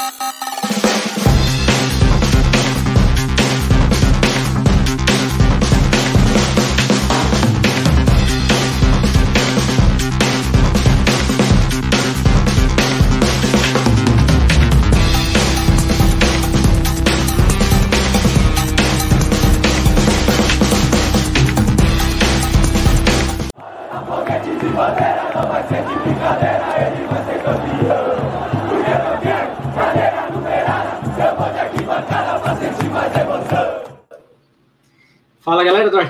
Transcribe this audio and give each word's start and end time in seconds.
Ha 0.00 0.10
ha 0.18 0.32
ha! 0.40 0.49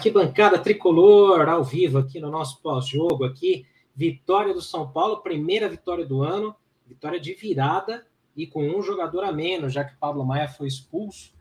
Arquibancada 0.00 0.59
Tricolor, 0.59 1.46
ao 1.46 1.62
vivo 1.62 1.98
aqui 1.98 2.18
no 2.18 2.30
nosso 2.30 2.62
pós-jogo 2.62 3.22
aqui. 3.22 3.66
Vitória 3.95 4.54
do 4.54 4.62
São 4.62 4.90
Paulo, 4.90 5.18
primeira 5.18 5.68
vitória 5.68 6.06
do 6.06 6.23
ano, 6.23 6.56
vitória 6.86 7.20
de 7.20 7.34
virada 7.34 8.06
e 8.34 8.46
com 8.46 8.66
um 8.66 8.80
jogador 8.80 9.24
a 9.24 9.30
menos, 9.30 9.74
já 9.74 9.84
que 9.84 9.95
Pablo 9.96 10.24
Maia 10.24 10.48
foi 10.48 10.68
expulso. 10.68 11.34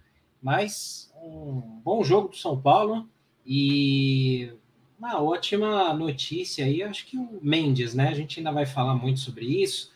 Mas 0.44 1.10
um 1.24 1.62
bom 1.86 2.04
jogo 2.04 2.28
do 2.28 2.36
São 2.36 2.60
Paulo 2.60 3.08
e 3.46 4.52
uma 5.00 5.22
ótima 5.24 5.94
notícia 5.94 6.66
aí, 6.66 6.84
acho 6.84 7.06
que 7.06 7.16
o 7.16 7.40
Mendes, 7.42 7.94
né? 7.94 8.10
A 8.10 8.14
gente 8.14 8.42
ainda 8.42 8.52
vai 8.52 8.66
falar 8.66 8.94
muito 8.94 9.22
sobre 9.22 9.46
isso. 9.46 9.94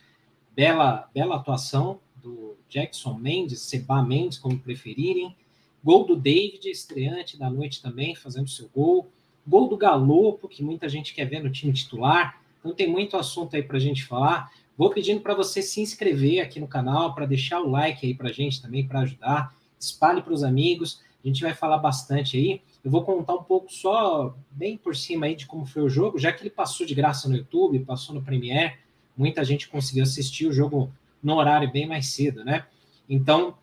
Bela, 0.55 1.09
bela 1.13 1.35
atuação 1.35 1.99
do 2.15 2.55
Jackson 2.69 3.15
Mendes, 3.15 3.59
Seba 3.59 4.01
Mendes, 4.01 4.37
como 4.37 4.57
preferirem. 4.57 5.35
Gol 5.83 6.05
do 6.05 6.15
David, 6.15 6.69
estreante 6.69 7.37
da 7.37 7.49
noite 7.49 7.81
também, 7.81 8.15
fazendo 8.15 8.49
seu 8.49 8.69
gol. 8.73 9.11
Gol 9.45 9.67
do 9.67 9.75
Galopo, 9.75 10.47
que 10.47 10.63
muita 10.63 10.87
gente 10.87 11.13
quer 11.13 11.25
ver 11.25 11.43
no 11.43 11.51
time 11.51 11.73
titular. 11.73 12.39
Então 12.59 12.73
tem 12.73 12.87
muito 12.87 13.17
assunto 13.17 13.55
aí 13.55 13.63
para 13.63 13.77
a 13.77 13.79
gente 13.79 14.05
falar. 14.05 14.51
Vou 14.77 14.89
pedindo 14.89 15.19
para 15.19 15.35
você 15.35 15.61
se 15.61 15.81
inscrever 15.81 16.41
aqui 16.41 16.59
no 16.59 16.67
canal, 16.67 17.13
para 17.13 17.25
deixar 17.25 17.61
o 17.61 17.69
like 17.69 18.05
aí 18.05 18.13
para 18.15 18.29
a 18.29 18.33
gente 18.33 18.61
também, 18.61 18.87
para 18.87 19.01
ajudar. 19.01 19.53
Espalhe 19.77 20.21
para 20.21 20.33
os 20.33 20.43
amigos. 20.43 21.01
A 21.23 21.27
gente 21.27 21.41
vai 21.41 21.53
falar 21.53 21.77
bastante 21.77 22.37
aí. 22.37 22.61
Eu 22.83 22.89
vou 22.89 23.03
contar 23.03 23.35
um 23.35 23.43
pouco 23.43 23.71
só, 23.71 24.35
bem 24.51 24.77
por 24.77 24.95
cima 24.95 25.25
aí, 25.25 25.35
de 25.35 25.45
como 25.45 25.65
foi 25.65 25.83
o 25.83 25.89
jogo, 25.89 26.17
já 26.17 26.31
que 26.31 26.41
ele 26.41 26.49
passou 26.49 26.85
de 26.85 26.95
graça 26.95 27.29
no 27.29 27.35
YouTube, 27.35 27.79
passou 27.79 28.15
no 28.15 28.21
Premiere. 28.21 28.75
Muita 29.15 29.43
gente 29.43 29.69
conseguiu 29.69 30.03
assistir 30.03 30.47
o 30.47 30.53
jogo 30.53 30.91
no 31.21 31.35
horário 31.35 31.71
bem 31.71 31.87
mais 31.87 32.07
cedo, 32.07 32.43
né? 32.43 32.65
Então, 33.09 33.55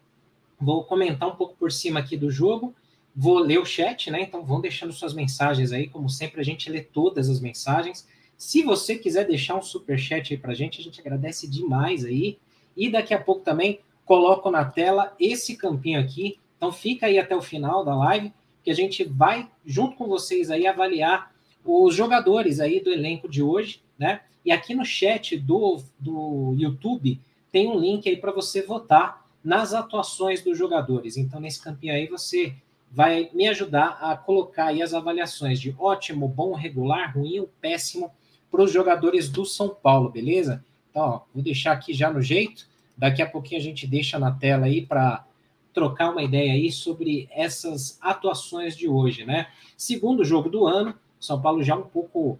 Vou 0.60 0.84
comentar 0.84 1.28
um 1.28 1.34
pouco 1.36 1.54
por 1.56 1.72
cima 1.72 2.00
aqui 2.00 2.16
do 2.16 2.30
jogo. 2.30 2.74
Vou 3.16 3.38
ler 3.38 3.58
o 3.58 3.64
chat, 3.64 4.10
né? 4.10 4.22
Então 4.22 4.44
vão 4.44 4.60
deixando 4.60 4.92
suas 4.92 5.14
mensagens 5.14 5.72
aí. 5.72 5.88
Como 5.88 6.08
sempre, 6.08 6.40
a 6.40 6.44
gente 6.44 6.70
lê 6.70 6.80
todas 6.80 7.28
as 7.28 7.40
mensagens. 7.40 8.06
Se 8.36 8.62
você 8.62 8.96
quiser 8.96 9.26
deixar 9.26 9.56
um 9.56 9.62
super 9.62 9.98
chat 9.98 10.32
aí 10.32 10.38
para 10.38 10.52
a 10.52 10.54
gente, 10.54 10.80
a 10.80 10.84
gente 10.84 11.00
agradece 11.00 11.48
demais 11.48 12.04
aí. 12.04 12.38
E 12.76 12.90
daqui 12.90 13.14
a 13.14 13.20
pouco 13.20 13.42
também 13.42 13.80
coloco 14.04 14.50
na 14.50 14.64
tela 14.64 15.14
esse 15.18 15.56
campinho 15.56 16.00
aqui. 16.00 16.38
Então 16.56 16.70
fica 16.72 17.06
aí 17.06 17.18
até 17.18 17.34
o 17.34 17.40
final 17.40 17.84
da 17.84 17.94
live, 17.94 18.32
que 18.62 18.70
a 18.70 18.74
gente 18.74 19.04
vai, 19.04 19.48
junto 19.64 19.96
com 19.96 20.06
vocês 20.06 20.50
aí, 20.50 20.66
avaliar 20.66 21.32
os 21.64 21.94
jogadores 21.94 22.60
aí 22.60 22.80
do 22.80 22.90
elenco 22.90 23.28
de 23.28 23.42
hoje, 23.42 23.82
né? 23.98 24.20
E 24.44 24.52
aqui 24.52 24.74
no 24.74 24.84
chat 24.84 25.36
do, 25.36 25.82
do 25.98 26.54
YouTube 26.58 27.20
tem 27.52 27.68
um 27.68 27.78
link 27.78 28.08
aí 28.08 28.16
para 28.16 28.32
você 28.32 28.62
votar 28.62 29.19
nas 29.42 29.72
atuações 29.72 30.42
dos 30.42 30.56
jogadores. 30.56 31.16
Então, 31.16 31.40
nesse 31.40 31.62
campinho 31.62 31.94
aí, 31.94 32.06
você 32.06 32.54
vai 32.90 33.30
me 33.32 33.48
ajudar 33.48 33.98
a 34.00 34.16
colocar 34.16 34.66
aí 34.66 34.82
as 34.82 34.92
avaliações 34.92 35.60
de 35.60 35.74
ótimo, 35.78 36.28
bom, 36.28 36.54
regular, 36.54 37.16
ruim 37.16 37.38
ou 37.38 37.50
péssimo 37.60 38.10
para 38.50 38.62
os 38.62 38.72
jogadores 38.72 39.28
do 39.28 39.44
São 39.44 39.68
Paulo, 39.68 40.10
beleza? 40.10 40.64
Então, 40.90 41.02
ó, 41.02 41.20
vou 41.32 41.42
deixar 41.42 41.72
aqui 41.72 41.94
já 41.94 42.10
no 42.10 42.20
jeito. 42.20 42.68
Daqui 42.96 43.22
a 43.22 43.30
pouquinho 43.30 43.60
a 43.60 43.64
gente 43.64 43.86
deixa 43.86 44.18
na 44.18 44.32
tela 44.32 44.66
aí 44.66 44.84
para 44.84 45.24
trocar 45.72 46.10
uma 46.10 46.22
ideia 46.22 46.52
aí 46.52 46.70
sobre 46.70 47.28
essas 47.30 47.96
atuações 48.02 48.76
de 48.76 48.88
hoje, 48.88 49.24
né? 49.24 49.46
Segundo 49.76 50.24
jogo 50.24 50.50
do 50.50 50.66
ano, 50.66 50.94
São 51.18 51.40
Paulo 51.40 51.62
já 51.62 51.76
um 51.76 51.82
pouco 51.82 52.38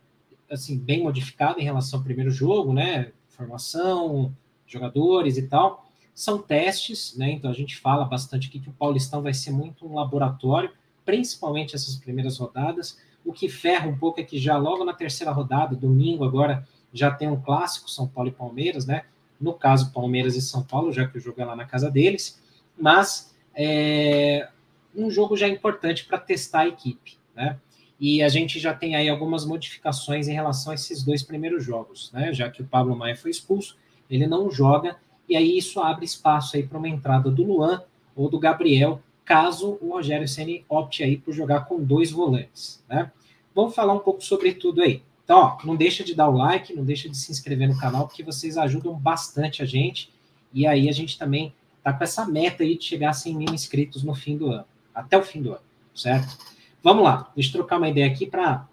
assim 0.51 0.77
bem 0.77 1.01
modificado 1.01 1.61
em 1.61 1.65
relação 1.65 2.01
ao 2.01 2.05
primeiro 2.05 2.31
jogo, 2.31 2.73
né? 2.73 3.13
Formação, 3.29 4.35
jogadores 4.67 5.39
e 5.39 5.47
tal 5.47 5.90
são 6.21 6.37
testes, 6.37 7.17
né? 7.17 7.31
Então 7.31 7.51
a 7.51 7.55
gente 7.55 7.79
fala 7.79 8.05
bastante 8.05 8.49
aqui 8.49 8.61
que 8.61 8.69
o 8.69 8.75
Paulistão 8.75 9.23
vai 9.23 9.33
ser 9.33 9.51
muito 9.53 9.87
um 9.87 9.95
laboratório, 9.95 10.71
principalmente 11.03 11.75
essas 11.75 11.97
primeiras 11.97 12.37
rodadas. 12.37 12.99
O 13.25 13.33
que 13.33 13.49
ferra 13.49 13.89
um 13.89 13.97
pouco 13.97 14.21
é 14.21 14.23
que 14.23 14.39
já 14.39 14.59
logo 14.59 14.85
na 14.85 14.93
terceira 14.93 15.33
rodada, 15.33 15.75
domingo 15.75 16.23
agora, 16.23 16.69
já 16.93 17.11
tem 17.11 17.27
um 17.27 17.41
clássico 17.41 17.91
São 17.91 18.07
Paulo 18.07 18.29
e 18.29 18.33
Palmeiras, 18.33 18.85
né? 18.85 19.05
No 19.41 19.55
caso, 19.55 19.95
Palmeiras 19.95 20.37
e 20.37 20.43
São 20.43 20.63
Paulo, 20.63 20.93
já 20.93 21.09
que 21.09 21.17
o 21.17 21.21
jogo 21.21 21.41
é 21.41 21.45
lá 21.47 21.57
na 21.57 21.65
casa 21.65 21.91
deles, 21.91 22.39
mas 22.79 23.35
é 23.55 24.47
um 24.95 25.11
jogo 25.11 25.39
já 25.39 25.49
importante 25.49 26.05
para 26.05 26.19
testar 26.19 26.61
a 26.61 26.69
equipe, 26.69 27.17
né? 27.35 27.59
E 27.99 28.23
a 28.23 28.29
gente 28.29 28.61
já 28.61 28.75
tem 28.75 28.95
aí 28.95 29.09
algumas 29.09 29.47
modificações 29.47 30.29
em 30.29 30.35
relação 30.35 30.73
a 30.73 30.75
esses 30.75 31.03
dois 31.03 31.23
primeiros 31.23 31.65
jogos, 31.65 32.13
né? 32.13 32.31
Já 32.35 32.51
que 32.51 32.61
o 32.61 32.67
Pablo 32.67 32.95
Maia 32.95 33.17
foi 33.17 33.31
expulso, 33.31 33.79
ele 34.11 34.27
não 34.27 34.51
joga 34.51 34.99
e 35.31 35.37
aí 35.37 35.57
isso 35.57 35.81
abre 35.81 36.05
espaço 36.05 36.57
aí 36.57 36.65
para 36.65 36.77
uma 36.77 36.89
entrada 36.89 37.31
do 37.31 37.45
Luan 37.45 37.85
ou 38.17 38.29
do 38.29 38.39
Gabriel, 38.39 39.01
caso 39.25 39.79
o 39.81 39.93
Rogério 39.93 40.27
Ceni 40.27 40.65
opte 40.69 41.05
aí 41.05 41.17
por 41.17 41.33
jogar 41.33 41.67
com 41.67 41.81
dois 41.81 42.11
volantes, 42.11 42.83
né? 42.89 43.13
Vamos 43.55 43.75
falar 43.75 43.93
um 43.93 44.01
pouco 44.01 44.25
sobre 44.25 44.55
tudo 44.55 44.83
aí. 44.83 45.03
Então, 45.23 45.39
ó, 45.39 45.59
não 45.65 45.77
deixa 45.77 46.03
de 46.03 46.17
dar 46.17 46.29
o 46.29 46.37
like, 46.37 46.75
não 46.75 46.85
deixa 46.85 47.09
de 47.09 47.17
se 47.17 47.31
inscrever 47.31 47.69
no 47.69 47.79
canal, 47.79 48.09
porque 48.09 48.25
vocês 48.25 48.59
ajudam 48.59 48.93
bastante 48.95 49.63
a 49.63 49.65
gente. 49.65 50.11
E 50.53 50.67
aí 50.67 50.89
a 50.89 50.93
gente 50.93 51.17
também 51.17 51.55
tá 51.85 51.93
com 51.93 52.03
essa 52.03 52.27
meta 52.27 52.65
aí 52.65 52.77
de 52.77 52.85
chegar 52.85 53.11
a 53.11 53.13
100 53.13 53.37
mil 53.37 53.55
inscritos 53.55 54.03
no 54.03 54.15
fim 54.15 54.37
do 54.37 54.49
ano, 54.49 54.65
até 54.93 55.17
o 55.17 55.23
fim 55.23 55.41
do 55.41 55.53
ano, 55.53 55.63
certo? 55.95 56.37
Vamos 56.83 57.05
lá, 57.05 57.31
deixa 57.37 57.51
eu 57.51 57.53
trocar 57.53 57.79
uma 57.79 57.89
ideia 57.89 58.09
aqui 58.09 58.27
para 58.27 58.67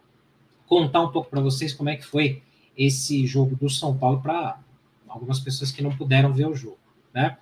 contar 0.66 1.01
um 1.01 1.12
pouco 1.12 1.29
para 1.29 1.39
vocês 1.39 1.72
como 1.72 1.89
é 1.89 1.95
que 1.95 2.06
foi 2.06 2.41
esse 2.75 3.28
jogo 3.28 3.56
do 3.56 3.69
São 3.69 3.95
Paulo 3.95 4.22
para 4.22 4.59
algumas 5.17 5.39
pessoas 5.39 5.72
que 5.72 5.81
não 5.81 5.95
puderam 5.95 6.33
ver 6.33 6.47
o 6.47 6.55
jogo, 6.55 6.79
né? 7.13 7.38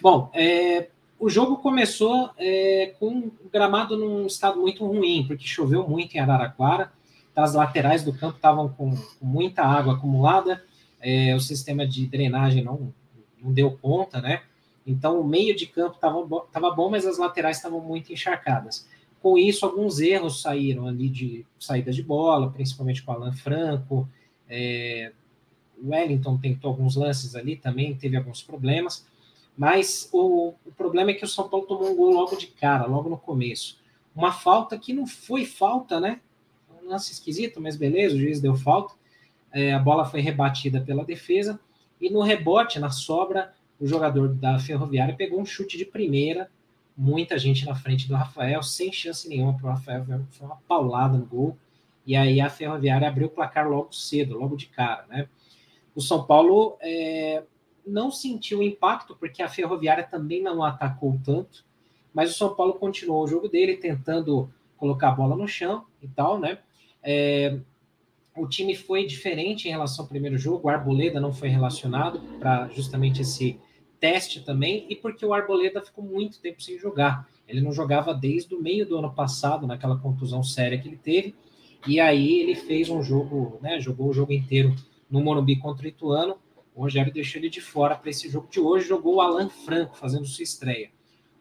Bom, 0.00 0.30
é, 0.34 0.88
o 1.18 1.28
jogo 1.28 1.58
começou 1.58 2.30
é, 2.38 2.94
com 2.98 3.18
o 3.18 3.48
gramado 3.52 3.96
num 3.96 4.26
estado 4.26 4.60
muito 4.60 4.86
ruim, 4.86 5.24
porque 5.26 5.46
choveu 5.46 5.86
muito 5.88 6.14
em 6.14 6.20
Araraquara, 6.20 6.92
as 7.34 7.54
laterais 7.54 8.02
do 8.02 8.12
campo 8.12 8.36
estavam 8.36 8.68
com, 8.68 8.96
com, 8.96 9.26
muita 9.26 9.62
água 9.62 9.94
acumulada, 9.94 10.64
é, 11.00 11.34
o 11.34 11.40
sistema 11.40 11.86
de 11.86 12.06
drenagem 12.06 12.64
não, 12.64 12.92
não 13.40 13.52
deu 13.52 13.78
conta, 13.80 14.20
né? 14.20 14.42
Então 14.84 15.20
o 15.20 15.24
meio 15.26 15.54
de 15.54 15.66
campo 15.66 15.96
estava 15.96 16.70
bom, 16.70 16.90
mas 16.90 17.06
as 17.06 17.18
laterais 17.18 17.58
estavam 17.58 17.80
muito 17.80 18.12
encharcadas. 18.12 18.88
Com 19.20 19.36
isso, 19.36 19.66
alguns 19.66 20.00
erros 20.00 20.40
saíram 20.40 20.86
ali 20.86 21.08
de 21.08 21.46
saída 21.58 21.92
de 21.92 22.02
bola, 22.02 22.50
principalmente 22.50 23.02
com 23.02 23.12
o 23.12 23.14
Alan 23.14 23.32
Franco, 23.32 24.08
é, 24.48 25.12
Wellington 25.84 26.38
tentou 26.38 26.70
alguns 26.70 26.96
lances 26.96 27.34
ali 27.34 27.56
também, 27.56 27.94
teve 27.94 28.16
alguns 28.16 28.42
problemas, 28.42 29.06
mas 29.56 30.08
o, 30.12 30.54
o, 30.64 30.72
problema 30.76 31.10
é 31.10 31.14
que 31.14 31.24
o 31.24 31.28
São 31.28 31.48
Paulo 31.48 31.66
tomou 31.66 31.90
um 31.90 31.96
gol 31.96 32.12
logo 32.12 32.36
de 32.36 32.46
cara, 32.46 32.86
logo 32.86 33.08
no 33.08 33.18
começo. 33.18 33.78
Uma 34.14 34.32
falta 34.32 34.78
que 34.78 34.92
não 34.92 35.06
foi 35.06 35.44
falta, 35.44 35.98
né? 35.98 36.20
Um 36.82 36.88
lance 36.88 37.12
esquisito, 37.12 37.60
mas 37.60 37.76
beleza, 37.76 38.14
o 38.14 38.20
juiz 38.20 38.40
deu 38.40 38.54
falta. 38.54 38.94
É, 39.52 39.72
a 39.72 39.78
bola 39.78 40.04
foi 40.04 40.20
rebatida 40.20 40.80
pela 40.80 41.04
defesa, 41.04 41.58
e 42.00 42.10
no 42.10 42.20
rebote, 42.20 42.78
na 42.78 42.90
sobra, 42.90 43.52
o 43.80 43.86
jogador 43.86 44.28
da 44.28 44.58
Ferroviária 44.58 45.14
pegou 45.14 45.40
um 45.40 45.46
chute 45.46 45.76
de 45.76 45.84
primeira, 45.84 46.50
muita 46.96 47.38
gente 47.38 47.64
na 47.64 47.74
frente 47.74 48.08
do 48.08 48.14
Rafael, 48.14 48.62
sem 48.62 48.92
chance 48.92 49.28
nenhuma 49.28 49.54
para 49.54 49.66
o 49.66 49.70
Rafael, 49.70 50.04
foi 50.30 50.46
uma 50.46 50.58
paulada 50.68 51.16
no 51.16 51.24
gol. 51.24 51.56
E 52.06 52.16
aí 52.16 52.40
a 52.40 52.50
Ferroviária 52.50 53.08
abriu 53.08 53.26
o 53.26 53.30
placar 53.30 53.68
logo 53.68 53.92
cedo, 53.92 54.38
logo 54.38 54.56
de 54.56 54.66
cara, 54.66 55.06
né? 55.08 55.28
O 55.98 56.00
São 56.00 56.22
Paulo 56.22 56.76
é, 56.80 57.42
não 57.84 58.08
sentiu 58.08 58.62
impacto, 58.62 59.16
porque 59.16 59.42
a 59.42 59.48
Ferroviária 59.48 60.04
também 60.04 60.40
não 60.40 60.62
atacou 60.62 61.18
tanto, 61.24 61.64
mas 62.14 62.30
o 62.30 62.38
São 62.38 62.54
Paulo 62.54 62.74
continuou 62.74 63.24
o 63.24 63.26
jogo 63.26 63.48
dele, 63.48 63.78
tentando 63.78 64.48
colocar 64.76 65.08
a 65.08 65.12
bola 65.16 65.34
no 65.34 65.48
chão 65.48 65.86
e 66.00 66.06
tal, 66.06 66.38
né? 66.38 66.58
É, 67.02 67.58
o 68.36 68.46
time 68.46 68.76
foi 68.76 69.06
diferente 69.06 69.66
em 69.66 69.72
relação 69.72 70.04
ao 70.04 70.08
primeiro 70.08 70.38
jogo, 70.38 70.68
o 70.68 70.70
Arboleda 70.70 71.18
não 71.18 71.32
foi 71.32 71.48
relacionado 71.48 72.20
para 72.38 72.68
justamente 72.68 73.22
esse 73.22 73.58
teste 73.98 74.44
também, 74.44 74.86
e 74.88 74.94
porque 74.94 75.26
o 75.26 75.34
Arboleda 75.34 75.82
ficou 75.82 76.04
muito 76.04 76.38
tempo 76.40 76.62
sem 76.62 76.78
jogar. 76.78 77.28
Ele 77.48 77.60
não 77.60 77.72
jogava 77.72 78.14
desde 78.14 78.54
o 78.54 78.62
meio 78.62 78.86
do 78.86 78.96
ano 78.96 79.12
passado, 79.12 79.66
naquela 79.66 79.98
contusão 79.98 80.44
séria 80.44 80.78
que 80.78 80.86
ele 80.86 80.96
teve, 80.96 81.34
e 81.88 81.98
aí 81.98 82.38
ele 82.38 82.54
fez 82.54 82.88
um 82.88 83.02
jogo, 83.02 83.58
né? 83.60 83.80
Jogou 83.80 84.10
o 84.10 84.12
jogo 84.12 84.32
inteiro 84.32 84.76
no 85.10 85.20
Morumbi 85.20 85.56
contra 85.56 85.86
o 85.86 85.88
Ituano. 85.88 86.38
O 86.74 86.82
Rogério 86.82 87.12
deixou 87.12 87.40
ele 87.40 87.50
de 87.50 87.60
fora 87.60 87.96
para 87.96 88.10
esse 88.10 88.28
jogo 88.28 88.48
de 88.50 88.60
hoje, 88.60 88.88
jogou 88.88 89.16
o 89.16 89.20
Alan 89.20 89.48
Franco 89.48 89.96
fazendo 89.96 90.26
sua 90.26 90.44
estreia. 90.44 90.90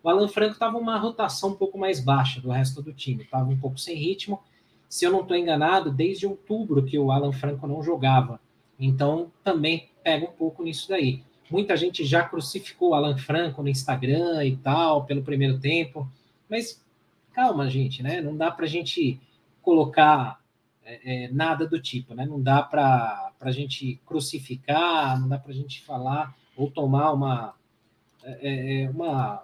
O 0.01 0.09
Alan 0.09 0.27
Franco 0.27 0.53
estava 0.53 0.77
uma 0.77 0.97
rotação 0.97 1.49
um 1.49 1.55
pouco 1.55 1.77
mais 1.77 1.99
baixa 1.99 2.39
do 2.39 2.49
resto 2.49 2.81
do 2.81 2.93
time, 2.93 3.23
estava 3.23 3.49
um 3.49 3.57
pouco 3.57 3.77
sem 3.77 3.95
ritmo. 3.95 4.39
Se 4.87 5.05
eu 5.05 5.11
não 5.11 5.21
estou 5.21 5.35
enganado, 5.35 5.91
desde 5.91 6.25
outubro 6.25 6.83
que 6.83 6.97
o 6.97 7.11
Alan 7.11 7.33
Franco 7.33 7.67
não 7.67 7.83
jogava. 7.83 8.39
Então 8.79 9.31
também 9.43 9.89
pega 10.03 10.25
um 10.25 10.31
pouco 10.31 10.63
nisso 10.63 10.87
daí. 10.89 11.23
Muita 11.49 11.77
gente 11.77 12.03
já 12.03 12.23
crucificou 12.23 12.89
o 12.89 12.93
Alan 12.93 13.17
Franco 13.17 13.61
no 13.61 13.69
Instagram 13.69 14.45
e 14.45 14.57
tal, 14.57 15.05
pelo 15.05 15.23
primeiro 15.23 15.59
tempo. 15.59 16.09
Mas 16.49 16.83
calma, 17.33 17.69
gente, 17.69 18.01
né? 18.01 18.21
Não 18.21 18.35
dá 18.35 18.49
para 18.49 18.65
a 18.65 18.69
gente 18.69 19.19
colocar 19.61 20.41
é, 20.83 21.25
é, 21.25 21.31
nada 21.31 21.67
do 21.67 21.81
tipo, 21.81 22.13
né? 22.13 22.25
Não 22.25 22.41
dá 22.41 22.63
para 22.63 23.26
a 23.39 23.51
gente 23.51 23.99
crucificar, 24.05 25.19
não 25.19 25.27
dá 25.27 25.37
para 25.37 25.51
a 25.51 25.55
gente 25.55 25.81
falar 25.83 26.35
ou 26.55 26.71
tomar 26.71 27.11
uma, 27.11 27.53
é, 28.23 28.31
é, 28.41 28.83
é, 28.83 28.89
uma 28.89 29.43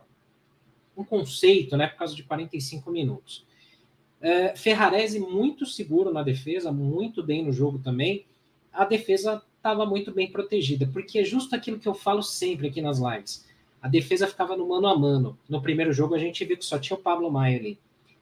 um 0.95 1.03
conceito, 1.03 1.75
né? 1.75 1.87
Por 1.87 1.97
causa 1.97 2.15
de 2.15 2.23
45 2.23 2.91
minutos. 2.91 3.45
É, 4.21 4.55
Ferrarese 4.55 5.19
muito 5.19 5.65
seguro 5.65 6.13
na 6.13 6.21
defesa, 6.21 6.71
muito 6.71 7.23
bem 7.23 7.43
no 7.43 7.51
jogo 7.51 7.79
também. 7.79 8.25
A 8.71 8.85
defesa 8.85 9.41
estava 9.57 9.85
muito 9.85 10.11
bem 10.11 10.31
protegida, 10.31 10.87
porque 10.91 11.19
é 11.19 11.23
justo 11.23 11.55
aquilo 11.55 11.79
que 11.79 11.87
eu 11.87 11.93
falo 11.93 12.21
sempre 12.21 12.67
aqui 12.67 12.81
nas 12.81 12.99
lives. 12.99 13.47
A 13.81 13.87
defesa 13.87 14.27
ficava 14.27 14.55
no 14.55 14.67
mano 14.67 14.87
a 14.87 14.97
mano. 14.97 15.37
No 15.49 15.61
primeiro 15.61 15.91
jogo 15.91 16.15
a 16.15 16.19
gente 16.19 16.45
viu 16.45 16.57
que 16.57 16.65
só 16.65 16.77
tinha 16.77 16.97
o 16.97 17.01
Pablo 17.01 17.31
Maia 17.31 17.59
ali. 17.59 17.79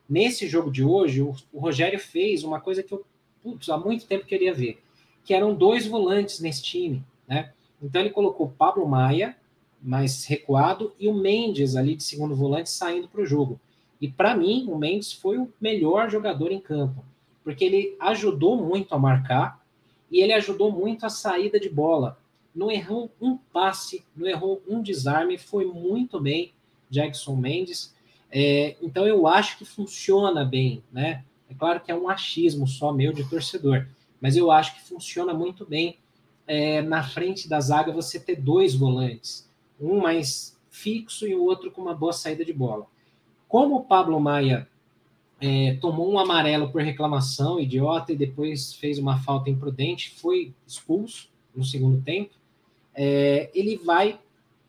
Nesse 0.09 0.47
jogo 0.47 0.71
de 0.71 0.83
hoje, 0.83 1.21
o, 1.21 1.35
o 1.53 1.59
Rogério 1.59 1.99
fez 1.99 2.43
uma 2.43 2.59
coisa 2.59 2.81
que 2.81 2.93
eu 2.93 3.05
putz, 3.41 3.69
há 3.69 3.77
muito 3.77 4.05
tempo 4.05 4.25
queria 4.25 4.53
ver, 4.53 4.81
que 5.23 5.33
eram 5.33 5.53
dois 5.53 5.85
volantes 5.85 6.39
nesse 6.39 6.63
time, 6.63 7.03
né? 7.27 7.51
Então 7.81 8.01
ele 8.01 8.11
colocou 8.11 8.49
Pablo 8.49 8.87
Maia 8.87 9.35
mais 9.81 10.25
recuado 10.25 10.93
e 10.99 11.07
o 11.07 11.13
Mendes 11.13 11.75
ali 11.75 11.95
de 11.95 12.03
segundo 12.03 12.35
volante 12.35 12.69
saindo 12.69 13.07
para 13.07 13.21
o 13.21 13.25
jogo. 13.25 13.59
E 13.99 14.07
para 14.07 14.35
mim, 14.35 14.67
o 14.69 14.77
Mendes 14.77 15.11
foi 15.13 15.37
o 15.37 15.51
melhor 15.59 16.09
jogador 16.09 16.51
em 16.51 16.59
campo, 16.59 17.03
porque 17.43 17.63
ele 17.63 17.95
ajudou 17.99 18.55
muito 18.55 18.93
a 18.93 18.99
marcar 18.99 19.63
e 20.09 20.19
ele 20.19 20.33
ajudou 20.33 20.71
muito 20.71 21.05
a 21.05 21.09
saída 21.09 21.59
de 21.59 21.69
bola. 21.69 22.17
Não 22.53 22.69
errou 22.69 23.09
um 23.19 23.37
passe, 23.37 24.03
não 24.15 24.27
errou 24.27 24.61
um 24.67 24.81
desarme, 24.81 25.37
foi 25.37 25.65
muito 25.65 26.19
bem 26.19 26.51
Jackson 26.89 27.35
Mendes. 27.35 27.95
É, 28.29 28.75
então 28.81 29.07
eu 29.07 29.25
acho 29.27 29.57
que 29.57 29.65
funciona 29.65 30.43
bem, 30.43 30.83
né? 30.91 31.23
É 31.49 31.53
claro 31.53 31.81
que 31.81 31.91
é 31.91 31.95
um 31.95 32.09
achismo 32.09 32.67
só 32.67 32.93
meu 32.93 33.11
de 33.11 33.29
torcedor, 33.29 33.87
mas 34.21 34.37
eu 34.37 34.51
acho 34.51 34.75
que 34.75 34.87
funciona 34.87 35.33
muito 35.33 35.65
bem 35.65 35.97
é, 36.47 36.81
na 36.81 37.03
frente 37.03 37.49
da 37.49 37.59
zaga 37.59 37.91
você 37.91 38.19
ter 38.19 38.35
dois 38.35 38.75
volantes, 38.75 39.49
um 39.79 39.99
mais 39.99 40.57
fixo 40.69 41.27
e 41.27 41.35
o 41.35 41.43
outro 41.43 41.71
com 41.71 41.81
uma 41.81 41.95
boa 41.95 42.13
saída 42.13 42.45
de 42.45 42.53
bola. 42.53 42.85
Como 43.47 43.75
o 43.75 43.83
Pablo 43.83 44.19
Maia 44.19 44.67
é, 45.41 45.77
tomou 45.81 46.09
um 46.11 46.19
amarelo 46.19 46.71
por 46.71 46.81
reclamação 46.81 47.59
idiota 47.59 48.13
e 48.13 48.15
depois 48.15 48.73
fez 48.73 48.99
uma 48.99 49.17
falta 49.17 49.49
imprudente, 49.49 50.11
foi 50.11 50.53
expulso 50.67 51.29
no 51.55 51.65
segundo 51.65 52.01
tempo, 52.01 52.35
é, 52.93 53.49
ele 53.53 53.77
vai 53.77 54.19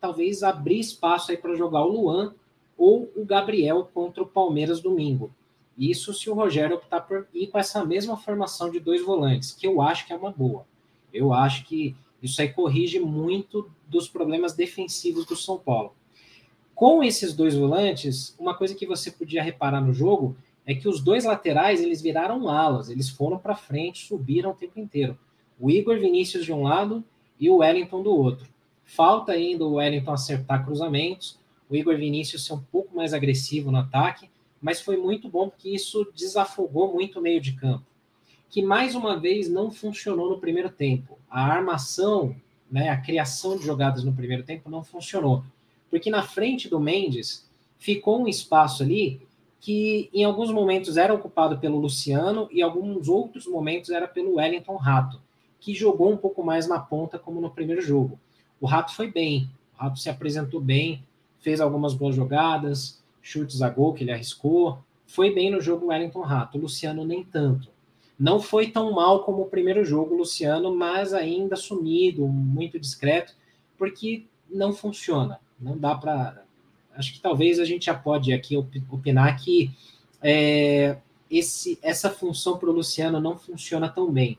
talvez 0.01 0.43
abrir 0.43 0.79
espaço 0.79 1.31
aí 1.31 1.37
para 1.37 1.55
jogar 1.55 1.85
o 1.85 1.91
Luan 1.91 2.33
ou 2.77 3.09
o 3.15 3.23
Gabriel 3.23 3.89
contra 3.93 4.23
o 4.23 4.27
Palmeiras 4.27 4.81
domingo. 4.81 5.31
Isso 5.77 6.13
se 6.13 6.29
o 6.29 6.33
Rogério 6.33 6.75
optar 6.75 7.01
por 7.01 7.27
ir 7.33 7.47
com 7.47 7.57
essa 7.57 7.83
mesma 7.83 8.15
formação 8.15 8.69
de 8.69 8.79
dois 8.79 9.03
volantes, 9.03 9.51
que 9.51 9.65
eu 9.65 9.81
acho 9.81 10.05
que 10.05 10.13
é 10.13 10.15
uma 10.15 10.31
boa. 10.31 10.65
Eu 11.11 11.33
acho 11.33 11.65
que 11.65 11.95
isso 12.21 12.41
aí 12.41 12.49
corrige 12.49 12.99
muito 12.99 13.69
dos 13.87 14.07
problemas 14.07 14.53
defensivos 14.53 15.25
do 15.25 15.35
São 15.35 15.57
Paulo. 15.57 15.93
Com 16.75 17.03
esses 17.03 17.33
dois 17.33 17.55
volantes, 17.55 18.35
uma 18.39 18.55
coisa 18.55 18.73
que 18.73 18.85
você 18.85 19.11
podia 19.11 19.43
reparar 19.43 19.81
no 19.81 19.93
jogo 19.93 20.35
é 20.65 20.73
que 20.73 20.87
os 20.87 21.01
dois 21.01 21.25
laterais 21.25 21.81
eles 21.81 22.01
viraram 22.01 22.47
alas, 22.47 22.89
eles 22.89 23.09
foram 23.09 23.37
para 23.37 23.55
frente, 23.55 24.07
subiram 24.07 24.51
o 24.51 24.55
tempo 24.55 24.79
inteiro. 24.79 25.17
O 25.59 25.69
Igor 25.69 25.99
Vinícius 25.99 26.45
de 26.45 26.53
um 26.53 26.63
lado 26.63 27.03
e 27.39 27.49
o 27.49 27.57
Wellington 27.57 28.01
do 28.01 28.11
outro. 28.11 28.47
Falta 28.85 29.33
ainda 29.33 29.65
o 29.65 29.73
Wellington 29.73 30.13
acertar 30.13 30.65
cruzamentos, 30.65 31.37
o 31.69 31.75
Igor 31.75 31.97
Vinícius 31.97 32.45
ser 32.45 32.53
um 32.53 32.61
pouco 32.71 32.95
mais 32.95 33.13
agressivo 33.13 33.71
no 33.71 33.79
ataque, 33.79 34.29
mas 34.63 34.79
foi 34.79 34.95
muito 34.95 35.27
bom 35.27 35.49
porque 35.49 35.69
isso 35.69 36.07
desafogou 36.15 36.93
muito 36.93 37.19
o 37.19 37.21
meio 37.21 37.41
de 37.41 37.51
campo, 37.51 37.85
que 38.49 38.61
mais 38.61 38.95
uma 38.95 39.19
vez 39.19 39.49
não 39.49 39.69
funcionou 39.69 40.29
no 40.29 40.39
primeiro 40.39 40.69
tempo. 40.69 41.19
A 41.29 41.43
armação, 41.43 42.33
né, 42.71 42.87
a 42.87 42.95
criação 42.95 43.57
de 43.57 43.65
jogadas 43.65 44.05
no 44.05 44.13
primeiro 44.13 44.43
tempo 44.43 44.69
não 44.69 44.81
funcionou, 44.81 45.43
porque 45.89 46.09
na 46.09 46.23
frente 46.23 46.69
do 46.69 46.79
Mendes 46.79 47.45
ficou 47.77 48.21
um 48.21 48.27
espaço 48.27 48.83
ali 48.83 49.21
que 49.59 50.09
em 50.13 50.23
alguns 50.23 50.49
momentos 50.49 50.95
era 50.95 51.13
ocupado 51.13 51.57
pelo 51.57 51.79
Luciano 51.79 52.47
e 52.49 52.61
alguns 52.61 53.09
outros 53.09 53.45
momentos 53.45 53.89
era 53.89 54.07
pelo 54.07 54.35
Wellington 54.35 54.77
Rato, 54.77 55.21
que 55.59 55.73
jogou 55.73 56.09
um 56.11 56.17
pouco 56.17 56.41
mais 56.41 56.67
na 56.67 56.79
ponta 56.79 57.19
como 57.19 57.41
no 57.41 57.49
primeiro 57.49 57.81
jogo. 57.81 58.17
O 58.61 58.65
Rato 58.65 58.95
foi 58.95 59.11
bem, 59.11 59.49
o 59.73 59.83
Rato 59.83 59.99
se 59.99 60.09
apresentou 60.09 60.61
bem, 60.61 61.03
fez 61.39 61.59
algumas 61.59 61.93
boas 61.93 62.15
jogadas, 62.15 63.02
chutes 63.23 63.61
a 63.61 63.69
gol 63.69 63.93
que 63.93 64.03
ele 64.03 64.11
arriscou. 64.11 64.83
Foi 65.07 65.33
bem 65.33 65.49
no 65.49 65.61
jogo 65.61 65.87
Wellington 65.87 66.21
Rato, 66.21 66.57
Luciano 66.57 67.05
nem 67.05 67.23
tanto. 67.23 67.69
Não 68.19 68.39
foi 68.39 68.69
tão 68.69 68.91
mal 68.91 69.23
como 69.23 69.41
o 69.41 69.49
primeiro 69.49 69.83
jogo, 69.83 70.15
Luciano, 70.15 70.75
mas 70.75 71.13
ainda 71.13 71.55
sumido, 71.55 72.27
muito 72.27 72.79
discreto, 72.79 73.33
porque 73.77 74.25
não 74.47 74.71
funciona. 74.73 75.39
Não 75.59 75.77
dá 75.77 75.95
para. 75.95 76.43
Acho 76.95 77.13
que 77.13 77.19
talvez 77.19 77.59
a 77.59 77.65
gente 77.65 77.85
já 77.85 77.93
pode 77.95 78.31
aqui 78.33 78.55
opinar 78.55 79.35
que 79.41 79.71
é, 80.21 80.97
esse, 81.29 81.79
essa 81.81 82.09
função 82.09 82.57
para 82.57 82.69
o 82.69 82.73
Luciano 82.73 83.19
não 83.19 83.37
funciona 83.37 83.89
tão 83.89 84.11
bem. 84.11 84.37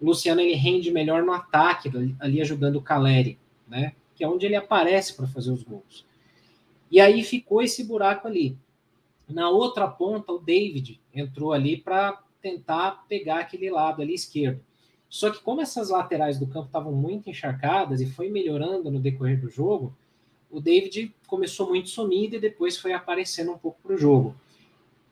O 0.00 0.04
Luciano 0.04 0.40
ele 0.40 0.54
rende 0.54 0.90
melhor 0.90 1.22
no 1.22 1.32
ataque, 1.32 1.90
ali 2.20 2.40
ajudando 2.42 2.76
o 2.76 2.82
Caleri, 2.82 3.38
né? 3.66 3.94
Que 4.14 4.22
é 4.22 4.28
onde 4.28 4.44
ele 4.44 4.56
aparece 4.56 5.14
para 5.14 5.26
fazer 5.26 5.50
os 5.50 5.62
gols. 5.62 6.04
E 6.94 7.00
aí 7.00 7.24
ficou 7.24 7.60
esse 7.60 7.82
buraco 7.82 8.28
ali. 8.28 8.56
Na 9.28 9.50
outra 9.50 9.88
ponta, 9.88 10.30
o 10.30 10.38
David 10.38 11.00
entrou 11.12 11.52
ali 11.52 11.76
para 11.76 12.22
tentar 12.40 13.04
pegar 13.08 13.40
aquele 13.40 13.68
lado 13.68 14.00
ali 14.00 14.14
esquerdo. 14.14 14.60
Só 15.08 15.28
que 15.28 15.42
como 15.42 15.60
essas 15.60 15.90
laterais 15.90 16.38
do 16.38 16.46
campo 16.46 16.66
estavam 16.66 16.92
muito 16.92 17.28
encharcadas 17.28 18.00
e 18.00 18.06
foi 18.06 18.30
melhorando 18.30 18.92
no 18.92 19.00
decorrer 19.00 19.40
do 19.40 19.50
jogo, 19.50 19.92
o 20.48 20.60
David 20.60 21.12
começou 21.26 21.68
muito 21.68 21.88
sumido 21.88 22.36
e 22.36 22.40
depois 22.40 22.78
foi 22.78 22.92
aparecendo 22.92 23.50
um 23.50 23.58
pouco 23.58 23.80
para 23.82 23.96
o 23.96 23.98
jogo. 23.98 24.36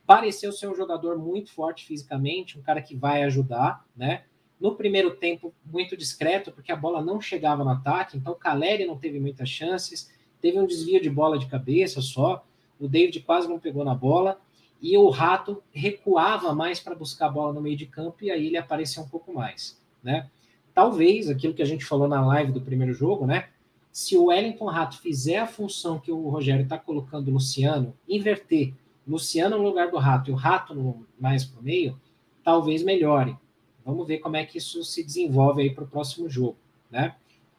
Pareceu 0.06 0.52
ser 0.52 0.68
um 0.68 0.76
jogador 0.76 1.18
muito 1.18 1.50
forte 1.50 1.84
fisicamente, 1.84 2.56
um 2.56 2.62
cara 2.62 2.80
que 2.80 2.94
vai 2.94 3.24
ajudar, 3.24 3.84
né? 3.96 4.22
No 4.60 4.76
primeiro 4.76 5.16
tempo, 5.16 5.52
muito 5.66 5.96
discreto, 5.96 6.52
porque 6.52 6.70
a 6.70 6.76
bola 6.76 7.02
não 7.02 7.20
chegava 7.20 7.64
no 7.64 7.70
ataque, 7.70 8.16
então 8.16 8.36
Caleri 8.36 8.86
não 8.86 8.96
teve 8.96 9.18
muitas 9.18 9.48
chances 9.48 10.21
teve 10.42 10.58
um 10.58 10.66
desvio 10.66 11.00
de 11.00 11.08
bola 11.08 11.38
de 11.38 11.46
cabeça 11.46 12.02
só, 12.02 12.44
o 12.78 12.88
David 12.88 13.20
quase 13.20 13.48
não 13.48 13.60
pegou 13.60 13.84
na 13.84 13.94
bola, 13.94 14.40
e 14.82 14.98
o 14.98 15.08
Rato 15.08 15.62
recuava 15.70 16.52
mais 16.52 16.80
para 16.80 16.96
buscar 16.96 17.26
a 17.26 17.30
bola 17.30 17.52
no 17.52 17.62
meio 17.62 17.76
de 17.76 17.86
campo, 17.86 18.24
e 18.24 18.30
aí 18.30 18.48
ele 18.48 18.56
apareceu 18.56 19.04
um 19.04 19.08
pouco 19.08 19.32
mais, 19.32 19.80
né? 20.02 20.28
Talvez, 20.74 21.30
aquilo 21.30 21.54
que 21.54 21.62
a 21.62 21.66
gente 21.66 21.84
falou 21.84 22.08
na 22.08 22.26
live 22.26 22.50
do 22.50 22.60
primeiro 22.60 22.92
jogo, 22.92 23.24
né? 23.24 23.48
Se 23.92 24.16
o 24.16 24.24
Wellington 24.24 24.66
Rato 24.66 24.98
fizer 24.98 25.38
a 25.38 25.46
função 25.46 26.00
que 26.00 26.10
o 26.10 26.28
Rogério 26.28 26.64
está 26.64 26.78
colocando 26.78 27.28
o 27.28 27.32
Luciano, 27.32 27.94
inverter 28.08 28.74
Luciano 29.06 29.58
no 29.58 29.64
lugar 29.64 29.90
do 29.90 29.98
Rato 29.98 30.30
e 30.30 30.32
o 30.32 30.36
Rato 30.36 30.74
no, 30.74 31.06
mais 31.20 31.44
para 31.44 31.60
o 31.60 31.62
meio, 31.62 32.00
talvez 32.42 32.82
melhore. 32.82 33.36
Vamos 33.84 34.06
ver 34.06 34.18
como 34.18 34.36
é 34.36 34.44
que 34.44 34.58
isso 34.58 34.82
se 34.82 35.04
desenvolve 35.04 35.62
aí 35.62 35.70
para 35.70 35.84
o 35.84 35.88
próximo 35.88 36.28
jogo, 36.28 36.56
né? 36.90 37.14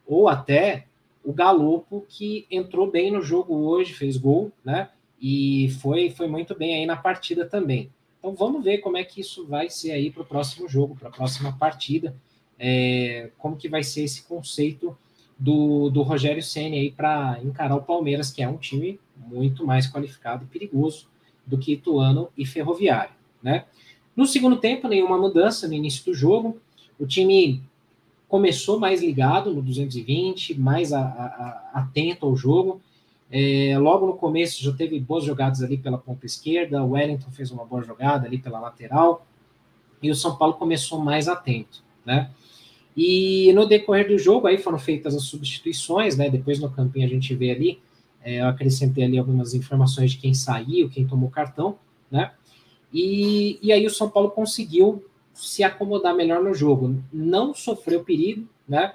Ou 0.06 0.28
até 0.28 0.88
o 1.24 1.34
Galopo, 1.34 2.06
que 2.08 2.46
entrou 2.50 2.90
bem 2.90 3.12
no 3.12 3.22
jogo 3.22 3.56
hoje, 3.56 3.94
fez 3.94 4.18
gol, 4.18 4.52
né? 4.64 4.90
E 5.22 5.70
foi, 5.82 6.10
foi 6.10 6.28
muito 6.28 6.54
bem 6.56 6.76
aí 6.76 6.86
na 6.86 6.98
partida 6.98 7.46
também. 7.46 7.90
Então 8.20 8.36
vamos 8.36 8.64
ver 8.64 8.80
como 8.80 8.98
é 8.98 9.04
que 9.04 9.22
isso 9.22 9.46
vai 9.46 9.70
ser 9.70 9.92
aí 9.92 10.12
para 10.12 10.24
o 10.24 10.26
próximo 10.26 10.68
jogo, 10.68 10.96
para 10.96 11.10
a 11.10 11.12
próxima 11.12 11.54
partida. 11.54 12.16
É, 12.60 13.30
como 13.38 13.58
que 13.58 13.68
vai 13.68 13.84
ser 13.84 14.04
esse 14.04 14.24
conceito 14.24 14.98
do, 15.38 15.90
do 15.90 16.02
Rogério 16.02 16.42
Senna 16.42 16.76
aí 16.76 16.92
para 16.92 17.40
encarar 17.44 17.76
o 17.76 17.84
Palmeiras, 17.84 18.32
que 18.32 18.42
é 18.42 18.48
um 18.48 18.58
time 18.58 19.00
muito 19.16 19.66
mais 19.66 19.88
qualificado 19.92 20.44
e 20.44 20.48
perigoso 20.48 21.08
do 21.46 21.58
que 21.58 21.74
Ituano 21.74 22.30
e 22.38 22.46
Ferroviário, 22.46 23.14
né? 23.42 23.66
No 24.16 24.26
segundo 24.26 24.58
tempo, 24.58 24.88
nenhuma 24.88 25.18
mudança 25.18 25.68
no 25.68 25.74
início 25.74 26.06
do 26.06 26.14
jogo. 26.14 26.62
O 27.00 27.08
time 27.08 27.64
começou 28.34 28.80
mais 28.80 29.00
ligado 29.00 29.54
no 29.54 29.62
220, 29.62 30.60
mais 30.60 30.92
a, 30.92 31.02
a, 31.02 31.02
a, 31.04 31.82
atento 31.82 32.26
ao 32.26 32.36
jogo. 32.36 32.82
É, 33.32 33.78
logo 33.78 34.08
no 34.08 34.14
começo 34.14 34.64
já 34.64 34.74
teve 34.74 35.00
boas 35.00 35.24
jogadas 35.24 35.62
ali 35.62 35.78
pela 35.78 36.00
ponta 36.00 36.26
esquerda, 36.26 36.84
o 36.84 36.94
Wellington 36.94 37.30
fez 37.30 37.52
uma 37.52 37.64
boa 37.64 37.84
jogada 37.84 38.26
ali 38.26 38.40
pela 38.40 38.60
lateral, 38.60 39.24
e 40.02 40.10
o 40.10 40.16
São 40.16 40.36
Paulo 40.36 40.56
começou 40.56 41.00
mais 41.00 41.28
atento, 41.28 41.84
né? 42.04 42.32
E 42.98 43.54
no 43.54 43.68
decorrer 43.68 44.08
do 44.08 44.18
jogo, 44.18 44.48
aí 44.48 44.58
foram 44.58 44.80
feitas 44.80 45.14
as 45.14 45.26
substituições, 45.26 46.18
né? 46.18 46.28
Depois 46.28 46.60
no 46.60 46.72
campinho 46.72 47.06
a 47.06 47.10
gente 47.10 47.36
vê 47.36 47.52
ali, 47.52 47.80
é, 48.24 48.42
eu 48.42 48.48
acrescentei 48.48 49.04
ali 49.04 49.20
algumas 49.20 49.54
informações 49.54 50.14
de 50.14 50.18
quem 50.18 50.34
saiu, 50.34 50.90
quem 50.90 51.06
tomou 51.06 51.30
cartão, 51.30 51.78
né? 52.10 52.32
E, 52.92 53.60
e 53.62 53.72
aí 53.72 53.86
o 53.86 53.92
São 53.92 54.10
Paulo 54.10 54.32
conseguiu 54.32 55.06
se 55.34 55.64
acomodar 55.64 56.16
melhor 56.16 56.42
no 56.44 56.54
jogo. 56.54 57.02
Não 57.12 57.54
sofreu 57.54 58.04
perigo, 58.04 58.48
né? 58.68 58.94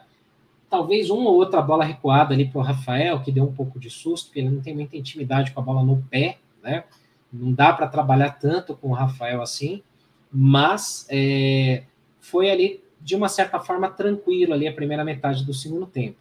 Talvez 0.71 1.11
uma 1.11 1.30
ou 1.30 1.37
outra 1.37 1.61
bola 1.62 1.85
recuada 1.85 2.35
ali 2.35 2.47
para 2.49 2.59
o 2.59 2.62
Rafael, 2.62 3.21
que 3.21 3.33
deu 3.33 3.45
um 3.45 3.52
pouco 3.52 3.78
de 3.78 3.90
susto, 3.90 4.26
porque 4.26 4.40
ele 4.40 4.50
não 4.50 4.61
tem 4.61 4.75
muita 4.75 4.97
intimidade 4.97 5.50
com 5.52 5.61
a 5.61 5.62
bola 5.62 5.83
no 5.83 6.02
pé, 6.11 6.38
né? 6.62 6.85
Não 7.33 7.52
dá 7.52 7.73
para 7.73 7.87
trabalhar 7.87 8.33
tanto 8.33 8.76
com 8.76 8.90
o 8.90 8.95
Rafael 8.95 9.42
assim, 9.42 9.83
mas 10.30 11.07
é, 11.11 11.85
foi 12.21 12.50
ali 12.50 12.83
de 13.00 13.14
uma 13.16 13.28
certa 13.28 13.61
forma 13.61 13.88
tranquilo 13.90 14.52
ali 14.52 14.66
a 14.66 14.73
primeira 14.73 15.04
metade 15.04 15.45
do 15.45 15.54
segundo 15.54 15.87
tempo. 15.87 16.16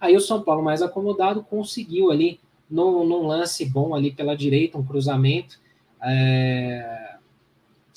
Aí 0.00 0.16
o 0.16 0.20
São 0.20 0.42
Paulo 0.42 0.62
mais 0.62 0.82
acomodado 0.82 1.42
conseguiu 1.42 2.10
ali 2.10 2.40
num, 2.70 3.04
num 3.04 3.26
lance 3.26 3.64
bom 3.64 3.94
ali 3.94 4.12
pela 4.12 4.36
direita, 4.36 4.78
um 4.78 4.84
cruzamento, 4.84 5.58
é, 6.02 7.16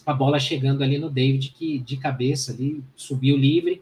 a 0.05 0.13
bola 0.13 0.39
chegando 0.39 0.83
ali 0.83 0.97
no 0.97 1.09
David 1.09 1.53
que 1.57 1.79
de 1.79 1.97
cabeça 1.97 2.51
ali 2.51 2.83
subiu 2.95 3.37
livre, 3.37 3.81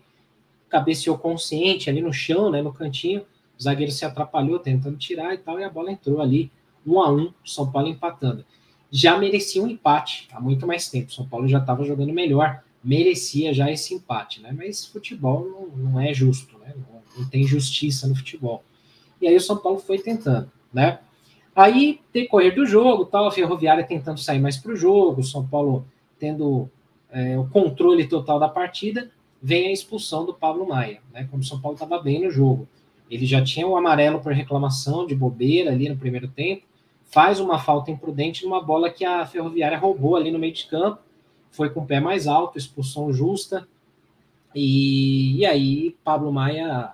cabeceou 0.67 1.17
consciente 1.17 1.89
ali 1.89 2.01
no 2.01 2.13
chão, 2.13 2.51
né, 2.51 2.61
no 2.61 2.73
cantinho, 2.73 3.21
o 3.57 3.63
zagueiro 3.63 3.91
se 3.91 4.05
atrapalhou 4.05 4.59
tentando 4.59 4.97
tirar 4.97 5.33
e 5.33 5.37
tal 5.37 5.59
e 5.59 5.63
a 5.63 5.69
bola 5.69 5.91
entrou 5.91 6.21
ali 6.21 6.51
um 6.85 6.99
a 6.99 7.11
um, 7.11 7.33
São 7.45 7.71
Paulo 7.71 7.87
empatando. 7.87 8.45
Já 8.91 9.17
merecia 9.17 9.61
um 9.61 9.67
empate 9.67 10.27
há 10.31 10.39
muito 10.39 10.65
mais 10.65 10.89
tempo. 10.89 11.13
São 11.13 11.27
Paulo 11.27 11.47
já 11.47 11.59
estava 11.59 11.83
jogando 11.83 12.11
melhor 12.11 12.63
merecia 12.83 13.53
já 13.53 13.69
esse 13.69 13.93
empate, 13.93 14.41
né? 14.41 14.53
Mas 14.55 14.85
futebol 14.85 15.45
não, 15.75 15.91
não 15.91 15.99
é 15.99 16.13
justo, 16.13 16.57
né? 16.59 16.73
Não, 16.75 17.01
não, 17.17 17.29
tem 17.29 17.45
justiça 17.45 18.07
no 18.07 18.15
futebol. 18.15 18.63
E 19.21 19.27
aí 19.27 19.35
o 19.35 19.41
São 19.41 19.57
Paulo 19.57 19.79
foi 19.79 19.99
tentando, 19.99 20.49
né? 20.73 20.99
Aí, 21.55 21.99
decorrer 22.13 22.55
do 22.55 22.65
jogo, 22.65 23.05
tal, 23.05 23.27
a 23.27 23.31
Ferroviária 23.31 23.83
tentando 23.83 24.19
sair 24.19 24.39
mais 24.39 24.55
para 24.55 24.71
o 24.71 24.75
jogo, 24.75 25.23
São 25.23 25.45
Paulo 25.45 25.85
tendo 26.19 26.69
é, 27.09 27.37
o 27.37 27.47
controle 27.47 28.07
total 28.07 28.39
da 28.39 28.49
partida, 28.49 29.09
vem 29.41 29.67
a 29.67 29.71
expulsão 29.71 30.25
do 30.25 30.33
Pablo 30.33 30.67
Maia, 30.67 31.01
né? 31.13 31.27
Como 31.29 31.41
o 31.41 31.45
São 31.45 31.59
Paulo 31.59 31.75
estava 31.75 31.99
bem 32.01 32.23
no 32.23 32.29
jogo. 32.29 32.67
Ele 33.09 33.25
já 33.25 33.43
tinha 33.43 33.65
o 33.65 33.75
amarelo 33.75 34.19
por 34.19 34.33
reclamação 34.33 35.07
de 35.07 35.15
bobeira 35.15 35.71
ali 35.71 35.89
no 35.89 35.97
primeiro 35.97 36.27
tempo, 36.27 36.63
faz 37.05 37.39
uma 37.39 37.57
falta 37.57 37.89
imprudente 37.89 38.43
numa 38.43 38.61
bola 38.61 38.91
que 38.91 39.03
a 39.03 39.25
Ferroviária 39.25 39.77
roubou 39.77 40.15
ali 40.15 40.29
no 40.31 40.37
meio 40.37 40.53
de 40.53 40.67
campo, 40.67 41.01
foi 41.49 41.69
com 41.71 41.79
o 41.79 41.85
pé 41.85 41.99
mais 41.99 42.27
alto, 42.27 42.57
expulsão 42.57 43.11
justa. 43.11 43.67
E, 44.53 45.37
e 45.37 45.45
aí, 45.45 45.95
Pablo 46.03 46.31
Maia 46.31 46.93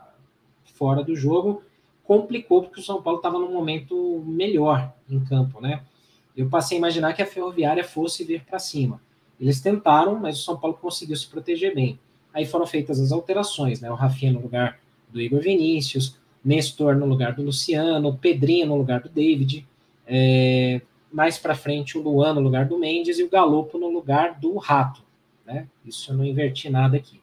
fora 0.76 1.04
do 1.04 1.16
jogo 1.16 1.64
complicou 2.04 2.62
porque 2.62 2.80
o 2.80 2.84
São 2.84 3.02
Paulo 3.02 3.18
estava 3.18 3.40
num 3.40 3.52
momento 3.52 4.24
melhor 4.26 4.94
em 5.10 5.20
campo, 5.24 5.60
né? 5.60 5.84
Eu 6.36 6.50
passei 6.50 6.78
a 6.78 6.80
imaginar 6.80 7.14
que 7.14 7.22
a 7.22 7.26
Ferroviária 7.26 7.84
fosse 7.84 8.24
vir 8.24 8.44
para 8.44 8.60
cima. 8.60 9.02
Eles 9.40 9.62
tentaram, 9.62 10.20
mas 10.20 10.40
o 10.40 10.44
São 10.44 10.58
Paulo 10.58 10.78
conseguiu 10.82 11.16
se 11.16 11.28
proteger 11.28 11.76
bem. 11.76 12.00
Aí 12.34 12.46
foram 12.46 12.66
feitas 12.66 13.00
as 13.00 13.12
alterações, 13.12 13.82
né? 13.82 13.92
O 13.92 13.96
Rafinha 13.96 14.32
no 14.32 14.42
lugar 14.42 14.80
do 15.10 15.22
Igor 15.22 15.42
Vinícius, 15.42 16.18
Nestor 16.44 16.96
no 16.96 17.06
lugar 17.06 17.34
do 17.34 17.42
Luciano, 17.42 18.18
Pedrinho 18.18 18.68
no 18.68 18.76
lugar 18.76 19.02
do 19.02 19.10
David, 19.10 19.66
é, 20.06 20.82
mais 21.12 21.38
para 21.38 21.56
frente 21.56 21.98
o 21.98 22.02
Luan 22.02 22.34
no 22.34 22.42
lugar 22.42 22.66
do 22.66 22.78
Mendes 22.78 23.18
e 23.18 23.24
o 23.24 23.30
Galopo 23.30 23.78
no 23.78 23.90
lugar 23.90 24.40
do 24.40 24.58
Rato. 24.58 25.02
Né? 25.46 25.68
Isso 25.86 26.12
eu 26.12 26.18
não 26.18 26.26
inverti 26.26 26.70
nada 26.70 26.98
aqui. 26.98 27.22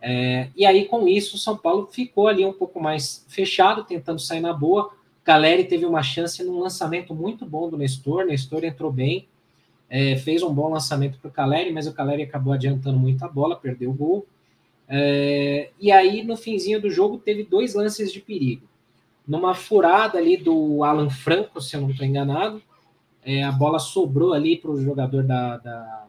É, 0.00 0.48
e 0.56 0.66
aí, 0.66 0.86
com 0.86 1.06
isso, 1.06 1.36
o 1.36 1.38
São 1.38 1.56
Paulo 1.56 1.86
ficou 1.86 2.26
ali 2.26 2.44
um 2.44 2.52
pouco 2.52 2.80
mais 2.80 3.24
fechado, 3.28 3.84
tentando 3.84 4.18
sair 4.18 4.40
na 4.40 4.52
boa. 4.52 4.90
Caleri 5.22 5.64
teve 5.64 5.84
uma 5.84 6.02
chance 6.02 6.42
num 6.42 6.58
lançamento 6.58 7.14
muito 7.14 7.46
bom 7.46 7.70
do 7.70 7.78
Nestor. 7.78 8.24
Nestor 8.24 8.64
entrou 8.64 8.90
bem, 8.90 9.28
é, 9.94 10.16
fez 10.16 10.42
um 10.42 10.54
bom 10.54 10.70
lançamento 10.70 11.18
para 11.18 11.28
o 11.28 11.30
Caleri, 11.30 11.70
mas 11.70 11.86
o 11.86 11.92
Caleri 11.92 12.22
acabou 12.22 12.54
adiantando 12.54 12.98
muito 12.98 13.22
a 13.26 13.28
bola, 13.28 13.54
perdeu 13.54 13.90
o 13.90 13.94
gol. 13.94 14.26
É, 14.88 15.68
e 15.78 15.92
aí, 15.92 16.24
no 16.24 16.34
finzinho 16.34 16.80
do 16.80 16.88
jogo, 16.88 17.18
teve 17.18 17.44
dois 17.44 17.74
lances 17.74 18.10
de 18.10 18.18
perigo. 18.18 18.66
Numa 19.28 19.54
furada 19.54 20.16
ali 20.16 20.38
do 20.38 20.82
Alan 20.82 21.10
Franco, 21.10 21.60
se 21.60 21.76
eu 21.76 21.82
não 21.82 21.90
estou 21.90 22.06
enganado, 22.06 22.62
é, 23.22 23.42
a 23.42 23.52
bola 23.52 23.78
sobrou 23.78 24.32
ali 24.32 24.56
para 24.56 24.70
o 24.70 24.80
jogador 24.80 25.24
da, 25.24 25.58
da, 25.58 26.06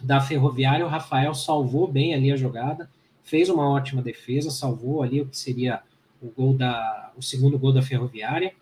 da 0.00 0.20
Ferroviária, 0.20 0.86
o 0.86 0.88
Rafael 0.88 1.34
salvou 1.34 1.88
bem 1.88 2.14
ali 2.14 2.30
a 2.30 2.36
jogada, 2.36 2.88
fez 3.24 3.48
uma 3.48 3.68
ótima 3.68 4.02
defesa, 4.02 4.50
salvou 4.50 5.02
ali 5.02 5.20
o 5.20 5.26
que 5.26 5.36
seria 5.36 5.80
o 6.22 6.28
gol 6.28 6.54
da 6.54 7.10
o 7.16 7.22
segundo 7.22 7.58
gol 7.58 7.72
da 7.72 7.82
Ferroviária. 7.82 8.54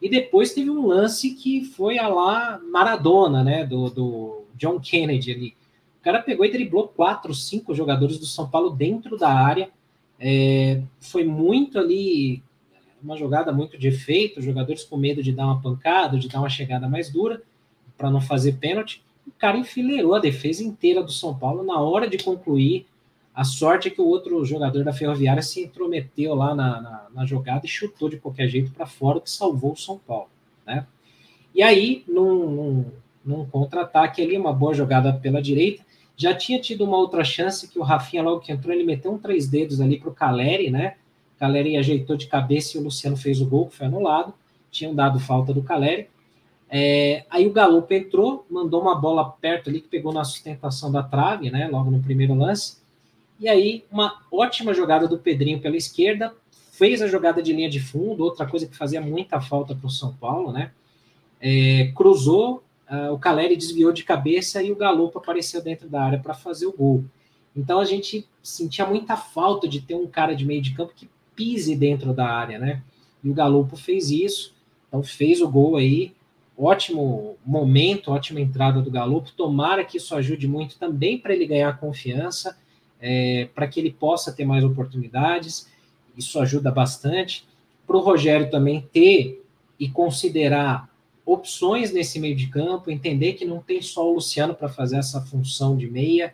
E 0.00 0.08
depois 0.08 0.52
teve 0.52 0.70
um 0.70 0.86
lance 0.86 1.34
que 1.34 1.64
foi 1.64 1.98
a 1.98 2.08
lá 2.08 2.60
Maradona, 2.70 3.42
né, 3.42 3.64
do, 3.64 3.88
do 3.90 4.44
John 4.54 4.78
Kennedy 4.78 5.32
ali. 5.32 5.56
O 6.00 6.02
cara 6.02 6.22
pegou 6.22 6.44
e 6.44 6.50
driblou 6.50 6.88
quatro, 6.88 7.34
cinco 7.34 7.74
jogadores 7.74 8.18
do 8.18 8.26
São 8.26 8.48
Paulo 8.48 8.70
dentro 8.70 9.16
da 9.16 9.30
área. 9.30 9.70
É, 10.20 10.82
foi 11.00 11.24
muito 11.24 11.78
ali 11.78 12.42
uma 13.02 13.16
jogada 13.16 13.52
muito 13.52 13.78
de 13.78 13.88
efeito, 13.88 14.42
jogadores 14.42 14.84
com 14.84 14.96
medo 14.96 15.22
de 15.22 15.32
dar 15.32 15.46
uma 15.46 15.60
pancada, 15.60 16.18
de 16.18 16.28
dar 16.28 16.40
uma 16.40 16.48
chegada 16.48 16.88
mais 16.88 17.10
dura, 17.10 17.42
para 17.96 18.10
não 18.10 18.20
fazer 18.20 18.58
pênalti. 18.58 19.02
O 19.26 19.32
cara 19.32 19.56
enfileirou 19.56 20.14
a 20.14 20.20
defesa 20.20 20.62
inteira 20.62 21.02
do 21.02 21.12
São 21.12 21.36
Paulo 21.36 21.62
na 21.64 21.80
hora 21.80 22.08
de 22.08 22.18
concluir. 22.18 22.86
A 23.36 23.44
sorte 23.44 23.88
é 23.88 23.90
que 23.90 24.00
o 24.00 24.06
outro 24.06 24.42
jogador 24.46 24.82
da 24.82 24.94
Ferroviária 24.94 25.42
se 25.42 25.62
intrometeu 25.62 26.34
lá 26.34 26.54
na, 26.54 26.80
na, 26.80 27.06
na 27.14 27.26
jogada 27.26 27.66
e 27.66 27.68
chutou 27.68 28.08
de 28.08 28.16
qualquer 28.16 28.48
jeito 28.48 28.72
para 28.72 28.86
fora, 28.86 29.20
que 29.20 29.30
salvou 29.30 29.72
o 29.72 29.76
São 29.76 29.98
Paulo. 29.98 30.30
Né? 30.66 30.86
E 31.54 31.62
aí, 31.62 32.02
num, 32.08 32.50
num, 32.50 32.84
num 33.22 33.44
contra-ataque 33.44 34.22
ali, 34.22 34.38
uma 34.38 34.54
boa 34.54 34.72
jogada 34.72 35.12
pela 35.12 35.42
direita, 35.42 35.84
já 36.16 36.34
tinha 36.34 36.58
tido 36.58 36.82
uma 36.82 36.96
outra 36.96 37.22
chance 37.24 37.68
que 37.68 37.78
o 37.78 37.82
Rafinha, 37.82 38.22
logo 38.22 38.40
que 38.40 38.50
entrou, 38.50 38.72
ele 38.72 38.84
meteu 38.84 39.12
um 39.12 39.18
três 39.18 39.46
dedos 39.46 39.82
ali 39.82 40.00
para 40.00 40.08
o 40.08 40.14
Caleri, 40.14 40.70
né? 40.70 40.94
Caleri 41.38 41.76
ajeitou 41.76 42.16
de 42.16 42.28
cabeça 42.28 42.78
e 42.78 42.80
o 42.80 42.84
Luciano 42.84 43.18
fez 43.18 43.42
o 43.42 43.46
gol, 43.46 43.66
que 43.66 43.76
foi 43.76 43.86
anulado. 43.86 44.32
Tinham 44.70 44.94
dado 44.94 45.20
falta 45.20 45.52
do 45.52 45.62
Caleri. 45.62 46.08
É, 46.70 47.26
aí 47.28 47.46
o 47.46 47.52
Galo 47.52 47.86
entrou, 47.90 48.46
mandou 48.50 48.80
uma 48.80 48.94
bola 48.94 49.28
perto 49.28 49.68
ali 49.68 49.82
que 49.82 49.88
pegou 49.88 50.10
na 50.10 50.24
sustentação 50.24 50.90
da 50.90 51.02
trave, 51.02 51.50
né? 51.50 51.68
Logo 51.68 51.90
no 51.90 52.02
primeiro 52.02 52.32
lance. 52.32 52.78
E 53.38 53.48
aí, 53.48 53.84
uma 53.90 54.22
ótima 54.32 54.72
jogada 54.72 55.06
do 55.06 55.18
Pedrinho 55.18 55.60
pela 55.60 55.76
esquerda, 55.76 56.34
fez 56.72 57.00
a 57.00 57.08
jogada 57.08 57.42
de 57.42 57.52
linha 57.52 57.68
de 57.68 57.80
fundo, 57.80 58.24
outra 58.24 58.46
coisa 58.46 58.66
que 58.66 58.76
fazia 58.76 59.00
muita 59.00 59.40
falta 59.40 59.74
para 59.74 59.86
o 59.86 59.90
São 59.90 60.14
Paulo, 60.14 60.52
né? 60.52 60.72
É, 61.40 61.92
cruzou, 61.94 62.62
uh, 62.90 63.12
o 63.12 63.18
Caleri 63.18 63.56
desviou 63.56 63.92
de 63.92 64.04
cabeça 64.04 64.62
e 64.62 64.72
o 64.72 64.76
Galopo 64.76 65.18
apareceu 65.18 65.62
dentro 65.62 65.88
da 65.88 66.02
área 66.02 66.18
para 66.18 66.34
fazer 66.34 66.66
o 66.66 66.72
gol. 66.72 67.04
Então 67.54 67.80
a 67.80 67.84
gente 67.84 68.28
sentia 68.42 68.86
muita 68.86 69.16
falta 69.16 69.66
de 69.66 69.80
ter 69.80 69.94
um 69.94 70.06
cara 70.06 70.34
de 70.34 70.44
meio 70.44 70.60
de 70.60 70.74
campo 70.74 70.92
que 70.94 71.08
pise 71.34 71.74
dentro 71.74 72.12
da 72.12 72.26
área, 72.26 72.58
né? 72.58 72.82
E 73.24 73.30
o 73.30 73.34
Galopo 73.34 73.76
fez 73.76 74.10
isso, 74.10 74.54
então 74.88 75.02
fez 75.02 75.40
o 75.40 75.48
gol 75.48 75.76
aí, 75.76 76.14
ótimo 76.56 77.36
momento, 77.44 78.10
ótima 78.10 78.40
entrada 78.40 78.80
do 78.82 78.90
Galopo. 78.90 79.32
Tomara 79.32 79.84
que 79.84 79.96
isso 79.96 80.14
ajude 80.14 80.46
muito 80.46 80.78
também 80.78 81.18
para 81.18 81.34
ele 81.34 81.46
ganhar 81.46 81.78
confiança, 81.78 82.56
é, 83.00 83.48
para 83.54 83.66
que 83.66 83.80
ele 83.80 83.92
possa 83.92 84.32
ter 84.32 84.44
mais 84.44 84.64
oportunidades. 84.64 85.70
Isso 86.16 86.38
ajuda 86.38 86.70
bastante. 86.70 87.46
Para 87.86 87.96
o 87.96 88.00
Rogério 88.00 88.50
também 88.50 88.88
ter 88.92 89.44
e 89.78 89.88
considerar 89.88 90.88
opções 91.24 91.92
nesse 91.92 92.20
meio 92.20 92.36
de 92.36 92.48
campo, 92.48 92.90
entender 92.90 93.34
que 93.34 93.44
não 93.44 93.58
tem 93.58 93.82
só 93.82 94.08
o 94.08 94.14
Luciano 94.14 94.54
para 94.54 94.68
fazer 94.68 94.96
essa 94.96 95.20
função 95.20 95.76
de 95.76 95.90
meia, 95.90 96.32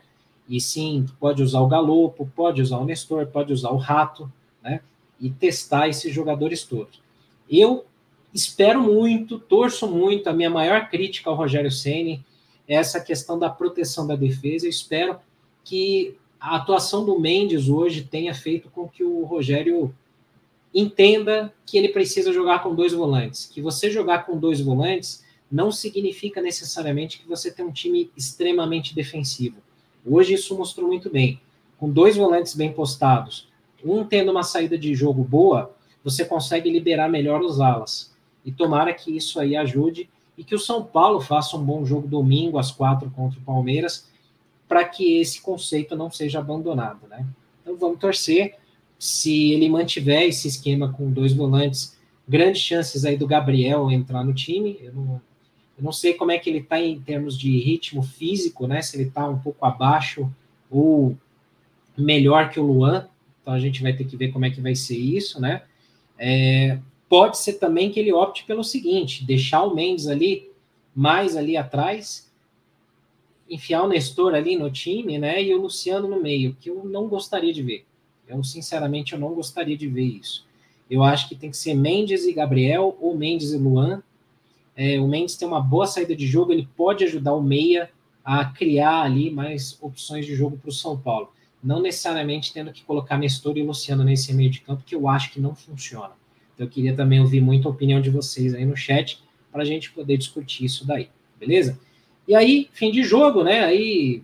e 0.49 0.61
sim, 0.61 1.07
pode 1.19 1.43
usar 1.43 1.61
o 1.61 1.69
Galopo, 1.69 2.31
pode 2.37 2.61
usar 2.61 2.79
o 2.79 2.85
Nestor, 2.85 3.27
pode 3.27 3.53
usar 3.53 3.71
o 3.71 3.79
Rato, 3.79 4.31
né? 4.63 4.81
e 5.19 5.31
testar 5.31 5.89
esses 5.89 6.13
jogadores 6.13 6.65
todos. 6.65 7.01
Eu 7.49 7.87
espero 8.35 8.83
muito, 8.83 9.39
torço 9.39 9.87
muito, 9.87 10.29
a 10.29 10.33
minha 10.33 10.51
maior 10.51 10.91
crítica 10.91 11.31
ao 11.31 11.37
Rogério 11.37 11.71
Ceni 11.71 12.25
é 12.69 12.75
essa 12.75 13.01
questão 13.01 13.39
da 13.39 13.49
proteção 13.49 14.07
da 14.07 14.17
defesa. 14.17 14.67
Eu 14.67 14.71
espero 14.71 15.17
que 15.65 16.17
a 16.43 16.57
atuação 16.57 17.05
do 17.05 17.21
Mendes 17.21 17.69
hoje 17.69 18.03
tenha 18.03 18.35
feito 18.35 18.69
com 18.69 18.89
que 18.89 19.05
o 19.05 19.23
Rogério 19.23 19.95
entenda 20.75 21.55
que 21.65 21.79
ele 21.79 21.91
precisa 21.91 22.33
jogar 22.33 22.65
com 22.65 22.75
dois 22.75 22.93
volantes. 22.93 23.47
Que 23.47 23.63
você 23.63 23.89
jogar 23.89 24.27
com 24.27 24.37
dois 24.37 24.61
volantes 24.61 25.25
não 25.49 25.71
significa 25.71 26.43
necessariamente 26.43 27.21
que 27.21 27.29
você 27.29 27.49
tem 27.49 27.65
um 27.65 27.71
time 27.71 28.11
extremamente 28.17 28.93
defensivo. 28.93 29.59
Hoje 30.05 30.35
isso 30.35 30.59
mostrou 30.59 30.89
muito 30.89 31.09
bem. 31.09 31.41
Com 31.79 31.89
dois 31.89 32.17
volantes 32.17 32.57
bem 32.57 32.73
postados, 32.73 33.49
um 33.85 34.05
tendo 34.05 34.33
uma 34.33 34.43
saída 34.43 34.77
de 34.77 34.97
jogo 34.97 35.23
boa, 35.23 35.73
você 36.03 36.25
consegue 36.25 36.69
liberar 36.69 37.09
melhor 37.09 37.41
os 37.41 37.61
alas. 37.61 38.13
E 38.45 38.51
tomara 38.51 38.93
que 38.93 39.17
isso 39.17 39.39
aí 39.39 39.55
ajude 39.55 40.11
e 40.37 40.43
que 40.43 40.57
o 40.57 40.59
São 40.59 40.83
Paulo 40.83 41.21
faça 41.21 41.57
um 41.57 41.65
bom 41.65 41.85
jogo 41.85 42.09
domingo 42.09 42.59
às 42.59 42.73
quatro 42.73 43.09
contra 43.11 43.39
o 43.39 43.43
Palmeiras, 43.43 44.11
para 44.73 44.87
que 44.87 45.19
esse 45.19 45.43
conceito 45.43 45.95
não 45.95 46.11
seja 46.11 46.39
abandonado, 46.39 47.07
né? 47.07 47.27
Então 47.61 47.77
vamos 47.77 47.99
torcer. 47.99 48.55
Se 48.99 49.53
ele 49.53 49.69
mantiver 49.69 50.23
esse 50.23 50.49
esquema 50.49 50.91
com 50.91 51.11
dois 51.11 51.35
volantes, 51.35 51.95
grandes 52.27 52.63
chances 52.63 53.05
aí 53.05 53.15
do 53.15 53.27
Gabriel 53.27 53.91
entrar 53.91 54.25
no 54.25 54.33
time. 54.33 54.79
Eu 54.81 54.95
não, 54.95 55.21
eu 55.77 55.85
não 55.85 55.93
sei 55.93 56.15
como 56.15 56.33
é 56.33 56.39
que 56.39 56.49
ele 56.49 56.61
está 56.61 56.81
em 56.81 56.99
termos 56.99 57.39
de 57.39 57.51
ritmo 57.59 58.03
físico, 58.03 58.67
né? 58.67 58.81
Se 58.81 58.97
ele 58.97 59.09
está 59.09 59.29
um 59.29 59.39
pouco 59.39 59.63
abaixo 59.63 60.33
ou 60.71 61.15
melhor 61.95 62.49
que 62.49 62.59
o 62.59 62.65
Luan. 62.65 63.11
Então 63.43 63.53
a 63.53 63.61
gente 63.61 63.83
vai 63.83 63.93
ter 63.93 64.05
que 64.05 64.17
ver 64.17 64.33
como 64.33 64.47
é 64.47 64.51
que 64.51 64.63
vai 64.63 64.75
ser 64.75 64.97
isso, 64.97 65.39
né? 65.39 65.65
É, 66.19 66.79
pode 67.11 67.37
ser 67.37 67.59
também 67.59 67.91
que 67.91 68.01
ele 68.01 68.11
opte 68.11 68.45
pelo 68.45 68.65
seguinte: 68.65 69.23
deixar 69.23 69.65
o 69.65 69.75
Mendes 69.75 70.07
ali 70.07 70.51
mais 70.95 71.37
ali 71.37 71.59
atrás, 71.59 72.32
enfiar 73.53 73.83
o 73.83 73.89
Nestor 73.89 74.35
ali 74.35 74.57
no 74.57 74.71
time, 74.71 75.19
né? 75.19 75.43
E 75.43 75.55
o 75.55 75.61
Luciano 75.61 76.09
no 76.09 76.21
meio, 76.21 76.57
que 76.61 76.71
eu 76.71 76.85
não 76.85 77.07
gostaria 77.07 77.53
de 77.53 77.63
ver. 77.63 77.85
Eu, 78.27 78.43
sinceramente, 78.43 79.13
eu 79.13 79.19
não 79.19 79.35
gostaria 79.35 79.77
de 79.77 79.87
ver 79.87 80.05
isso. 80.05 80.47
Eu 80.91 81.03
acho 81.03 81.29
que 81.29 81.35
tem 81.35 81.51
que 81.51 81.57
ser 81.57 81.75
Mendes 81.75 82.25
e 82.25 82.33
Gabriel, 82.33 82.97
ou 83.01 83.17
Mendes 83.17 83.53
e 83.53 83.59
Luan. 83.59 84.03
É, 84.75 84.99
o 84.99 85.07
Mendes 85.07 85.37
tem 85.37 85.47
uma 85.47 85.61
boa 85.61 85.87
saída 85.87 86.17
de 86.17 86.27
jogo, 86.27 86.53
ele 86.53 86.69
pode 86.77 87.05
ajudar 87.05 87.35
o 87.35 87.43
Meia 87.43 87.91
a 88.25 88.45
criar 88.45 89.03
ali 89.03 89.31
mais 89.31 89.77
opções 89.83 90.25
de 90.25 90.35
jogo 90.35 90.57
para 90.57 90.71
o 90.71 90.73
São 90.73 90.99
Paulo. 90.99 91.33
Não 91.63 91.81
necessariamente 91.81 92.53
tendo 92.53 92.73
que 92.73 92.83
colocar 92.83 93.19
Nestor 93.19 93.57
e 93.59 93.63
Luciano 93.63 94.03
nesse 94.03 94.33
meio 94.33 94.51
de 94.51 94.61
campo, 94.61 94.83
que 94.85 94.95
eu 94.95 95.09
acho 95.09 95.31
que 95.31 95.41
não 95.41 95.55
funciona. 95.55 96.13
Então, 96.55 96.67
eu 96.67 96.71
queria 96.71 96.95
também 96.95 97.21
ouvir 97.21 97.41
muita 97.41 97.69
opinião 97.69 98.01
de 98.01 98.11
vocês 98.11 98.55
aí 98.55 98.65
no 98.65 98.77
chat, 98.77 99.23
para 99.51 99.63
a 99.63 99.67
gente 99.67 99.93
poder 99.93 100.17
discutir 100.17 100.65
isso 100.65 100.87
daí, 100.87 101.11
beleza? 101.39 101.79
E 102.27 102.35
aí, 102.35 102.69
fim 102.73 102.91
de 102.91 103.03
jogo, 103.03 103.43
né? 103.43 103.65
Aí 103.65 104.23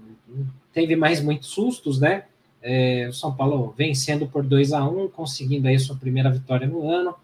teve 0.72 0.94
mais 0.96 1.20
muitos 1.20 1.48
sustos, 1.48 1.98
né? 2.00 2.24
É, 2.62 3.06
o 3.08 3.12
São 3.12 3.34
Paulo 3.34 3.74
vencendo 3.76 4.26
por 4.26 4.44
2 4.44 4.72
a 4.72 4.84
1 4.84 5.08
conseguindo 5.08 5.68
aí 5.68 5.78
sua 5.78 5.96
primeira 5.96 6.30
vitória 6.30 6.66
no 6.66 6.88
ano, 6.88 7.14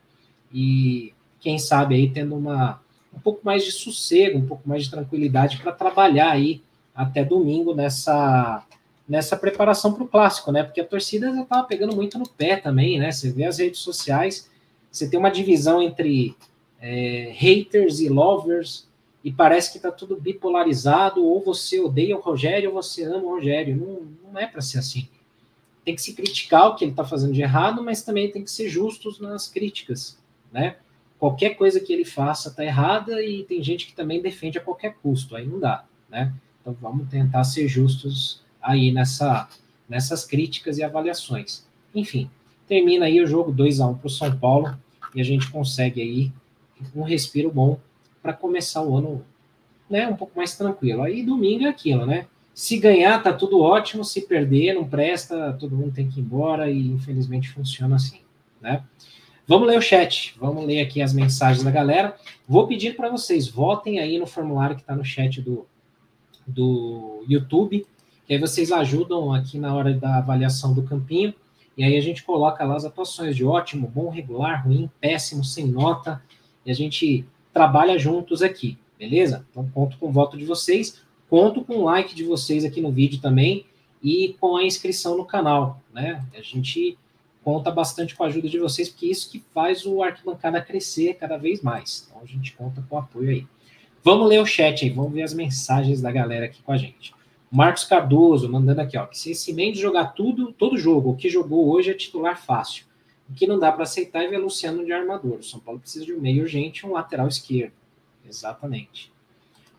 e 0.53 1.13
quem 1.41 1.59
sabe 1.59 1.97
aí 1.97 2.09
tendo 2.09 2.37
uma, 2.37 2.81
um 3.13 3.19
pouco 3.19 3.41
mais 3.45 3.65
de 3.65 3.73
sossego, 3.73 4.39
um 4.39 4.47
pouco 4.47 4.69
mais 4.69 4.85
de 4.85 4.91
tranquilidade 4.91 5.59
para 5.59 5.73
trabalhar 5.73 6.31
aí 6.31 6.63
até 6.95 7.25
domingo 7.25 7.75
nessa, 7.75 8.65
nessa 9.09 9.37
preparação 9.37 9.93
para 9.93 10.05
o 10.05 10.09
clássico, 10.09 10.53
né? 10.53 10.63
Porque 10.63 10.81
a 10.81 10.87
torcida 10.87 11.33
já 11.35 11.43
estava 11.43 11.67
pegando 11.67 11.95
muito 11.95 12.19
no 12.19 12.29
pé 12.29 12.57
também, 12.57 12.99
né? 12.99 13.11
Você 13.11 13.31
vê 13.31 13.45
as 13.45 13.59
redes 13.59 13.81
sociais, 13.81 14.49
você 14.91 15.09
tem 15.09 15.19
uma 15.19 15.31
divisão 15.31 15.83
entre 15.83 16.37
é, 16.81 17.33
haters 17.35 18.01
e 18.01 18.09
lovers, 18.09 18.89
e 19.25 19.33
parece 19.33 19.73
que 19.73 19.79
está 19.79 19.91
tudo 19.91 20.21
bipolarizado, 20.21 21.25
ou 21.25 21.43
você 21.43 21.81
odeia 21.81 22.15
o 22.15 22.21
Rogério 22.21 22.69
ou 22.69 22.83
você 22.83 23.05
ama 23.05 23.25
o 23.25 23.31
Rogério. 23.31 23.75
Não, 23.75 24.31
não 24.31 24.39
é 24.39 24.47
para 24.47 24.61
ser 24.61 24.79
assim. 24.79 25.09
Tem 25.83 25.95
que 25.95 26.03
se 26.03 26.13
criticar 26.13 26.69
o 26.69 26.75
que 26.75 26.85
ele 26.85 26.91
está 26.91 27.05
fazendo 27.05 27.33
de 27.33 27.41
errado, 27.41 27.83
mas 27.83 28.03
também 28.03 28.31
tem 28.31 28.45
que 28.45 28.51
ser 28.51 28.69
justos 28.69 29.19
nas 29.19 29.49
críticas, 29.49 30.19
né? 30.53 30.77
Qualquer 31.19 31.57
coisa 31.57 31.81
que 31.81 31.91
ele 31.91 32.05
faça 32.05 32.51
está 32.51 32.63
errada 32.63 33.23
e 33.23 33.45
tem 33.45 33.63
gente 33.63 33.87
que 33.87 33.95
também 33.95 34.21
defende 34.21 34.59
a 34.59 34.61
qualquer 34.61 34.95
custo, 35.03 35.35
aí 35.35 35.47
não 35.47 35.59
dá, 35.59 35.87
né? 36.11 36.35
Então 36.61 36.77
vamos 36.79 37.09
tentar 37.09 37.45
ser 37.45 37.67
justos 37.67 38.43
aí 38.61 38.93
nessa, 38.93 39.49
nessas 39.89 40.27
críticas 40.27 40.77
e 40.77 40.83
avaliações. 40.83 41.65
Enfim, 41.95 42.31
termina 42.69 43.07
aí 43.07 43.23
o 43.23 43.27
jogo 43.27 43.51
2 43.51 43.81
a 43.81 43.87
1 43.87 43.95
para 43.97 44.07
o 44.07 44.11
São 44.11 44.37
Paulo 44.37 44.79
e 45.15 45.21
a 45.21 45.25
gente 45.25 45.51
consegue 45.51 46.03
aí 46.03 46.33
um 46.95 47.03
respiro 47.03 47.51
bom 47.51 47.79
para 48.25 48.33
começar 48.33 48.83
o 48.83 48.97
ano 48.97 49.23
né, 49.89 50.09
um 50.09 50.17
pouco 50.17 50.33
mais 50.35 50.57
tranquilo. 50.57 51.03
Aí 51.03 51.23
domingo 51.23 51.65
é 51.65 51.69
aquilo, 51.69 52.07
né? 52.07 52.27
Se 52.55 52.79
ganhar, 52.79 53.23
tá 53.23 53.35
tudo 53.35 53.61
ótimo, 53.61 54.03
se 54.03 54.23
perder, 54.23 54.73
não 54.73 54.89
presta, 54.89 55.53
todo 55.61 55.77
mundo 55.77 55.93
tem 55.93 56.09
que 56.09 56.21
ir 56.21 56.23
embora 56.23 56.71
e 56.71 56.89
infelizmente 56.89 57.51
funciona 57.51 57.97
assim, 57.97 58.21
né? 58.63 58.83
Vamos 59.47 59.69
ler 59.69 59.77
o 59.77 59.83
chat, 59.83 60.35
vamos 60.41 60.65
ler 60.65 60.81
aqui 60.81 61.03
as 61.03 61.13
mensagens 61.13 61.63
da 61.63 61.71
galera. 61.71 62.17
Vou 62.49 62.67
pedir 62.67 62.97
para 62.97 63.11
vocês, 63.11 63.47
votem 63.47 63.99
aí 63.99 64.19
no 64.19 64.27
formulário 64.27 64.75
que 64.75 64.81
está 64.81 64.97
no 64.97 65.05
chat 65.05 65.43
do, 65.43 65.67
do 66.47 67.27
YouTube, 67.29 67.87
que 68.27 68.33
aí 68.33 68.41
vocês 68.41 68.73
ajudam 68.73 69.35
aqui 69.35 69.59
na 69.59 69.75
hora 69.75 69.93
da 69.93 70.17
avaliação 70.17 70.73
do 70.73 70.83
campinho. 70.83 71.35
E 71.77 71.85
aí 71.85 71.95
a 71.99 72.01
gente 72.01 72.25
coloca 72.25 72.65
lá 72.65 72.75
as 72.77 72.87
atuações 72.87 73.37
de 73.37 73.45
ótimo, 73.45 73.87
bom, 73.87 74.09
regular, 74.09 74.65
ruim, 74.65 74.89
péssimo, 74.99 75.45
sem 75.45 75.67
nota. 75.67 76.23
E 76.65 76.71
a 76.71 76.75
gente 76.75 77.27
trabalha 77.55 77.97
juntos 77.97 78.43
aqui, 78.43 78.77
beleza? 78.99 79.47
Então 79.51 79.71
conto 79.73 79.97
com 79.97 80.09
o 80.09 80.13
voto 80.13 80.37
de 80.37 80.45
vocês, 80.45 81.01
conto 81.31 81.65
com 81.65 81.77
o 81.77 81.85
like 81.85 82.15
de 82.15 82.25
vocês 82.25 82.65
aqui 82.65 82.81
no 82.81 82.91
vídeo 82.91 83.21
também 83.21 83.65
e 84.03 84.37
com 84.41 84.57
a 84.57 84.65
inscrição 84.65 85.17
no 85.17 85.25
canal, 85.25 85.81
né? 85.95 86.23
A 86.37 86.43
gente 86.43 86.99
conta 87.45 87.71
bastante 87.71 88.17
com 88.17 88.25
a 88.25 88.27
ajuda 88.27 88.49
de 88.49 88.59
vocês, 88.59 88.89
porque 88.89 89.07
isso 89.07 89.31
que 89.31 89.43
faz 89.55 89.87
o 89.87 90.03
Arquibancada 90.03 90.61
crescer 90.61 91.15
cada 91.15 91.37
vez 91.37 91.63
mais. 91.63 92.07
Então 92.09 92.21
a 92.21 92.27
gente 92.27 92.53
conta 92.53 92.85
com 92.89 92.97
o 92.97 92.99
apoio 92.99 93.31
aí. 93.31 93.47
Vamos 94.03 94.29
ler 94.29 94.41
o 94.41 94.47
chat 94.47 94.85
aí, 94.85 94.91
vamos 94.91 95.13
ver 95.13 95.23
as 95.23 95.33
mensagens 95.33 96.03
da 96.03 96.11
galera 96.11 96.47
aqui 96.47 96.61
com 96.63 96.73
a 96.73 96.77
gente. 96.77 97.15
Marcos 97.51 97.85
Cardoso 97.85 98.51
mandando 98.51 98.81
aqui, 98.81 98.99
ó, 98.99 99.07
que 99.07 99.17
se 99.17 99.31
esse 99.31 99.53
Mendes 99.53 99.81
jogar 99.81 100.07
tudo, 100.07 100.53
todo 100.53 100.77
jogo, 100.77 101.11
o 101.11 101.17
que 101.17 101.31
jogou 101.31 101.71
hoje 101.71 101.91
é 101.91 101.95
titular 101.95 102.37
fácil. 102.43 102.85
O 103.29 103.35
que 103.35 103.47
não 103.47 103.59
dá 103.59 103.73
para 103.73 103.85
aceitar 103.85 104.23
é 104.23 104.29
ver 104.29 104.39
Luciano 104.39 104.85
de 104.85 104.93
armador. 104.93 105.39
O 105.39 105.43
São 105.43 105.59
Paulo 105.59 105.81
precisa 105.81 106.05
de 106.05 106.13
um 106.13 106.21
meio 106.21 106.43
urgente, 106.43 106.87
um 106.87 106.93
lateral 106.93 107.27
esquerdo. 107.27 107.73
Exatamente. 108.29 109.13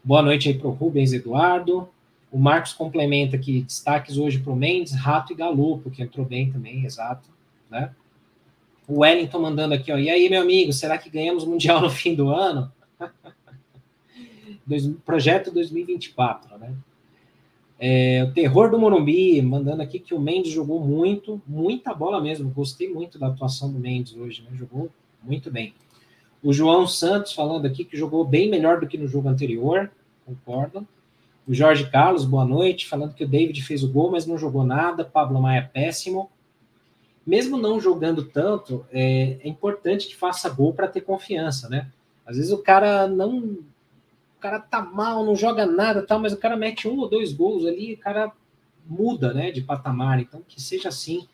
Boa 0.03 0.21
noite 0.21 0.49
aí 0.49 0.57
para 0.57 0.67
o 0.67 0.71
Rubens 0.71 1.13
Eduardo. 1.13 1.87
O 2.31 2.37
Marcos 2.37 2.73
complementa 2.73 3.35
aqui 3.35 3.61
destaques 3.61 4.17
hoje 4.17 4.39
para 4.39 4.51
o 4.51 4.55
Mendes, 4.55 4.93
Rato 4.93 5.31
e 5.31 5.35
Galopo, 5.35 5.89
que 5.89 6.01
entrou 6.01 6.25
bem 6.25 6.51
também, 6.51 6.85
exato. 6.85 7.29
Né? 7.69 7.93
O 8.87 8.99
Wellington 8.99 9.39
mandando 9.39 9.73
aqui, 9.73 9.91
ó. 9.91 9.97
E 9.97 10.09
aí, 10.09 10.29
meu 10.29 10.41
amigo, 10.41 10.73
será 10.73 10.97
que 10.97 11.09
ganhamos 11.09 11.43
o 11.43 11.49
Mundial 11.49 11.81
no 11.81 11.89
fim 11.89 12.13
do 12.13 12.29
ano? 12.29 12.71
Projeto 15.05 15.51
2024, 15.51 16.57
né? 16.57 16.73
É, 17.79 18.23
o 18.23 18.33
Terror 18.33 18.69
do 18.69 18.79
Morumbi, 18.79 19.41
mandando 19.41 19.81
aqui 19.81 19.99
que 19.99 20.13
o 20.13 20.19
Mendes 20.19 20.51
jogou 20.51 20.79
muito, 20.79 21.41
muita 21.45 21.93
bola 21.93 22.21
mesmo. 22.21 22.49
Gostei 22.49 22.89
muito 22.93 23.19
da 23.19 23.27
atuação 23.27 23.71
do 23.71 23.79
Mendes 23.79 24.15
hoje, 24.15 24.43
né? 24.43 24.55
Jogou 24.57 24.89
muito 25.23 25.51
bem. 25.51 25.73
O 26.41 26.53
João 26.53 26.87
Santos 26.87 27.33
falando 27.33 27.65
aqui 27.65 27.83
que 27.83 27.97
jogou 27.97 28.23
bem 28.23 28.49
melhor 28.49 28.79
do 28.79 28.87
que 28.87 28.97
no 28.97 29.07
jogo 29.07 29.27
anterior, 29.27 29.91
concordo. 30.25 30.87
O 31.47 31.53
Jorge 31.53 31.89
Carlos, 31.89 32.25
boa 32.25 32.45
noite, 32.45 32.87
falando 32.87 33.13
que 33.13 33.23
o 33.23 33.27
David 33.27 33.61
fez 33.63 33.83
o 33.83 33.91
gol, 33.91 34.11
mas 34.11 34.25
não 34.25 34.37
jogou 34.37 34.63
nada. 34.63 35.03
Pablo 35.03 35.41
Maia, 35.41 35.69
péssimo. 35.71 36.29
Mesmo 37.25 37.57
não 37.57 37.79
jogando 37.79 38.23
tanto, 38.25 38.85
é, 38.91 39.37
é 39.43 39.47
importante 39.47 40.07
que 40.07 40.15
faça 40.15 40.49
gol 40.49 40.73
para 40.73 40.87
ter 40.87 41.01
confiança, 41.01 41.67
né? 41.67 41.87
Às 42.25 42.37
vezes 42.37 42.51
o 42.51 42.59
cara 42.59 43.07
não 43.07 43.59
cara 44.45 44.59
tá 44.59 44.79
mal, 44.79 45.25
não 45.25 45.35
joga 45.35 45.65
nada, 45.65 46.03
tal, 46.03 46.19
mas 46.19 46.31
o 46.31 46.37
cara 46.37 46.55
mete 46.55 46.87
um 46.87 46.99
ou 46.99 47.09
dois 47.09 47.33
gols 47.33 47.65
ali, 47.65 47.93
o 47.93 47.97
cara 47.97 48.31
muda, 48.85 49.33
né, 49.33 49.49
de 49.49 49.61
patamar. 49.61 50.19
Então, 50.19 50.43
que 50.47 50.61
seja 50.61 50.89
assim, 50.89 51.27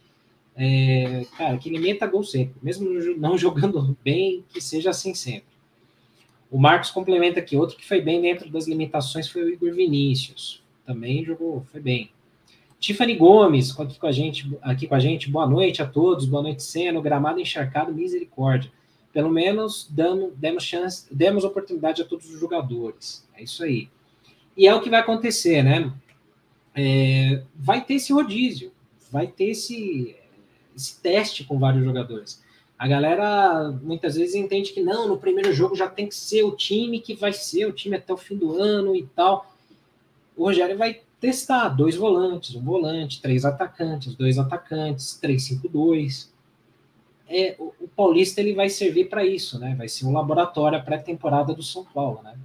é, 0.56 1.26
cara, 1.38 1.58
que 1.58 1.68
ele 1.68 1.78
meta 1.78 2.08
gol 2.08 2.24
sempre, 2.24 2.56
mesmo 2.64 2.90
não 3.18 3.36
jogando 3.38 3.98
bem, 4.02 4.46
que 4.48 4.62
seja 4.62 4.92
assim 4.92 5.14
sempre. 5.14 5.52
O 6.50 6.58
Marcos 6.58 6.90
complementa 6.90 7.42
aqui, 7.42 7.58
outro 7.58 7.76
que 7.76 7.86
foi 7.86 8.00
bem 8.00 8.22
dentro 8.22 8.50
das 8.50 8.66
limitações 8.66 9.28
foi 9.28 9.44
o 9.44 9.50
Igor 9.50 9.74
Vinícius, 9.74 10.64
também 10.86 11.26
jogou, 11.26 11.66
foi 11.70 11.82
bem. 11.82 12.10
Tiffany 12.80 13.16
Gomes, 13.16 13.78
aqui 13.78 14.00
com 14.00 14.08
a 14.08 14.12
gente, 14.12 14.58
aqui 14.62 14.88
com 14.88 14.96
a 14.96 15.00
gente, 15.00 15.30
boa 15.30 15.46
noite 15.46 15.82
a 15.82 15.86
todos, 15.86 16.26
boa 16.26 16.44
noite, 16.44 16.64
Seno, 16.64 17.02
gramado 17.02 17.42
encharcado, 17.42 17.94
misericórdia 17.94 18.72
pelo 19.14 19.30
menos 19.30 19.88
damos, 19.90 20.34
demos 20.36 20.64
chance, 20.64 21.06
demos 21.12 21.44
oportunidade 21.44 22.02
a 22.02 22.06
todos 22.06 22.30
os 22.30 22.40
jogadores. 22.40 23.28
É 23.36 23.44
isso 23.44 23.64
aí. 23.64 23.90
E 24.56 24.68
é 24.68 24.74
o 24.74 24.82
que 24.82 24.90
vai 24.90 25.00
acontecer, 25.00 25.64
né? 25.64 25.92
É, 26.76 27.44
vai 27.56 27.84
ter 27.84 27.96
esse 27.96 28.14
rodízio, 28.14 28.72
vai 29.12 29.28
ter 29.28 29.50
esse, 29.50 30.16
esse 30.76 31.00
teste 31.02 31.44
com 31.44 31.60
vários 31.60 31.84
jogadores. 31.84 32.42
A 32.78 32.88
galera 32.88 33.72
muitas 33.84 34.16
vezes 34.16 34.36
entende 34.36 34.72
que 34.72 34.82
não, 34.82 35.08
no 35.08 35.18
primeiro 35.18 35.54
jogo 35.54 35.76
já 35.76 35.88
tem 35.88 36.08
que 36.08 36.16
ser 36.16 36.44
o 36.44 36.56
time 36.56 37.00
que 37.00 37.14
vai 37.14 37.34
ser 37.34 37.66
o 37.66 37.74
time 37.74 37.98
até 37.98 38.14
o 38.14 38.18
fim 38.18 38.36
do 38.36 38.58
ano 38.58 38.96
e 38.96 39.06
tal. 39.08 39.54
O 40.36 40.46
Rogério 40.46 40.78
vai 40.78 41.02
testar 41.20 41.70
dois 41.70 41.96
volantes, 41.96 42.56
um 42.56 42.64
volante, 42.64 43.22
três 43.22 43.46
atacantes, 43.46 44.16
dois 44.16 44.40
atacantes, 44.40 45.14
três 45.22 45.44
cinco 45.44 45.68
dois 45.68 46.32
é, 47.32 47.56
Paulista 47.96 48.42
ele 48.42 48.54
vai 48.54 48.70
servir 48.70 49.10
para 49.10 49.26
isso, 49.26 49.60
né? 49.60 49.76
Vai 49.78 49.88
ser 49.88 50.06
um 50.06 50.14
laboratório 50.14 50.84
pré-temporada 50.84 51.54
do 51.54 51.64
São 51.64 51.84
Paulo, 51.84 52.22
né? 52.24 52.36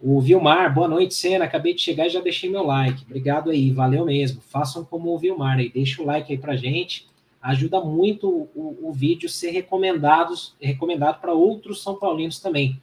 O 0.00 0.20
Vilmar, 0.20 0.72
boa 0.74 0.88
noite, 0.88 1.14
Senna. 1.14 1.46
Acabei 1.46 1.74
de 1.74 1.80
chegar 1.80 2.06
e 2.06 2.10
já 2.10 2.20
deixei 2.20 2.50
meu 2.50 2.62
like. 2.62 3.02
Obrigado 3.04 3.50
aí, 3.50 3.70
valeu 3.70 4.04
mesmo. 4.04 4.40
Façam 4.40 4.84
como 4.84 5.14
o 5.14 5.18
Vilmar 5.18 5.58
aí, 5.58 5.70
deixa 5.70 6.02
o 6.02 6.06
like 6.06 6.32
aí 6.32 6.38
pra 6.38 6.56
gente. 6.56 7.06
Ajuda 7.40 7.80
muito 7.80 8.28
o, 8.28 8.76
o 8.82 8.92
vídeo 8.92 9.28
ser 9.28 9.50
recomendado, 9.50 10.34
recomendado 10.60 11.20
para 11.20 11.32
outros 11.32 11.82
São 11.82 11.96
Paulinos 11.96 12.40
também. 12.40 12.80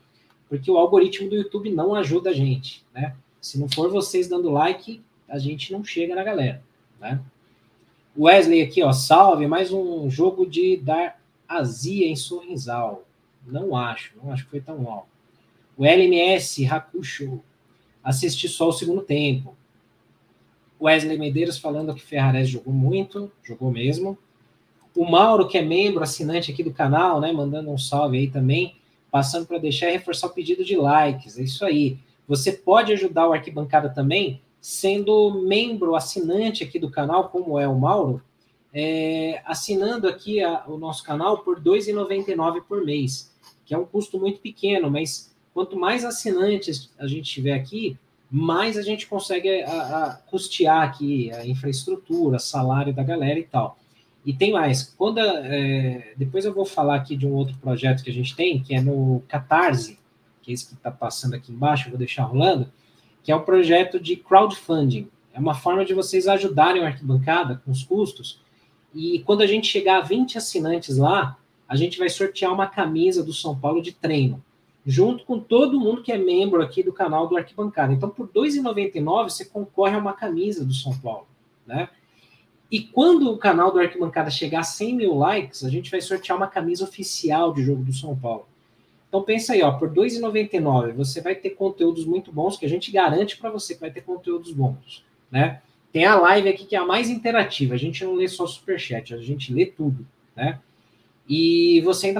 Porque 0.49 0.69
o 0.69 0.77
algoritmo 0.77 1.29
do 1.29 1.35
YouTube 1.35 1.69
não 1.71 1.95
ajuda 1.95 2.31
a 2.31 2.33
gente, 2.33 2.83
né? 2.93 3.15
Se 3.41 3.59
não 3.59 3.69
for 3.69 3.89
vocês 3.89 4.27
dando 4.27 4.49
like, 4.49 5.01
a 5.27 5.37
gente 5.37 5.71
não 5.71 5.83
chega 5.83 6.15
na 6.15 6.23
galera, 6.23 6.63
né? 6.99 7.19
Wesley 8.17 8.61
aqui, 8.61 8.83
ó, 8.83 8.91
salve, 8.91 9.47
mais 9.47 9.71
um 9.71 10.09
jogo 10.09 10.45
de 10.45 10.77
dar 10.77 11.19
azia 11.57 12.07
em 12.07 12.15
Sorrisal. 12.15 13.03
Não 13.45 13.75
acho, 13.75 14.13
não 14.21 14.31
acho 14.31 14.45
que 14.45 14.51
foi 14.51 14.61
tão 14.61 14.89
alto. 14.89 15.07
O 15.77 15.85
LMS 15.85 16.65
Hakusho, 16.65 17.41
assisti 18.03 18.47
só 18.47 18.69
o 18.69 18.73
segundo 18.73 19.01
tempo. 19.01 19.55
Wesley 20.81 21.17
Medeiros 21.17 21.57
falando 21.57 21.95
que 21.95 22.01
Ferrares 22.01 22.49
jogou 22.49 22.73
muito, 22.73 23.31
jogou 23.43 23.71
mesmo. 23.71 24.17
O 24.95 25.09
Mauro, 25.09 25.47
que 25.47 25.57
é 25.57 25.61
membro, 25.61 26.03
assinante 26.03 26.51
aqui 26.51 26.63
do 26.63 26.73
canal, 26.73 27.19
né, 27.19 27.31
mandando 27.31 27.71
um 27.71 27.77
salve 27.77 28.17
aí 28.17 28.29
também, 28.29 28.75
passando 29.09 29.47
para 29.47 29.57
deixar 29.57 29.89
e 29.89 29.93
reforçar 29.93 30.27
o 30.27 30.31
pedido 30.31 30.63
de 30.63 30.75
likes. 30.75 31.39
É 31.39 31.43
isso 31.43 31.65
aí. 31.65 31.97
Você 32.27 32.51
pode 32.51 32.91
ajudar 32.91 33.27
o 33.27 33.33
Arquibancada 33.33 33.89
também 33.89 34.41
sendo 34.61 35.41
membro, 35.45 35.95
assinante 35.95 36.63
aqui 36.63 36.79
do 36.79 36.89
canal, 36.89 37.29
como 37.29 37.59
é 37.59 37.67
o 37.67 37.77
Mauro, 37.77 38.21
é, 38.73 39.41
assinando 39.45 40.07
aqui 40.07 40.41
a, 40.41 40.63
o 40.67 40.77
nosso 40.77 41.03
canal 41.03 41.39
por 41.39 41.57
R$ 41.57 41.63
2,99 41.63 42.61
por 42.67 42.83
mês, 42.83 43.31
que 43.65 43.73
é 43.73 43.77
um 43.77 43.85
custo 43.85 44.19
muito 44.19 44.39
pequeno, 44.39 44.89
mas 44.89 45.33
quanto 45.53 45.77
mais 45.77 46.03
assinantes 46.03 46.91
a 46.97 47.07
gente 47.07 47.31
tiver 47.31 47.53
aqui, 47.53 47.97
mais 48.29 48.77
a 48.77 48.81
gente 48.81 49.07
consegue 49.07 49.61
a, 49.61 50.05
a 50.05 50.15
custear 50.29 50.81
aqui 50.81 51.31
a 51.31 51.45
infraestrutura, 51.45 52.39
salário 52.39 52.93
da 52.93 53.03
galera 53.03 53.39
e 53.39 53.43
tal. 53.43 53.77
E 54.25 54.33
tem 54.33 54.51
mais. 54.51 54.83
Quando 54.97 55.19
é, 55.19 56.13
depois 56.17 56.45
eu 56.45 56.53
vou 56.53 56.65
falar 56.65 56.95
aqui 56.95 57.15
de 57.15 57.27
um 57.27 57.33
outro 57.33 57.55
projeto 57.57 58.03
que 58.03 58.09
a 58.09 58.13
gente 58.13 58.35
tem, 58.35 58.61
que 58.61 58.73
é 58.73 58.81
no 58.81 59.21
Catarse, 59.27 59.99
que 60.41 60.49
é 60.49 60.53
esse 60.53 60.67
que 60.67 60.73
está 60.73 60.89
passando 60.89 61.35
aqui 61.35 61.51
embaixo, 61.51 61.89
vou 61.89 61.99
deixar 61.99 62.23
rolando 62.23 62.71
que 63.23 63.31
é 63.31 63.35
o 63.35 63.39
um 63.39 63.43
projeto 63.43 63.99
de 63.99 64.17
crowdfunding. 64.17 65.07
É 65.33 65.39
uma 65.39 65.55
forma 65.55 65.85
de 65.85 65.93
vocês 65.93 66.27
ajudarem 66.27 66.83
a 66.83 66.87
arquibancada 66.87 67.61
com 67.63 67.71
os 67.71 67.83
custos. 67.83 68.41
E 68.93 69.19
quando 69.19 69.41
a 69.41 69.47
gente 69.47 69.67
chegar 69.67 69.97
a 69.97 70.01
20 70.01 70.37
assinantes 70.37 70.97
lá, 70.97 71.37
a 71.67 71.75
gente 71.75 71.97
vai 71.97 72.09
sortear 72.09 72.53
uma 72.53 72.67
camisa 72.67 73.23
do 73.23 73.33
São 73.33 73.57
Paulo 73.57 73.81
de 73.81 73.91
treino, 73.91 74.43
junto 74.85 75.25
com 75.25 75.39
todo 75.39 75.79
mundo 75.79 76.03
que 76.03 76.11
é 76.11 76.17
membro 76.17 76.61
aqui 76.61 76.83
do 76.83 76.93
canal 76.93 77.27
do 77.27 77.37
Arquibancada. 77.37 77.93
Então, 77.93 78.09
por 78.09 78.27
R$ 78.27 78.41
2,99, 78.41 79.29
você 79.29 79.45
concorre 79.45 79.95
a 79.95 79.99
uma 79.99 80.13
camisa 80.13 80.63
do 80.63 80.73
São 80.73 80.97
Paulo, 80.97 81.27
né? 81.65 81.89
E 82.69 82.81
quando 82.81 83.31
o 83.31 83.37
canal 83.37 83.71
do 83.71 83.79
Arquibancada 83.79 84.31
chegar 84.31 84.61
a 84.61 84.63
100 84.63 84.95
mil 84.95 85.13
likes, 85.15 85.63
a 85.63 85.69
gente 85.69 85.91
vai 85.91 86.01
sortear 86.01 86.35
uma 86.37 86.47
camisa 86.47 86.83
oficial 86.83 87.53
de 87.53 87.63
jogo 87.63 87.83
do 87.83 87.93
São 87.93 88.15
Paulo. 88.17 88.47
Então 89.07 89.21
pensa 89.21 89.53
aí, 89.53 89.61
ó, 89.61 89.71
por 89.73 89.89
R$ 89.89 89.95
2,99 89.95 90.93
você 90.93 91.21
vai 91.21 91.35
ter 91.35 91.51
conteúdos 91.51 92.03
muito 92.03 92.31
bons 92.31 92.57
que 92.57 92.65
a 92.65 92.69
gente 92.69 92.91
garante 92.91 93.37
para 93.37 93.51
você 93.51 93.75
que 93.75 93.81
vai 93.81 93.91
ter 93.91 94.01
conteúdos 94.01 94.51
bons, 94.51 95.05
né? 95.29 95.61
Tem 95.93 96.05
a 96.05 96.15
live 96.15 96.49
aqui 96.49 96.65
que 96.65 96.75
é 96.75 96.79
a 96.79 96.85
mais 96.85 97.07
interativa. 97.07 97.75
A 97.75 97.77
gente 97.77 98.03
não 98.03 98.15
lê 98.15 98.27
só 98.27 98.47
superchat, 98.47 99.13
a 99.13 99.17
gente 99.19 99.53
lê 99.53 99.67
tudo, 99.67 100.05
né? 100.35 100.59
E 101.29 101.79
você 101.81 102.07
ainda 102.07 102.19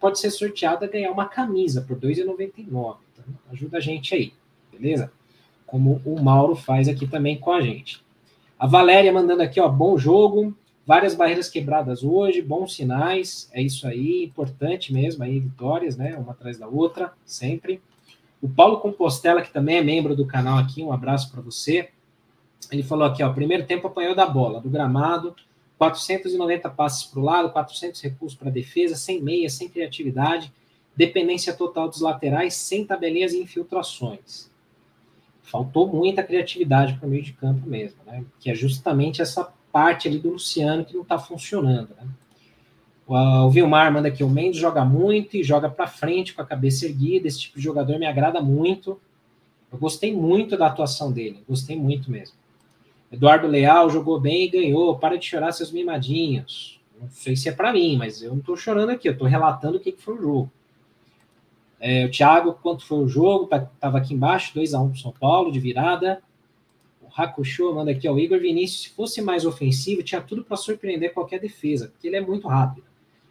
pode 0.00 0.18
ser 0.18 0.30
sorteado 0.30 0.84
a 0.84 0.88
ganhar 0.88 1.12
uma 1.12 1.26
camisa 1.26 1.80
por 1.82 1.96
R$ 1.96 2.08
2,99. 2.08 2.96
Então, 3.12 3.24
ajuda 3.52 3.78
a 3.78 3.80
gente 3.80 4.12
aí, 4.12 4.32
beleza? 4.72 5.12
Como 5.64 6.02
o 6.04 6.20
Mauro 6.20 6.56
faz 6.56 6.88
aqui 6.88 7.06
também 7.06 7.38
com 7.38 7.52
a 7.52 7.62
gente. 7.62 8.02
A 8.58 8.66
Valéria 8.66 9.12
mandando 9.12 9.42
aqui, 9.42 9.60
ó, 9.60 9.68
bom 9.68 9.96
jogo. 9.96 10.54
Várias 10.84 11.14
barreiras 11.14 11.48
quebradas 11.48 12.02
hoje, 12.02 12.42
bons 12.42 12.74
sinais, 12.74 13.48
é 13.52 13.62
isso 13.62 13.86
aí, 13.86 14.24
importante 14.24 14.92
mesmo, 14.92 15.22
aí 15.22 15.38
vitórias, 15.38 15.96
né, 15.96 16.16
uma 16.16 16.32
atrás 16.32 16.58
da 16.58 16.66
outra, 16.66 17.12
sempre. 17.24 17.80
O 18.42 18.48
Paulo 18.48 18.80
Compostela, 18.80 19.42
que 19.42 19.52
também 19.52 19.76
é 19.76 19.82
membro 19.82 20.16
do 20.16 20.26
canal 20.26 20.58
aqui, 20.58 20.82
um 20.82 20.92
abraço 20.92 21.30
para 21.30 21.40
você. 21.40 21.90
Ele 22.70 22.82
falou 22.82 23.06
aqui, 23.06 23.22
ó, 23.22 23.32
primeiro 23.32 23.66
tempo 23.66 23.86
apanhou 23.86 24.14
da 24.14 24.26
bola, 24.26 24.60
do 24.60 24.70
gramado, 24.70 25.34
490 25.78 26.70
passes 26.70 27.04
para 27.04 27.20
o 27.20 27.24
lado, 27.24 27.50
400 27.50 28.00
recursos 28.00 28.38
para 28.38 28.50
defesa, 28.50 28.94
sem 28.94 29.20
meia, 29.20 29.50
sem 29.50 29.68
criatividade, 29.68 30.52
dependência 30.96 31.52
total 31.52 31.88
dos 31.88 32.00
laterais, 32.00 32.54
sem 32.54 32.84
tabelinhas 32.84 33.32
e 33.32 33.40
infiltrações. 33.42 34.50
Faltou 35.42 35.88
muita 35.88 36.22
criatividade 36.22 36.94
para 36.94 37.06
o 37.06 37.10
meio 37.10 37.22
de 37.22 37.32
campo 37.32 37.68
mesmo, 37.68 37.98
né? 38.06 38.24
Que 38.38 38.50
é 38.50 38.54
justamente 38.54 39.20
essa 39.20 39.52
parte 39.72 40.06
ali 40.06 40.18
do 40.18 40.30
Luciano 40.30 40.84
que 40.84 40.94
não 40.94 41.02
está 41.02 41.18
funcionando. 41.18 41.90
Né? 41.96 42.06
O 43.06 43.50
Vilmar 43.50 43.92
manda 43.92 44.08
aqui: 44.08 44.22
o 44.22 44.28
Mendes 44.28 44.60
joga 44.60 44.84
muito 44.84 45.36
e 45.36 45.42
joga 45.42 45.68
para 45.68 45.86
frente 45.86 46.32
com 46.32 46.42
a 46.42 46.46
cabeça 46.46 46.86
erguida. 46.86 47.26
Esse 47.26 47.40
tipo 47.40 47.58
de 47.58 47.64
jogador 47.64 47.98
me 47.98 48.06
agrada 48.06 48.40
muito. 48.40 49.00
Eu 49.72 49.78
gostei 49.78 50.14
muito 50.14 50.56
da 50.56 50.66
atuação 50.66 51.10
dele, 51.10 51.42
gostei 51.48 51.76
muito 51.76 52.10
mesmo. 52.10 52.36
Eduardo 53.12 53.46
Leal 53.46 53.90
jogou 53.90 54.18
bem 54.18 54.46
e 54.46 54.48
ganhou. 54.48 54.98
Para 54.98 55.16
de 55.16 55.26
chorar, 55.26 55.52
seus 55.52 55.70
mimadinhos. 55.70 56.80
Não 57.00 57.10
sei 57.10 57.36
se 57.36 57.48
é 57.48 57.52
para 57.52 57.72
mim, 57.72 57.96
mas 57.96 58.22
eu 58.22 58.30
não 58.30 58.38
estou 58.38 58.56
chorando 58.56 58.90
aqui, 58.90 59.08
eu 59.08 59.12
estou 59.12 59.28
relatando 59.28 59.76
o 59.76 59.80
que, 59.80 59.92
que 59.92 60.02
foi 60.02 60.14
o 60.14 60.20
jogo. 60.20 60.52
É, 61.78 62.06
o 62.06 62.10
Thiago, 62.10 62.54
quanto 62.62 62.86
foi 62.86 62.98
o 62.98 63.08
jogo? 63.08 63.46
Tá, 63.46 63.68
aqui 63.80 64.14
embaixo, 64.14 64.54
2 64.54 64.72
a 64.72 64.80
1 64.80 64.84
um 64.84 64.90
para 64.90 65.00
São 65.00 65.12
Paulo, 65.12 65.50
de 65.50 65.60
virada. 65.60 66.22
Hakusho 67.14 67.74
manda 67.74 67.90
aqui, 67.90 68.08
ó, 68.08 68.14
o 68.14 68.18
Igor 68.18 68.40
Vinícius, 68.40 68.84
se 68.84 68.88
fosse 68.90 69.20
mais 69.20 69.44
ofensivo, 69.44 70.02
tinha 70.02 70.20
tudo 70.20 70.44
para 70.44 70.56
surpreender 70.56 71.12
qualquer 71.12 71.38
defesa, 71.38 71.88
porque 71.88 72.06
ele 72.06 72.16
é 72.16 72.20
muito 72.20 72.48
rápido. 72.48 72.86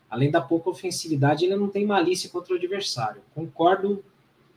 Além 0.10 0.30
da 0.30 0.41
pouca 0.41 0.70
ofensividade, 0.70 1.46
ele 1.46 1.56
não 1.56 1.70
tem 1.70 1.86
malícia 1.86 2.30
contra 2.30 2.54
o 2.54 2.58
adversário. 2.58 3.22
Concordo 3.34 4.04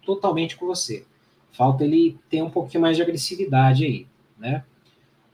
totalmente 0.04 0.56
com 0.56 0.66
você. 0.66 1.06
Falta 1.52 1.84
ele 1.84 2.18
ter 2.28 2.42
um 2.42 2.50
pouquinho 2.50 2.82
mais 2.82 2.96
de 2.96 3.02
agressividade 3.02 3.84
aí, 3.84 4.06
né? 4.36 4.64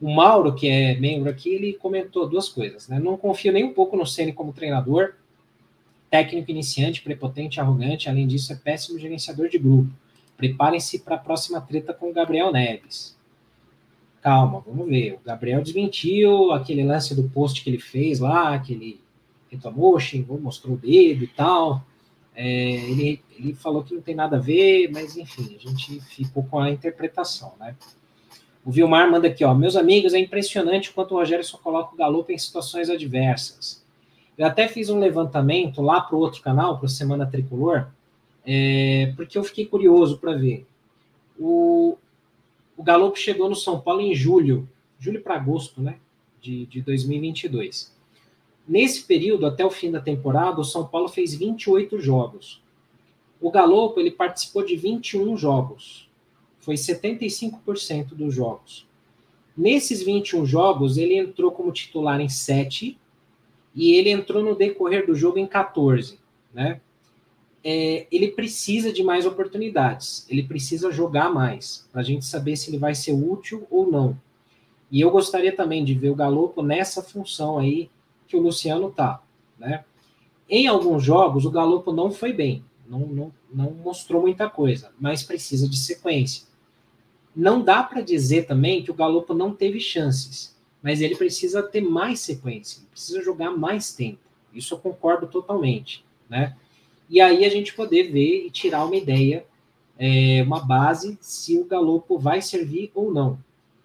O 0.00 0.10
Mauro, 0.14 0.54
que 0.54 0.68
é 0.68 0.98
membro 0.98 1.28
aqui, 1.28 1.50
ele 1.50 1.74
comentou 1.74 2.28
duas 2.28 2.48
coisas, 2.48 2.88
né? 2.88 2.98
Não 2.98 3.16
confio 3.16 3.52
nem 3.52 3.64
um 3.64 3.74
pouco 3.74 3.96
no 3.96 4.06
Ceni 4.06 4.32
como 4.32 4.52
treinador, 4.52 5.14
técnico 6.08 6.50
iniciante, 6.50 7.02
prepotente, 7.02 7.60
arrogante, 7.60 8.08
além 8.08 8.26
disso 8.26 8.52
é 8.52 8.56
péssimo 8.56 8.98
gerenciador 8.98 9.48
de 9.48 9.58
grupo. 9.58 9.90
Preparem-se 10.36 11.00
para 11.00 11.16
a 11.16 11.18
próxima 11.18 11.60
treta 11.60 11.92
com 11.92 12.10
o 12.10 12.12
Gabriel 12.12 12.50
Neves 12.50 13.18
calma, 14.20 14.62
vamos 14.66 14.88
ver. 14.88 15.14
O 15.14 15.20
Gabriel 15.24 15.62
desmentiu 15.62 16.52
aquele 16.52 16.84
lance 16.84 17.14
do 17.14 17.28
post 17.28 17.62
que 17.62 17.70
ele 17.70 17.78
fez 17.78 18.20
lá, 18.20 18.58
que 18.58 18.72
ele 18.72 19.00
reclamou, 19.50 19.98
xingou, 19.98 20.40
mostrou 20.40 20.74
o 20.74 20.78
dedo 20.78 21.24
e 21.24 21.28
tal. 21.28 21.84
É, 22.34 22.46
ele, 22.46 23.22
ele 23.36 23.54
falou 23.54 23.82
que 23.82 23.94
não 23.94 24.00
tem 24.00 24.14
nada 24.14 24.36
a 24.36 24.40
ver, 24.40 24.90
mas 24.92 25.16
enfim, 25.16 25.56
a 25.56 25.68
gente 25.68 26.00
ficou 26.00 26.44
com 26.44 26.58
a 26.58 26.70
interpretação, 26.70 27.54
né? 27.58 27.74
O 28.64 28.70
Vilmar 28.70 29.10
manda 29.10 29.28
aqui, 29.28 29.44
ó. 29.44 29.54
Meus 29.54 29.76
amigos, 29.76 30.12
é 30.12 30.18
impressionante 30.18 30.92
quanto 30.92 31.14
o 31.14 31.18
Rogério 31.18 31.44
só 31.44 31.56
coloca 31.58 31.94
o 31.94 31.96
Galopo 31.96 32.30
em 32.30 32.38
situações 32.38 32.90
adversas. 32.90 33.82
Eu 34.36 34.46
até 34.46 34.68
fiz 34.68 34.88
um 34.88 34.98
levantamento 34.98 35.82
lá 35.82 36.00
para 36.00 36.16
o 36.16 36.18
outro 36.18 36.42
canal, 36.42 36.78
para 36.78 36.86
a 36.86 36.90
Semana 36.90 37.26
Tricolor, 37.26 37.88
é, 38.44 39.12
porque 39.16 39.36
eu 39.36 39.44
fiquei 39.44 39.66
curioso 39.66 40.18
para 40.18 40.34
ver. 40.34 40.66
O, 41.38 41.96
o 42.76 42.82
Galo 42.82 43.14
chegou 43.16 43.48
no 43.48 43.54
São 43.54 43.80
Paulo 43.80 44.00
em 44.00 44.14
julho, 44.14 44.68
julho 44.98 45.22
para 45.22 45.36
agosto, 45.36 45.80
né, 45.80 45.96
de, 46.40 46.66
de 46.66 46.82
2022. 46.82 47.94
Nesse 48.68 49.02
período, 49.04 49.46
até 49.46 49.64
o 49.64 49.70
fim 49.70 49.90
da 49.90 50.00
temporada, 50.00 50.60
o 50.60 50.64
São 50.64 50.86
Paulo 50.86 51.08
fez 51.08 51.34
28 51.34 51.98
jogos. 51.98 52.62
O 53.40 53.50
Galo 53.50 53.94
ele 53.96 54.10
participou 54.10 54.64
de 54.64 54.76
21 54.76 55.36
jogos. 55.36 56.09
Foi 56.60 56.74
75% 56.74 58.14
dos 58.14 58.34
jogos. 58.34 58.86
Nesses 59.56 60.02
21 60.02 60.46
jogos, 60.46 60.96
ele 60.96 61.16
entrou 61.16 61.50
como 61.50 61.72
titular 61.72 62.20
em 62.20 62.28
7 62.28 62.98
e 63.74 63.94
ele 63.94 64.10
entrou 64.10 64.42
no 64.42 64.54
decorrer 64.54 65.06
do 65.06 65.14
jogo 65.14 65.38
em 65.38 65.46
14, 65.46 66.18
né? 66.52 66.80
é, 67.62 68.06
ele 68.10 68.28
precisa 68.28 68.92
de 68.92 69.02
mais 69.02 69.26
oportunidades, 69.26 70.26
ele 70.28 70.42
precisa 70.42 70.90
jogar 70.90 71.32
mais, 71.32 71.86
para 71.92 72.00
a 72.00 72.04
gente 72.04 72.24
saber 72.24 72.56
se 72.56 72.70
ele 72.70 72.78
vai 72.78 72.94
ser 72.94 73.12
útil 73.12 73.66
ou 73.70 73.90
não. 73.90 74.18
E 74.90 75.00
eu 75.00 75.10
gostaria 75.10 75.54
também 75.54 75.84
de 75.84 75.94
ver 75.94 76.10
o 76.10 76.14
Galopo 76.14 76.62
nessa 76.62 77.02
função 77.02 77.58
aí 77.58 77.90
que 78.26 78.36
o 78.36 78.40
Luciano 78.40 78.90
tá, 78.90 79.22
né? 79.58 79.84
Em 80.48 80.66
alguns 80.66 81.04
jogos, 81.04 81.44
o 81.44 81.50
Galopo 81.50 81.92
não 81.92 82.10
foi 82.10 82.32
bem, 82.32 82.64
não, 82.88 83.00
não, 83.00 83.32
não 83.52 83.70
mostrou 83.72 84.22
muita 84.22 84.48
coisa, 84.48 84.90
mas 84.98 85.22
precisa 85.22 85.68
de 85.68 85.76
sequência. 85.76 86.48
Não 87.34 87.62
dá 87.62 87.82
para 87.82 88.00
dizer 88.00 88.46
também 88.46 88.82
que 88.82 88.90
o 88.90 88.94
Galopo 88.94 89.34
não 89.34 89.54
teve 89.54 89.80
chances, 89.80 90.56
mas 90.82 91.00
ele 91.00 91.16
precisa 91.16 91.62
ter 91.62 91.80
mais 91.80 92.20
sequência, 92.20 92.82
precisa 92.90 93.22
jogar 93.22 93.50
mais 93.50 93.92
tempo. 93.92 94.18
Isso 94.52 94.74
eu 94.74 94.78
concordo 94.78 95.26
totalmente, 95.26 96.04
né? 96.28 96.56
e 97.10 97.20
aí 97.20 97.44
a 97.44 97.48
gente 97.48 97.74
poder 97.74 98.04
ver 98.04 98.46
e 98.46 98.50
tirar 98.50 98.84
uma 98.84 98.94
ideia, 98.94 99.44
é, 99.98 100.42
uma 100.44 100.60
base, 100.60 101.18
se 101.20 101.58
o 101.58 101.64
Galopo 101.64 102.16
vai 102.16 102.40
servir 102.40 102.92
ou 102.94 103.12
não. 103.12 103.36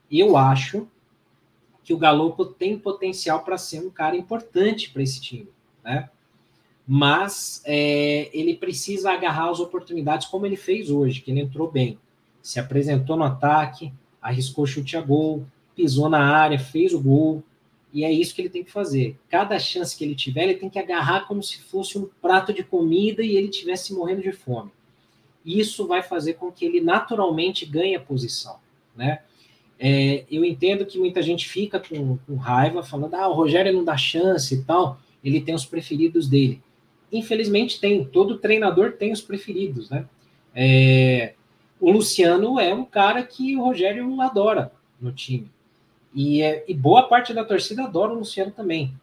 Eu 0.09 0.37
acho 0.37 0.87
que 1.83 1.91
o 1.91 1.97
Galopo 1.97 2.45
tem 2.45 2.77
potencial 2.77 3.43
para 3.43 3.57
ser 3.57 3.79
um 3.79 3.89
cara 3.89 4.15
importante 4.15 4.91
para 4.91 5.01
esse 5.01 5.19
time, 5.19 5.49
né? 5.83 6.07
Mas 6.87 7.63
é, 7.65 8.29
ele 8.31 8.55
precisa 8.55 9.11
agarrar 9.11 9.49
as 9.49 9.59
oportunidades 9.59 10.27
como 10.27 10.45
ele 10.45 10.55
fez 10.55 10.91
hoje, 10.91 11.19
que 11.21 11.31
ele 11.31 11.41
entrou 11.41 11.69
bem, 11.69 11.97
se 12.45 12.59
apresentou 12.59 13.17
no 13.17 13.23
ataque, 13.23 13.91
arriscou 14.21 14.67
chute 14.67 14.95
a 14.95 15.01
gol, 15.01 15.47
pisou 15.75 16.07
na 16.07 16.23
área, 16.23 16.59
fez 16.59 16.93
o 16.93 17.01
gol 17.01 17.43
E 17.91 18.03
é 18.03 18.11
isso 18.11 18.35
que 18.35 18.41
ele 18.41 18.49
tem 18.49 18.63
que 18.63 18.71
fazer. 18.71 19.17
Cada 19.27 19.57
chance 19.57 19.97
que 19.97 20.03
ele 20.03 20.13
tiver, 20.13 20.43
ele 20.43 20.53
tem 20.53 20.69
que 20.69 20.77
agarrar 20.77 21.27
como 21.27 21.41
se 21.41 21.59
fosse 21.63 21.97
um 21.97 22.07
prato 22.21 22.53
de 22.53 22.63
comida 22.63 23.23
e 23.23 23.35
ele 23.35 23.49
estivesse 23.49 23.95
morrendo 23.95 24.21
de 24.21 24.31
fome. 24.31 24.69
Isso 25.43 25.87
vai 25.87 26.03
fazer 26.03 26.35
com 26.35 26.51
que 26.51 26.65
ele 26.65 26.81
naturalmente 26.81 27.65
ganhe 27.65 27.95
a 27.95 27.99
posição, 27.99 28.57
né? 28.95 29.21
É, 29.79 30.23
eu 30.29 30.45
entendo 30.45 30.85
que 30.85 30.99
muita 30.99 31.23
gente 31.23 31.49
fica 31.49 31.79
com, 31.79 32.17
com, 32.27 32.35
raiva, 32.35 32.83
falando, 32.83 33.15
ah, 33.15 33.27
o 33.27 33.33
Rogério 33.33 33.73
não 33.73 33.83
dá 33.83 33.97
chance 33.97 34.53
e 34.53 34.63
tal, 34.63 34.99
ele 35.23 35.41
tem 35.41 35.55
os 35.55 35.65
preferidos 35.65 36.27
dele. 36.27 36.61
Infelizmente 37.11 37.79
tem, 37.79 38.05
todo 38.05 38.37
treinador 38.37 38.91
tem 38.93 39.11
os 39.11 39.21
preferidos, 39.21 39.89
né? 39.89 40.05
É, 40.53 41.33
o 41.79 41.91
Luciano 41.91 42.59
é 42.59 42.73
um 42.73 42.85
cara 42.85 43.23
que 43.23 43.55
o 43.55 43.63
Rogério 43.63 44.21
adora 44.21 44.71
no 44.99 45.11
time. 45.11 45.51
E, 46.13 46.41
é, 46.41 46.63
e 46.67 46.73
boa 46.73 47.03
parte 47.03 47.33
da 47.33 47.43
torcida 47.43 47.83
adora 47.83 48.13
o 48.13 48.19
Luciano 48.19 48.51
também. 48.51 48.93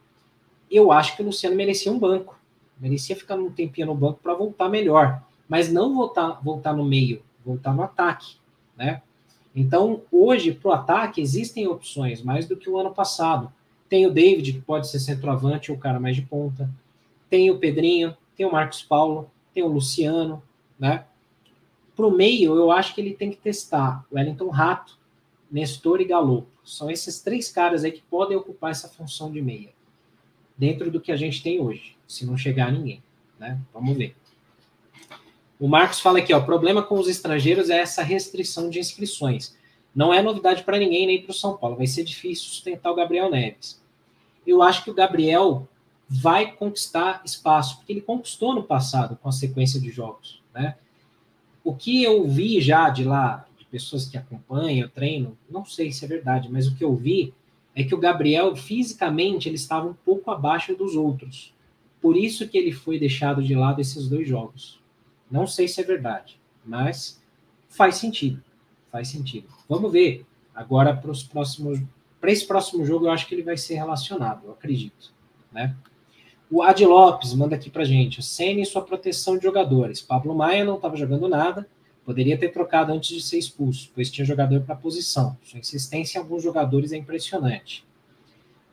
Eu 0.71 0.91
acho 0.91 1.15
que 1.15 1.23
o 1.23 1.27
Luciano 1.27 1.55
merecia 1.55 1.93
um 1.93 1.99
banco. 1.99 2.39
Merecia 2.81 3.15
ficar 3.15 3.37
um 3.37 3.51
tempinho 3.51 3.89
no 3.89 3.95
banco 3.95 4.21
para 4.23 4.35
voltar 4.35 4.69
melhor. 4.69 5.23
Mas 5.47 5.71
não 5.71 5.95
voltar, 5.95 6.41
voltar 6.43 6.73
no 6.73 6.85
meio, 6.85 7.23
voltar 7.45 7.75
no 7.75 7.83
ataque. 7.83 8.37
Né? 8.77 9.03
Então, 9.55 10.03
hoje, 10.11 10.53
para 10.53 10.71
o 10.71 10.73
ataque, 10.73 11.21
existem 11.21 11.67
opções, 11.69 12.23
mais 12.23 12.49
do 12.49 12.57
que 12.57 12.71
o 12.71 12.79
ano 12.79 12.95
passado. 12.95 13.53
Tem 13.89 14.07
o 14.07 14.11
David, 14.11 14.55
que 14.55 14.61
pode 14.63 14.89
ser 14.89 14.99
centroavante 14.99 15.71
ou 15.71 15.77
cara 15.77 16.01
mais 16.01 16.17
de 16.17 16.23
ponta. 16.23 16.71
Tem 17.29 17.51
o 17.51 17.59
Pedrinho, 17.59 18.17
tem 18.35 18.47
o 18.47 18.53
Marcos 18.53 18.83
Paulo, 18.83 19.31
tem 19.53 19.63
o 19.63 19.69
Luciano, 19.69 20.43
né? 20.79 21.05
Para 21.94 22.07
o 22.07 22.11
meio, 22.11 22.55
eu 22.55 22.70
acho 22.70 22.94
que 22.94 23.00
ele 23.00 23.14
tem 23.14 23.31
que 23.31 23.37
testar 23.37 24.05
Wellington 24.11 24.48
Rato, 24.48 24.98
Nestor 25.50 26.00
e 26.00 26.05
Galo. 26.05 26.48
São 26.64 26.90
esses 26.90 27.20
três 27.20 27.50
caras 27.50 27.85
aí 27.85 27.92
que 27.92 28.02
podem 28.02 28.37
ocupar 28.37 28.70
essa 28.70 28.88
função 28.88 29.31
de 29.31 29.42
meia, 29.42 29.70
dentro 30.57 30.90
do 30.90 31.00
que 31.00 31.12
a 31.12 31.16
gente 31.16 31.42
tem 31.42 31.61
hoje, 31.61 31.96
se 32.07 32.24
não 32.24 32.37
chegar 32.37 32.72
ninguém, 32.72 33.02
né? 33.38 33.61
Vamos 33.72 33.96
ver. 33.96 34.16
O 35.61 35.68
Marcos 35.68 36.00
fala 36.00 36.18
aqui, 36.18 36.33
ó, 36.33 36.38
o 36.38 36.44
problema 36.44 36.83
com 36.83 36.98
os 36.98 37.07
estrangeiros 37.09 37.70
é 37.70 37.78
essa 37.78 38.02
restrição 38.02 38.68
de 38.68 38.81
inscrições. 38.81 39.57
Não 39.94 40.12
é 40.12 40.22
novidade 40.22 40.64
para 40.64 40.78
ninguém, 40.78 41.07
nem 41.07 41.22
para 41.22 41.31
o 41.31 41.35
São 41.35 41.57
Paulo. 41.57 41.76
Vai 41.76 41.87
ser 41.87 42.02
difícil 42.02 42.46
sustentar 42.46 42.90
o 42.90 42.96
Gabriel 42.96 43.31
Neves. 43.31 43.81
Eu 44.46 44.62
acho 44.62 44.83
que 44.83 44.90
o 44.90 44.94
Gabriel 44.94 45.68
vai 46.09 46.52
conquistar 46.52 47.22
espaço, 47.24 47.76
porque 47.76 47.92
ele 47.92 48.00
conquistou 48.00 48.55
no 48.55 48.64
passado 48.64 49.16
com 49.22 49.28
a 49.28 49.33
sequência 49.33 49.81
de 49.81 49.90
jogos, 49.90 50.42
né? 50.52 50.76
O 51.64 51.75
que 51.75 52.03
eu 52.03 52.27
vi 52.27 52.61
já 52.61 52.88
de 52.90 53.05
lá, 53.05 53.46
pessoas 53.70 54.07
que 54.07 54.18
acompanham, 54.18 54.88
treino, 54.88 55.37
não 55.51 55.64
sei 55.64 55.90
se 55.90 56.05
é 56.05 56.09
verdade, 56.09 56.48
mas 56.53 56.66
o 56.66 56.75
que 56.75 56.85
eu 56.85 56.94
vi 56.94 57.33
é 57.75 57.83
que 57.83 57.94
o 57.94 57.98
Gabriel, 57.98 58.55
fisicamente, 58.55 59.48
ele 59.48 59.57
estava 59.57 59.88
um 59.88 59.94
pouco 59.94 60.31
abaixo 60.31 60.77
dos 60.77 60.94
outros. 60.94 61.55
Por 62.01 62.16
isso 62.16 62.46
que 62.48 62.59
ele 62.59 62.72
foi 62.72 62.98
deixado 62.98 63.42
de 63.42 63.55
lado 63.55 63.81
esses 63.81 64.09
dois 64.09 64.29
jogos. 64.29 64.79
Não 65.31 65.46
sei 65.46 65.66
se 65.66 65.81
é 65.81 65.85
verdade, 65.85 66.38
mas 66.64 67.22
faz 67.68 67.94
sentido. 67.94 68.42
Faz 68.90 69.09
sentido. 69.09 69.48
Vamos 69.66 69.90
ver. 69.90 70.27
Agora, 70.55 70.94
para 70.94 71.11
os 71.11 71.22
próximos. 71.22 71.81
Para 72.20 72.31
esse 72.31 72.46
próximo 72.46 72.85
jogo, 72.85 73.07
eu 73.07 73.11
acho 73.11 73.27
que 73.27 73.35
ele 73.35 73.42
vai 73.42 73.57
ser 73.57 73.75
relacionado, 73.75 74.44
eu 74.44 74.53
acredito. 74.53 75.12
Né? 75.51 75.75
O 76.55 76.61
Adi 76.61 76.85
Lopes 76.85 77.33
manda 77.33 77.57
aqui 77.57 77.71
para 77.71 77.83
gente. 77.83 78.21
O 78.21 78.23
Senna 78.23 78.61
e 78.61 78.67
sua 78.67 78.83
proteção 78.83 79.38
de 79.38 79.43
jogadores. 79.43 80.03
Pablo 80.03 80.35
Maia 80.35 80.67
não 80.67 80.77
estava 80.77 80.99
jogando 80.99 81.27
nada. 81.27 81.67
Poderia 82.05 82.37
ter 82.37 82.51
trocado 82.51 82.93
antes 82.93 83.09
de 83.09 83.23
ser 83.23 83.38
expulso, 83.38 83.91
pois 83.95 84.11
tinha 84.11 84.23
jogador 84.27 84.61
para 84.61 84.77
posição. 84.77 85.35
Sua 85.43 85.59
insistência 85.59 86.19
em 86.19 86.21
alguns 86.21 86.43
jogadores 86.43 86.93
é 86.93 86.99
impressionante. 86.99 87.87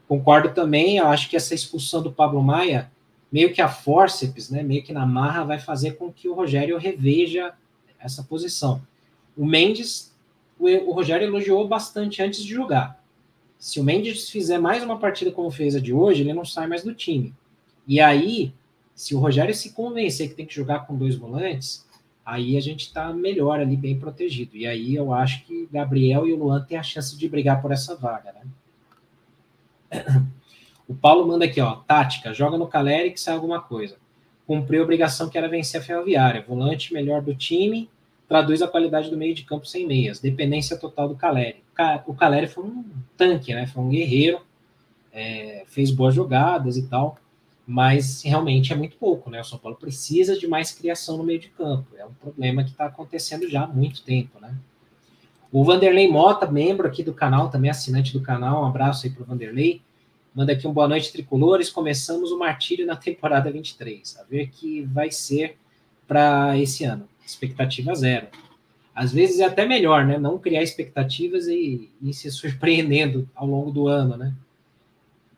Concordo 0.10 0.54
também, 0.54 0.98
eu 0.98 1.08
acho 1.08 1.30
que 1.30 1.38
essa 1.38 1.56
expulsão 1.56 2.04
do 2.04 2.12
Pablo 2.12 2.44
Maia, 2.44 2.92
meio 3.32 3.54
que 3.54 3.62
a 3.62 3.70
forceps, 3.70 4.50
né, 4.50 4.62
meio 4.62 4.84
que 4.84 4.92
na 4.92 5.06
marra, 5.06 5.46
vai 5.46 5.60
fazer 5.60 5.92
com 5.92 6.12
que 6.12 6.28
o 6.28 6.34
Rogério 6.34 6.78
reveja 6.78 7.54
essa 7.98 8.22
posição. 8.24 8.82
O 9.38 9.46
Mendes, 9.46 10.14
o 10.60 10.92
Rogério 10.92 11.26
elogiou 11.26 11.66
bastante 11.66 12.22
antes 12.22 12.44
de 12.44 12.54
jogar. 12.54 13.02
Se 13.58 13.80
o 13.80 13.86
Mendes 13.86 14.30
fizer 14.30 14.60
mais 14.60 14.84
uma 14.84 15.00
partida 15.00 15.32
como 15.32 15.50
fez 15.50 15.78
a 15.78 15.80
de 15.80 15.94
hoje, 15.94 16.24
ele 16.24 16.34
não 16.34 16.44
sai 16.44 16.68
mais 16.68 16.84
do 16.84 16.94
time. 16.94 17.34
E 17.88 18.00
aí, 18.00 18.54
se 19.00 19.16
o 19.16 19.20
Rogério 19.20 19.56
se 19.56 19.72
convencer 19.72 20.28
que 20.28 20.36
tem 20.36 20.46
que 20.46 20.54
jogar 20.54 20.86
com 20.86 20.94
dois 20.94 21.16
volantes, 21.16 21.88
aí 22.26 22.58
a 22.58 22.60
gente 22.60 22.82
está 22.82 23.14
melhor 23.14 23.62
ali, 23.62 23.78
bem 23.78 23.98
protegido. 23.98 24.58
E 24.58 24.68
aí 24.68 24.94
eu 24.94 25.14
acho 25.14 25.46
que 25.46 25.70
Gabriel 25.72 26.28
e 26.28 26.34
o 26.34 26.36
Luan 26.36 26.62
têm 26.62 26.78
a 26.78 26.84
chance 26.84 27.18
de 27.18 27.30
brigar 27.30 27.62
por 27.62 27.72
essa 27.72 27.96
vaga, 27.96 28.34
né? 28.34 28.42
O 30.86 30.94
Paulo 30.94 31.26
manda 31.26 31.46
aqui, 31.46 31.62
ó, 31.62 31.76
tática, 31.76 32.34
joga 32.34 32.58
no 32.58 32.68
Caleri 32.68 33.12
que 33.12 33.22
sai 33.22 33.36
alguma 33.36 33.62
coisa. 33.62 33.96
Cumpriu 34.46 34.82
a 34.82 34.84
obrigação 34.84 35.30
que 35.30 35.38
era 35.38 35.48
vencer 35.48 35.80
a 35.80 35.84
Ferroviária. 35.84 36.44
Volante 36.46 36.94
melhor 36.94 37.22
do 37.22 37.34
time, 37.34 37.90
traduz 38.28 38.62
a 38.62 38.68
qualidade 38.68 39.10
do 39.10 39.16
meio 39.16 39.34
de 39.34 39.44
campo 39.44 39.66
sem 39.66 39.88
meias. 39.88 40.20
Dependência 40.20 40.76
total 40.78 41.08
do 41.08 41.16
Caleri. 41.16 41.64
O 42.06 42.14
Caleri 42.14 42.48
foi 42.48 42.66
um 42.66 42.84
tanque, 43.16 43.54
né? 43.54 43.66
Foi 43.66 43.82
um 43.82 43.88
guerreiro, 43.90 44.42
é, 45.14 45.64
fez 45.68 45.90
boas 45.90 46.14
jogadas 46.14 46.76
e 46.76 46.88
tal 46.88 47.18
mas 47.70 48.24
realmente 48.24 48.74
é 48.74 48.76
muito 48.76 48.98
pouco, 48.98 49.30
né? 49.30 49.42
O 49.42 49.44
São 49.44 49.60
Paulo 49.60 49.78
precisa 49.78 50.36
de 50.36 50.48
mais 50.48 50.72
criação 50.72 51.18
no 51.18 51.24
meio 51.24 51.40
de 51.40 51.50
campo. 51.50 51.86
É 51.96 52.04
um 52.04 52.14
problema 52.14 52.64
que 52.64 52.72
está 52.72 52.86
acontecendo 52.86 53.48
já 53.48 53.66
há 53.66 53.68
muito 53.68 54.02
tempo, 54.02 54.40
né? 54.42 54.56
O 55.52 55.64
Vanderlei 55.64 56.08
Mota, 56.08 56.50
membro 56.50 56.88
aqui 56.88 57.04
do 57.04 57.14
canal, 57.14 57.52
também 57.52 57.70
assinante 57.70 58.12
do 58.12 58.22
canal, 58.22 58.64
um 58.64 58.66
abraço 58.66 59.06
aí 59.06 59.14
para 59.14 59.22
o 59.22 59.26
Vanderlei. 59.26 59.84
Manda 60.34 60.54
aqui 60.54 60.68
um 60.68 60.74
boa 60.74 60.88
noite, 60.88 61.12
tricolores. 61.12 61.70
Começamos 61.70 62.32
o 62.32 62.40
martírio 62.40 62.88
na 62.88 62.96
temporada 62.96 63.52
23. 63.52 64.18
A 64.20 64.24
ver 64.24 64.50
que 64.50 64.82
vai 64.82 65.12
ser 65.12 65.56
para 66.08 66.58
esse 66.58 66.86
ano. 66.86 67.08
Expectativa 67.24 67.94
zero. 67.94 68.30
Às 68.96 69.14
vezes 69.14 69.42
é 69.42 69.46
até 69.46 69.68
melhor, 69.68 70.08
né? 70.08 70.18
Não 70.18 70.40
criar 70.40 70.64
expectativas 70.64 71.48
e, 71.48 71.92
e 72.02 72.14
se 72.16 72.32
surpreendendo 72.34 73.30
ao 73.36 73.46
longo 73.46 73.70
do 73.70 73.88
ano, 73.88 74.18
né? 74.18 74.34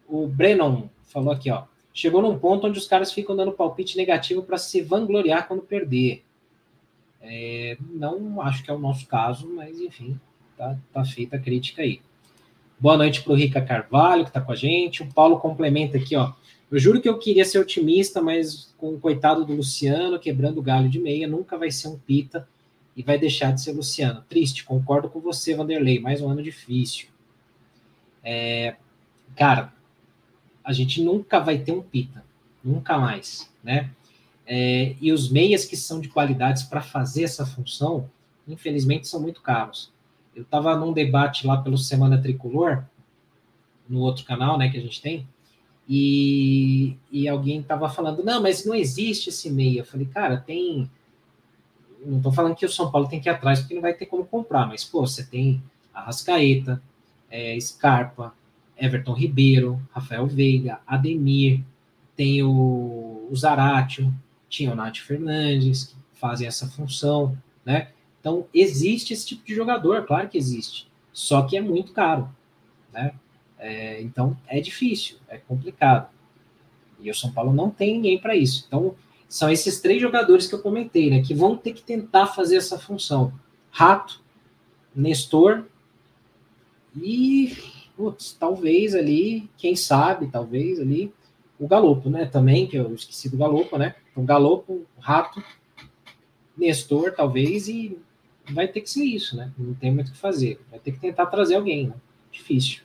O 0.07 0.27
Brennan 0.27 0.89
falou 1.03 1.33
aqui, 1.33 1.51
ó 1.51 1.69
chegou 1.93 2.21
num 2.21 2.38
ponto 2.38 2.67
onde 2.67 2.80
os 2.80 2.88
caras 2.88 3.12
ficam 3.12 3.36
dando 3.36 3.51
palpite 3.51 3.97
negativo 3.97 4.43
para 4.43 4.58
se 4.58 4.82
vangloriar 4.82 5.47
quando 5.47 5.62
perder. 5.62 6.23
É, 7.21 7.77
não 7.80 8.41
acho 8.41 8.63
que 8.63 8.71
é 8.71 8.73
o 8.73 8.80
nosso 8.80 9.06
caso, 9.08 9.47
mas 9.54 9.80
enfim, 9.80 10.19
tá, 10.58 10.77
tá 10.91 11.06
feita 11.06 11.36
a 11.36 11.39
crítica 11.39 11.82
aí. 11.82 12.01
Boa 12.80 12.97
noite 12.97 13.21
para 13.21 13.34
o 13.34 13.36
Rica 13.36 13.62
Carvalho, 13.62 14.23
que 14.23 14.30
está 14.30 14.41
com 14.41 14.51
a 14.51 14.56
gente. 14.56 15.04
O 15.04 15.13
Paulo 15.13 15.39
complementa 15.39 15.97
aqui, 15.97 16.15
ó. 16.15 16.34
Eu 16.71 16.80
juro 16.80 17.01
que 17.01 17.08
eu 17.08 17.19
queria 17.19 17.45
ser 17.45 17.60
otimista, 17.60 18.21
mas 18.21 18.73
com 18.77 18.93
o 18.93 18.99
coitado 18.99 19.45
do 19.45 19.54
Luciano 19.54 20.17
quebrando 20.17 20.60
o 20.60 20.63
galho 20.63 20.89
de 20.89 20.97
meia, 20.99 21.27
nunca 21.27 21.58
vai 21.58 21.69
ser 21.69 21.89
um 21.89 21.99
pita 21.99 22.47
e 22.95 23.04
vai 23.04 23.19
deixar 23.19 23.51
de 23.54 23.62
ser 23.62 23.73
Luciano. 23.73 24.23
Triste, 24.27 24.63
concordo 24.63 25.10
com 25.10 25.19
você, 25.19 25.54
Vanderlei. 25.54 25.99
Mais 25.99 26.21
um 26.21 26.30
ano 26.30 26.41
difícil. 26.41 27.08
É, 28.23 28.75
cara, 29.36 29.73
a 30.63 30.74
gente 30.74 31.02
nunca 31.02 31.39
vai 31.39 31.58
ter 31.58 31.71
um 31.71 31.82
pita, 31.82 32.24
nunca 32.63 32.97
mais, 32.97 33.50
né? 33.63 33.89
É, 34.45 34.95
e 35.00 35.12
os 35.12 35.30
meias 35.30 35.65
que 35.65 35.78
são 35.78 36.02
de 36.02 36.10
qualidades 36.10 36.63
para 36.63 36.82
fazer 36.82 37.24
essa 37.24 37.45
função, 37.45 38.10
infelizmente, 38.47 39.08
são 39.08 39.21
muito 39.21 39.41
caros. 39.41 39.91
Eu 40.36 40.43
estava 40.43 40.76
num 40.76 40.93
debate 40.93 41.45
lá 41.45 41.58
pelo 41.58 41.78
Semana 41.78 42.21
Tricolor, 42.21 42.84
no 43.88 44.00
outro 44.00 44.26
canal, 44.26 44.58
né, 44.58 44.69
que 44.69 44.78
a 44.78 44.82
gente 44.82 45.02
tem, 45.02 45.28
e, 45.88 46.95
e 47.12 47.28
alguém 47.28 47.60
estava 47.60 47.89
falando, 47.89 48.24
não, 48.24 48.41
mas 48.41 48.65
não 48.65 48.74
existe 48.74 49.30
esse 49.30 49.50
meia. 49.50 49.80
Eu 49.80 49.86
falei, 49.86 50.06
cara, 50.08 50.38
tem. 50.38 50.89
Não 52.06 52.17
estou 52.17 52.32
falando 52.32 52.56
que 52.56 52.65
o 52.65 52.71
São 52.71 52.89
Paulo 52.89 53.08
tem 53.08 53.19
que 53.19 53.28
ir 53.28 53.32
atrás, 53.32 53.60
porque 53.60 53.76
não 53.76 53.82
vai 53.82 53.93
ter 53.93 54.06
como 54.06 54.26
comprar, 54.26 54.65
mas, 54.67 54.84
pô, 54.84 55.06
você 55.06 55.24
tem 55.24 55.62
a 55.93 56.02
Rascaeta, 56.02 56.82
é, 57.30 57.60
Scarpa, 57.60 58.34
Everton 58.81 59.13
Ribeiro, 59.13 59.79
Rafael 59.91 60.25
Veiga, 60.25 60.79
Ademir, 60.87 61.63
tem 62.15 62.41
o, 62.41 63.27
o 63.29 63.35
Zaratio, 63.35 64.13
tinha 64.49 64.71
o 64.71 64.75
Nath 64.75 64.97
Fernandes, 64.97 65.85
que 65.85 65.95
fazem 66.13 66.47
essa 66.47 66.67
função, 66.67 67.37
né? 67.63 67.89
Então, 68.19 68.47
existe 68.53 69.13
esse 69.13 69.25
tipo 69.25 69.45
de 69.45 69.55
jogador, 69.55 70.05
claro 70.05 70.27
que 70.27 70.37
existe, 70.37 70.87
só 71.13 71.43
que 71.43 71.55
é 71.55 71.61
muito 71.61 71.93
caro, 71.93 72.29
né? 72.91 73.13
É, 73.57 74.01
então, 74.01 74.35
é 74.47 74.59
difícil, 74.59 75.17
é 75.29 75.37
complicado. 75.37 76.09
E 76.99 77.09
o 77.09 77.15
São 77.15 77.31
Paulo 77.31 77.53
não 77.53 77.69
tem 77.69 77.93
ninguém 77.93 78.19
para 78.19 78.35
isso. 78.35 78.65
Então, 78.67 78.95
são 79.29 79.49
esses 79.49 79.79
três 79.79 80.01
jogadores 80.01 80.47
que 80.47 80.55
eu 80.55 80.61
comentei, 80.61 81.09
né? 81.09 81.21
Que 81.21 81.33
vão 81.33 81.55
ter 81.55 81.73
que 81.73 81.81
tentar 81.81 82.27
fazer 82.27 82.57
essa 82.57 82.77
função. 82.77 83.33
Rato, 83.69 84.21
Nestor 84.95 85.65
e 86.95 87.55
putz, 88.01 88.33
talvez 88.33 88.95
ali, 88.95 89.47
quem 89.57 89.75
sabe, 89.75 90.25
talvez 90.25 90.79
ali, 90.79 91.13
o 91.59 91.67
Galopo, 91.67 92.09
né? 92.09 92.25
Também, 92.25 92.65
que 92.65 92.75
eu 92.75 92.95
esqueci 92.95 93.29
do 93.29 93.37
Galopo, 93.37 93.77
né? 93.77 93.93
Então, 94.11 94.25
Galopo, 94.25 94.87
Rato, 94.99 95.43
Nestor, 96.57 97.13
talvez, 97.15 97.67
e 97.67 97.95
vai 98.51 98.67
ter 98.67 98.81
que 98.81 98.89
ser 98.89 99.03
isso, 99.03 99.37
né? 99.37 99.51
Não 99.55 99.75
tem 99.75 99.93
muito 99.93 100.07
o 100.09 100.11
que 100.13 100.17
fazer. 100.17 100.59
Vai 100.71 100.79
ter 100.79 100.93
que 100.93 100.99
tentar 100.99 101.27
trazer 101.27 101.55
alguém, 101.55 101.89
né? 101.89 101.93
Difícil. 102.31 102.81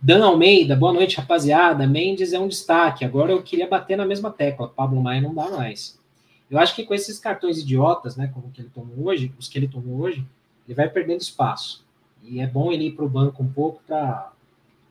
Dan 0.00 0.24
Almeida, 0.24 0.74
boa 0.74 0.94
noite, 0.94 1.18
rapaziada. 1.18 1.86
Mendes 1.86 2.32
é 2.32 2.38
um 2.38 2.48
destaque. 2.48 3.04
Agora 3.04 3.32
eu 3.32 3.42
queria 3.42 3.68
bater 3.68 3.96
na 3.96 4.06
mesma 4.06 4.30
tecla. 4.30 4.68
Pablo 4.68 5.02
Maia 5.02 5.20
não 5.20 5.34
dá 5.34 5.50
mais. 5.50 6.00
Eu 6.50 6.58
acho 6.58 6.74
que 6.74 6.84
com 6.84 6.94
esses 6.94 7.18
cartões 7.18 7.58
idiotas, 7.58 8.16
né, 8.16 8.30
como 8.32 8.50
que 8.50 8.62
ele 8.62 8.70
tomou 8.70 9.08
hoje, 9.08 9.34
os 9.38 9.48
que 9.48 9.58
ele 9.58 9.68
tomou 9.68 10.00
hoje, 10.00 10.24
ele 10.66 10.74
vai 10.74 10.88
perdendo 10.88 11.20
espaço. 11.20 11.85
E 12.22 12.40
é 12.40 12.46
bom 12.46 12.72
ele 12.72 12.86
ir 12.86 12.92
para 12.92 13.04
o 13.04 13.08
banco 13.08 13.42
um 13.42 13.48
pouco 13.48 13.82
para 13.86 14.32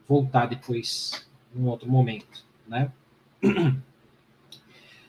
voltar 0.08 0.46
depois, 0.46 1.26
em 1.54 1.66
outro 1.66 1.88
momento, 1.88 2.44
né? 2.66 2.90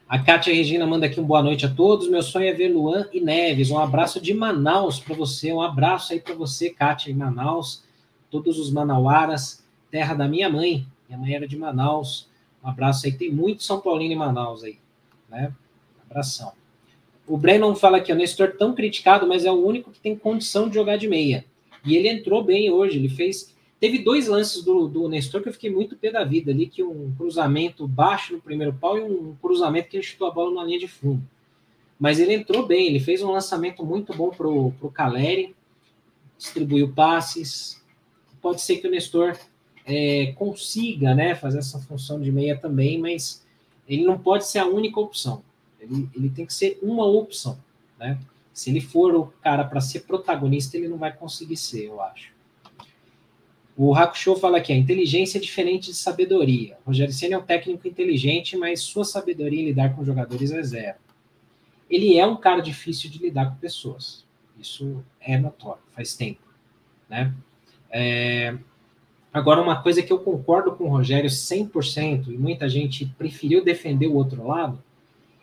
A 0.10 0.18
Kátia 0.18 0.54
Regina 0.54 0.88
manda 0.88 1.06
aqui 1.06 1.20
um 1.20 1.26
boa 1.26 1.44
noite 1.44 1.66
a 1.66 1.70
todos. 1.70 2.10
Meu 2.10 2.22
sonho 2.22 2.48
é 2.48 2.54
ver 2.54 2.70
Luan 2.70 3.10
e 3.12 3.20
Neves. 3.20 3.70
Um 3.70 3.78
abraço 3.78 4.22
de 4.22 4.34
Manaus 4.34 5.02
para 5.02 5.14
você. 5.14 5.52
Um 5.52 5.62
abraço 5.62 6.14
aí 6.14 6.22
para 6.22 6.34
você, 6.34 6.70
Kátia, 6.70 7.12
em 7.12 7.14
Manaus. 7.14 7.84
Todos 8.32 8.58
os 8.58 8.72
manauaras, 8.72 9.66
terra 9.92 10.14
da 10.14 10.26
minha 10.26 10.50
mãe. 10.50 10.88
Minha 11.10 11.20
mãe 11.20 11.34
era 11.34 11.46
de 11.46 11.58
Manaus. 11.58 12.30
Um 12.64 12.70
abraço 12.70 13.06
aí. 13.06 13.12
Tem 13.12 13.30
muito 13.30 13.64
São 13.64 13.82
Paulino 13.82 14.14
em 14.14 14.18
Manaus 14.18 14.64
aí, 14.64 14.78
né? 15.30 15.54
Abração. 16.10 16.54
O 17.28 17.38
Brennan 17.38 17.76
fala 17.76 17.98
aqui, 17.98 18.14
o 18.14 18.16
Nestor 18.16 18.56
tão 18.58 18.74
criticado, 18.74 19.28
mas 19.28 19.44
é 19.44 19.52
o 19.52 19.66
único 19.66 19.92
que 19.92 20.00
tem 20.00 20.16
condição 20.16 20.70
de 20.70 20.76
jogar 20.76 20.96
de 20.96 21.10
meia. 21.10 21.44
E 21.88 21.96
ele 21.96 22.10
entrou 22.10 22.44
bem 22.44 22.70
hoje. 22.72 22.98
Ele 22.98 23.10
fez 23.10 23.56
Teve 23.80 24.00
dois 24.00 24.28
lances 24.28 24.64
do, 24.64 24.88
do 24.88 25.08
Nestor 25.08 25.42
que 25.42 25.50
eu 25.50 25.54
fiquei 25.54 25.70
muito 25.70 25.96
pé 25.96 26.12
da 26.12 26.24
vida 26.24 26.52
ali, 26.52 26.68
que 26.68 26.84
um 26.84 27.14
cruzamento 27.16 27.88
baixo 27.88 28.34
no 28.34 28.42
primeiro 28.42 28.74
pau 28.74 28.98
e 28.98 29.02
um 29.02 29.36
cruzamento 29.36 29.90
que 29.90 29.98
ele 29.98 30.04
chutou 30.04 30.28
a 30.28 30.32
bola 30.32 30.54
na 30.54 30.64
linha 30.64 30.80
de 30.80 30.88
fundo. 30.88 31.22
Mas 32.00 32.20
ele 32.20 32.34
entrou 32.34 32.66
bem, 32.66 32.88
ele 32.88 33.00
fez 33.00 33.22
um 33.22 33.32
lançamento 33.32 33.86
muito 33.86 34.16
bom 34.16 34.30
pro, 34.32 34.72
pro 34.80 34.90
Caleri, 34.90 35.56
distribuiu 36.38 36.92
passes. 36.92 37.82
Pode 38.42 38.62
ser 38.62 38.78
que 38.78 38.88
o 38.88 38.92
Nestor 38.92 39.38
é, 39.86 40.34
consiga 40.36 41.14
né, 41.14 41.36
fazer 41.36 41.60
essa 41.60 41.80
função 41.80 42.20
de 42.20 42.32
meia 42.32 42.58
também, 42.58 42.98
mas 42.98 43.46
ele 43.88 44.04
não 44.04 44.18
pode 44.18 44.48
ser 44.48 44.58
a 44.58 44.66
única 44.66 45.00
opção. 45.00 45.44
Ele, 45.80 46.10
ele 46.16 46.30
tem 46.32 46.48
que 46.48 46.54
ser 46.54 46.80
uma 46.82 47.06
opção. 47.06 47.60
Né? 48.00 48.18
Se 48.58 48.72
ele 48.72 48.82
for 48.82 49.14
o 49.14 49.28
cara 49.40 49.64
para 49.64 49.80
ser 49.80 50.00
protagonista, 50.00 50.76
ele 50.76 50.88
não 50.88 50.98
vai 50.98 51.16
conseguir 51.16 51.56
ser, 51.56 51.86
eu 51.86 52.02
acho. 52.02 52.34
O 53.78 53.94
Hakusho 53.94 54.36
fala 54.36 54.58
aqui, 54.58 54.74
a 54.74 54.76
inteligência 54.76 55.38
é 55.38 55.42
diferente 55.42 55.92
de 55.92 55.94
sabedoria. 55.94 56.76
O 56.84 56.88
Rogério 56.88 57.14
Senna 57.14 57.36
é 57.36 57.38
um 57.38 57.44
técnico 57.44 57.88
inteligente, 57.88 58.58
mas 58.58 58.82
sua 58.82 59.06
sabedoria 59.06 59.62
em 59.62 59.66
lidar 59.66 59.96
com 59.96 60.04
jogadores 60.04 60.52
é 60.52 60.64
zero. 60.64 60.98
Ele 61.88 62.18
é 62.18 62.26
um 62.26 62.36
cara 62.36 62.60
difícil 62.60 63.12
de 63.12 63.20
lidar 63.20 63.52
com 63.52 63.58
pessoas. 63.58 64.26
Isso 64.60 65.06
é 65.22 65.38
notório, 65.38 65.84
faz 65.92 66.16
tempo. 66.16 66.42
Né? 67.08 67.32
É... 67.92 68.58
Agora, 69.32 69.62
uma 69.62 69.84
coisa 69.84 70.02
que 70.02 70.12
eu 70.12 70.18
concordo 70.18 70.72
com 70.72 70.86
o 70.86 70.90
Rogério 70.90 71.30
100%, 71.30 72.30
e 72.30 72.38
muita 72.40 72.68
gente 72.68 73.06
preferiu 73.06 73.64
defender 73.64 74.08
o 74.08 74.16
outro 74.16 74.48
lado, 74.48 74.84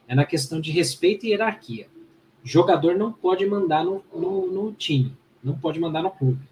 é 0.08 0.16
na 0.16 0.24
questão 0.24 0.60
de 0.60 0.72
respeito 0.72 1.24
e 1.24 1.28
hierarquia. 1.28 1.93
Jogador 2.44 2.94
não 2.94 3.10
pode 3.10 3.46
mandar 3.46 3.82
no, 3.82 4.04
no, 4.14 4.46
no 4.52 4.72
time, 4.72 5.12
não 5.42 5.56
pode 5.56 5.80
mandar 5.80 6.02
no 6.02 6.10
clube. 6.10 6.42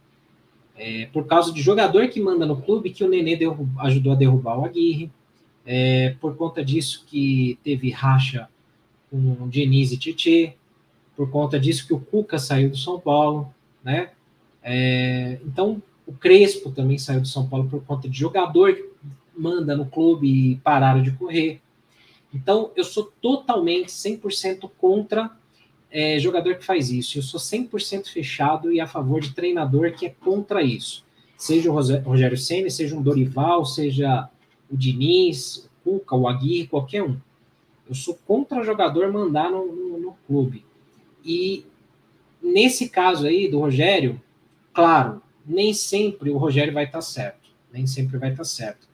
É, 0.74 1.06
por 1.12 1.26
causa 1.26 1.52
de 1.52 1.60
jogador 1.60 2.08
que 2.08 2.18
manda 2.18 2.46
no 2.46 2.60
clube, 2.60 2.90
que 2.90 3.04
o 3.04 3.08
Nenê 3.08 3.38
ajudou 3.78 4.14
a 4.14 4.16
derrubar 4.16 4.58
o 4.58 4.64
Aguirre. 4.64 5.10
É, 5.64 6.16
por 6.20 6.34
conta 6.34 6.64
disso 6.64 7.04
que 7.06 7.58
teve 7.62 7.90
racha 7.90 8.48
com 9.10 9.48
Diniz 9.48 9.92
e 9.92 9.98
Titi. 9.98 10.56
Por 11.14 11.30
conta 11.30 11.60
disso 11.60 11.86
que 11.86 11.92
o 11.92 12.00
Cuca 12.00 12.38
saiu 12.38 12.70
do 12.70 12.76
São 12.76 12.98
Paulo, 12.98 13.54
né? 13.84 14.10
É, 14.62 15.38
então, 15.44 15.82
o 16.06 16.12
Crespo 16.12 16.70
também 16.70 16.98
saiu 16.98 17.20
do 17.20 17.28
São 17.28 17.46
Paulo 17.46 17.68
por 17.68 17.84
conta 17.84 18.08
de 18.08 18.18
jogador 18.18 18.74
que 18.74 18.88
manda 19.36 19.76
no 19.76 19.84
clube 19.84 20.26
e 20.26 20.56
pararam 20.56 21.02
de 21.02 21.10
correr. 21.12 21.60
Então, 22.32 22.70
eu 22.74 22.82
sou 22.82 23.12
totalmente 23.20 23.88
100% 23.88 24.70
contra 24.78 25.30
é, 25.92 26.18
jogador 26.18 26.56
que 26.56 26.64
faz 26.64 26.90
isso. 26.90 27.18
Eu 27.18 27.22
sou 27.22 27.38
100% 27.38 28.08
fechado 28.08 28.72
e 28.72 28.80
a 28.80 28.86
favor 28.86 29.20
de 29.20 29.34
treinador 29.34 29.92
que 29.92 30.06
é 30.06 30.08
contra 30.08 30.62
isso. 30.62 31.04
Seja 31.36 31.70
o 31.70 31.74
Rogério 31.74 32.38
Senna, 32.38 32.70
seja 32.70 32.96
um 32.96 33.02
Dorival, 33.02 33.66
seja 33.66 34.28
o 34.70 34.76
Diniz, 34.76 35.68
o 35.84 35.98
Cuca, 35.98 36.16
o 36.16 36.26
Aguirre, 36.26 36.66
qualquer 36.66 37.02
um. 37.02 37.18
Eu 37.86 37.94
sou 37.94 38.18
contra 38.26 38.64
jogador 38.64 39.12
mandar 39.12 39.50
no, 39.50 39.66
no, 39.66 39.98
no 39.98 40.16
clube. 40.26 40.64
E 41.24 41.66
nesse 42.42 42.88
caso 42.88 43.26
aí 43.26 43.48
do 43.48 43.58
Rogério, 43.58 44.20
claro, 44.72 45.20
nem 45.44 45.74
sempre 45.74 46.30
o 46.30 46.38
Rogério 46.38 46.72
vai 46.72 46.84
estar 46.84 47.02
certo. 47.02 47.50
Nem 47.72 47.86
sempre 47.86 48.16
vai 48.18 48.30
estar 48.30 48.44
certo. 48.44 48.88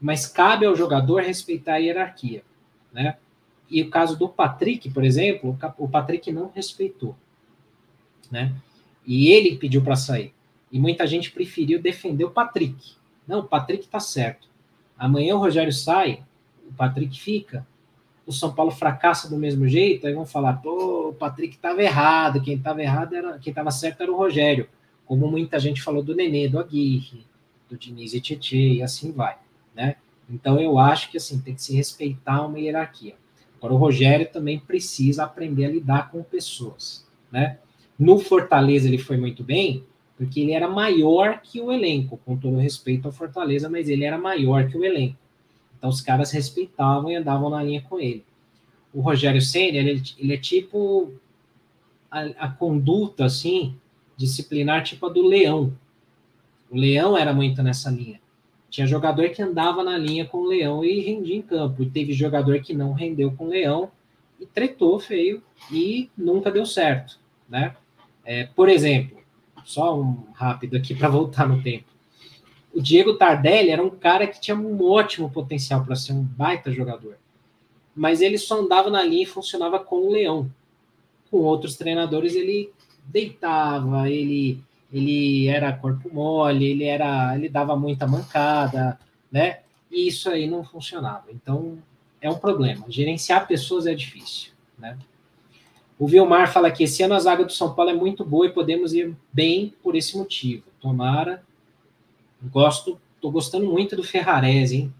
Mas 0.00 0.26
cabe 0.26 0.66
ao 0.66 0.76
jogador 0.76 1.22
respeitar 1.22 1.74
a 1.74 1.78
hierarquia, 1.78 2.42
né? 2.92 3.16
E 3.68 3.82
o 3.82 3.90
caso 3.90 4.16
do 4.16 4.28
Patrick, 4.28 4.90
por 4.90 5.04
exemplo, 5.04 5.58
o 5.78 5.88
Patrick 5.88 6.30
não 6.30 6.50
respeitou, 6.54 7.16
né? 8.30 8.54
E 9.04 9.28
ele 9.28 9.56
pediu 9.56 9.82
para 9.82 9.96
sair. 9.96 10.32
E 10.70 10.78
muita 10.78 11.06
gente 11.06 11.30
preferiu 11.30 11.80
defender 11.80 12.24
o 12.24 12.30
Patrick. 12.30 12.94
Não, 13.26 13.40
o 13.40 13.44
Patrick 13.44 13.88
tá 13.88 14.00
certo. 14.00 14.48
Amanhã 14.98 15.34
o 15.34 15.38
Rogério 15.38 15.72
sai, 15.72 16.22
o 16.68 16.72
Patrick 16.72 17.20
fica. 17.20 17.66
O 18.24 18.32
São 18.32 18.52
Paulo 18.52 18.72
fracassa 18.72 19.28
do 19.28 19.36
mesmo 19.36 19.68
jeito, 19.68 20.06
aí 20.06 20.12
vão 20.12 20.26
falar, 20.26 20.54
pô, 20.54 21.10
o 21.10 21.14
Patrick 21.14 21.54
estava 21.54 21.82
errado, 21.82 22.42
quem 22.42 22.56
estava 22.56 22.82
errado 22.82 23.14
era, 23.14 23.38
quem 23.38 23.52
estava 23.52 23.70
certo 23.70 24.02
era 24.02 24.12
o 24.12 24.16
Rogério. 24.16 24.68
Como 25.04 25.28
muita 25.28 25.60
gente 25.60 25.82
falou 25.82 26.02
do 26.02 26.14
Nenê, 26.14 26.48
do 26.48 26.58
Aguirre, 26.58 27.24
do 27.68 27.76
Diniz 27.76 28.14
e 28.14 28.20
Tietê, 28.20 28.74
e 28.74 28.82
assim 28.82 29.12
vai, 29.12 29.36
né? 29.74 29.96
Então 30.28 30.60
eu 30.60 30.76
acho 30.78 31.10
que 31.10 31.16
assim 31.16 31.40
tem 31.40 31.54
que 31.54 31.62
se 31.62 31.76
respeitar 31.76 32.44
uma 32.44 32.58
hierarquia. 32.58 33.14
Agora, 33.66 33.74
o 33.74 33.78
Rogério 33.78 34.28
também 34.30 34.60
precisa 34.60 35.24
aprender 35.24 35.64
a 35.64 35.68
lidar 35.68 36.10
com 36.12 36.22
pessoas, 36.22 37.04
né? 37.32 37.58
No 37.98 38.18
Fortaleza 38.20 38.86
ele 38.86 38.98
foi 38.98 39.16
muito 39.16 39.42
bem, 39.42 39.82
porque 40.16 40.40
ele 40.40 40.52
era 40.52 40.68
maior 40.68 41.40
que 41.42 41.60
o 41.60 41.72
elenco, 41.72 42.16
com 42.24 42.36
todo 42.36 42.58
respeito 42.58 43.06
ao 43.06 43.12
Fortaleza, 43.12 43.68
mas 43.68 43.88
ele 43.88 44.04
era 44.04 44.16
maior 44.16 44.68
que 44.68 44.78
o 44.78 44.84
elenco. 44.84 45.16
Então 45.76 45.90
os 45.90 46.00
caras 46.00 46.30
respeitavam 46.30 47.10
e 47.10 47.16
andavam 47.16 47.50
na 47.50 47.62
linha 47.62 47.82
com 47.82 47.98
ele. 47.98 48.24
O 48.94 49.00
Rogério 49.00 49.42
Senna, 49.42 49.78
ele, 49.78 50.00
ele 50.16 50.34
é 50.34 50.38
tipo 50.38 51.12
a, 52.08 52.20
a, 52.38 52.48
conduta, 52.48 53.24
assim, 53.24 53.74
disciplinar, 54.16 54.84
tipo 54.84 55.06
a 55.06 55.08
do 55.08 55.26
Leão. 55.26 55.76
O 56.70 56.76
Leão 56.76 57.16
era 57.16 57.34
muito 57.34 57.62
nessa 57.62 57.90
linha. 57.90 58.20
Tinha 58.70 58.86
jogador 58.86 59.30
que 59.30 59.42
andava 59.42 59.82
na 59.82 59.96
linha 59.96 60.24
com 60.24 60.38
o 60.38 60.46
Leão 60.46 60.84
e 60.84 61.00
rendia 61.00 61.36
em 61.36 61.42
campo. 61.42 61.82
E 61.82 61.90
teve 61.90 62.12
jogador 62.12 62.60
que 62.60 62.74
não 62.74 62.92
rendeu 62.92 63.32
com 63.32 63.46
o 63.46 63.48
Leão 63.48 63.90
e 64.40 64.46
tretou 64.46 64.98
feio 64.98 65.42
e 65.70 66.10
nunca 66.16 66.50
deu 66.50 66.66
certo, 66.66 67.18
né? 67.48 67.74
É, 68.24 68.44
por 68.44 68.68
exemplo, 68.68 69.18
só 69.64 69.98
um 69.98 70.24
rápido 70.34 70.76
aqui 70.76 70.94
para 70.94 71.08
voltar 71.08 71.48
no 71.48 71.62
tempo. 71.62 71.84
O 72.74 72.82
Diego 72.82 73.14
Tardelli 73.14 73.70
era 73.70 73.82
um 73.82 73.90
cara 73.90 74.26
que 74.26 74.40
tinha 74.40 74.56
um 74.56 74.84
ótimo 74.84 75.30
potencial 75.30 75.84
para 75.84 75.96
ser 75.96 76.12
um 76.12 76.22
baita 76.22 76.70
jogador. 76.70 77.16
Mas 77.94 78.20
ele 78.20 78.36
só 78.36 78.60
andava 78.60 78.90
na 78.90 79.02
linha 79.02 79.22
e 79.22 79.26
funcionava 79.26 79.78
com 79.78 79.96
o 79.96 80.12
Leão. 80.12 80.50
Com 81.30 81.38
outros 81.38 81.76
treinadores 81.76 82.34
ele 82.34 82.70
deitava, 83.06 84.10
ele 84.10 84.62
ele 84.92 85.48
era 85.48 85.72
corpo 85.72 86.12
mole, 86.12 86.64
ele 86.64 86.84
era, 86.84 87.34
ele 87.36 87.48
dava 87.48 87.76
muita 87.76 88.06
mancada, 88.06 88.98
né? 89.30 89.60
E 89.90 90.08
isso 90.08 90.28
aí 90.30 90.48
não 90.48 90.64
funcionava. 90.64 91.26
Então 91.30 91.78
é 92.20 92.30
um 92.30 92.38
problema. 92.38 92.84
Gerenciar 92.88 93.46
pessoas 93.46 93.86
é 93.86 93.94
difícil, 93.94 94.52
né? 94.78 94.96
O 95.98 96.06
Vilmar 96.06 96.52
fala 96.52 96.70
que 96.70 96.84
esse 96.84 97.02
ano 97.02 97.14
a 97.14 97.18
zaga 97.18 97.44
do 97.44 97.52
São 97.52 97.74
Paulo 97.74 97.90
é 97.90 97.94
muito 97.94 98.24
boa 98.24 98.46
e 98.46 98.52
podemos 98.52 98.92
ir 98.92 99.16
bem 99.32 99.74
por 99.82 99.96
esse 99.96 100.16
motivo. 100.16 100.64
Tomara. 100.80 101.42
Gosto, 102.50 103.00
tô 103.20 103.30
gostando 103.30 103.66
muito 103.66 103.96
do 103.96 104.04
Ferrarese, 104.04 104.76
hein? 104.76 104.94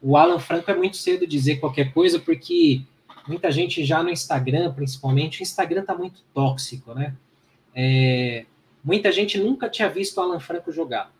O 0.00 0.16
Alan 0.16 0.38
Franco 0.38 0.70
é 0.70 0.74
muito 0.74 0.96
cedo 0.96 1.26
dizer 1.26 1.56
qualquer 1.56 1.92
coisa 1.92 2.20
porque 2.20 2.82
muita 3.26 3.50
gente 3.50 3.84
já 3.84 4.02
no 4.02 4.10
Instagram, 4.10 4.72
principalmente, 4.72 5.40
o 5.40 5.42
Instagram 5.42 5.84
tá 5.84 5.94
muito 5.94 6.22
tóxico, 6.32 6.94
né? 6.94 7.16
É, 7.74 8.46
Muita 8.86 9.10
gente 9.10 9.36
nunca 9.36 9.68
tinha 9.68 9.88
visto 9.88 10.16
o 10.16 10.20
Alan 10.20 10.38
Franco 10.38 10.70
jogar. 10.70 11.12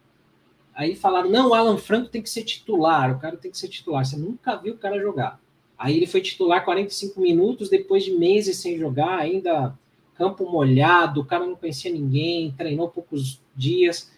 Aí 0.72 0.94
falaram: 0.94 1.28
não, 1.28 1.50
o 1.50 1.54
Alan 1.54 1.76
Franco 1.76 2.08
tem 2.08 2.22
que 2.22 2.30
ser 2.30 2.44
titular, 2.44 3.10
o 3.10 3.18
cara 3.18 3.36
tem 3.36 3.50
que 3.50 3.58
ser 3.58 3.66
titular. 3.66 4.06
Você 4.06 4.16
nunca 4.16 4.54
viu 4.54 4.74
o 4.74 4.78
cara 4.78 5.00
jogar. 5.00 5.40
Aí 5.76 5.96
ele 5.96 6.06
foi 6.06 6.20
titular 6.20 6.64
45 6.64 7.20
minutos, 7.20 7.68
depois 7.68 8.04
de 8.04 8.12
meses 8.12 8.58
sem 8.58 8.78
jogar, 8.78 9.18
ainda 9.18 9.76
campo 10.14 10.48
molhado, 10.48 11.20
o 11.20 11.24
cara 11.24 11.44
não 11.44 11.56
conhecia 11.56 11.92
ninguém, 11.92 12.52
treinou 12.52 12.88
poucos 12.88 13.42
dias. 13.54 14.12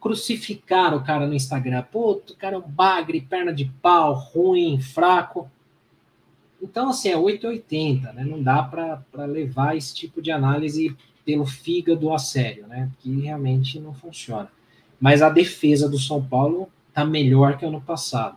Crucificaram 0.00 0.96
o 0.96 1.04
cara 1.04 1.26
no 1.26 1.34
Instagram. 1.34 1.82
Pô, 1.92 2.12
o 2.12 2.36
cara 2.36 2.56
é 2.56 2.58
um 2.58 2.68
bagre, 2.68 3.20
perna 3.20 3.52
de 3.52 3.66
pau, 3.82 4.14
ruim, 4.14 4.80
fraco. 4.80 5.48
Então, 6.60 6.88
assim, 6.88 7.10
é 7.10 7.16
880, 7.16 8.12
né? 8.14 8.24
Não 8.24 8.42
dá 8.42 8.62
para 8.62 9.26
levar 9.26 9.76
esse 9.76 9.94
tipo 9.94 10.22
de 10.22 10.32
análise 10.32 10.96
pelo 11.24 11.46
fígado 11.46 12.12
a 12.12 12.18
sério, 12.18 12.66
né? 12.66 12.90
Que 13.00 13.20
realmente 13.20 13.78
não 13.78 13.94
funciona. 13.94 14.50
Mas 15.00 15.22
a 15.22 15.28
defesa 15.28 15.88
do 15.88 15.98
São 15.98 16.24
Paulo 16.24 16.68
tá 16.92 17.04
melhor 17.04 17.56
que 17.56 17.64
ano 17.64 17.80
passado. 17.80 18.36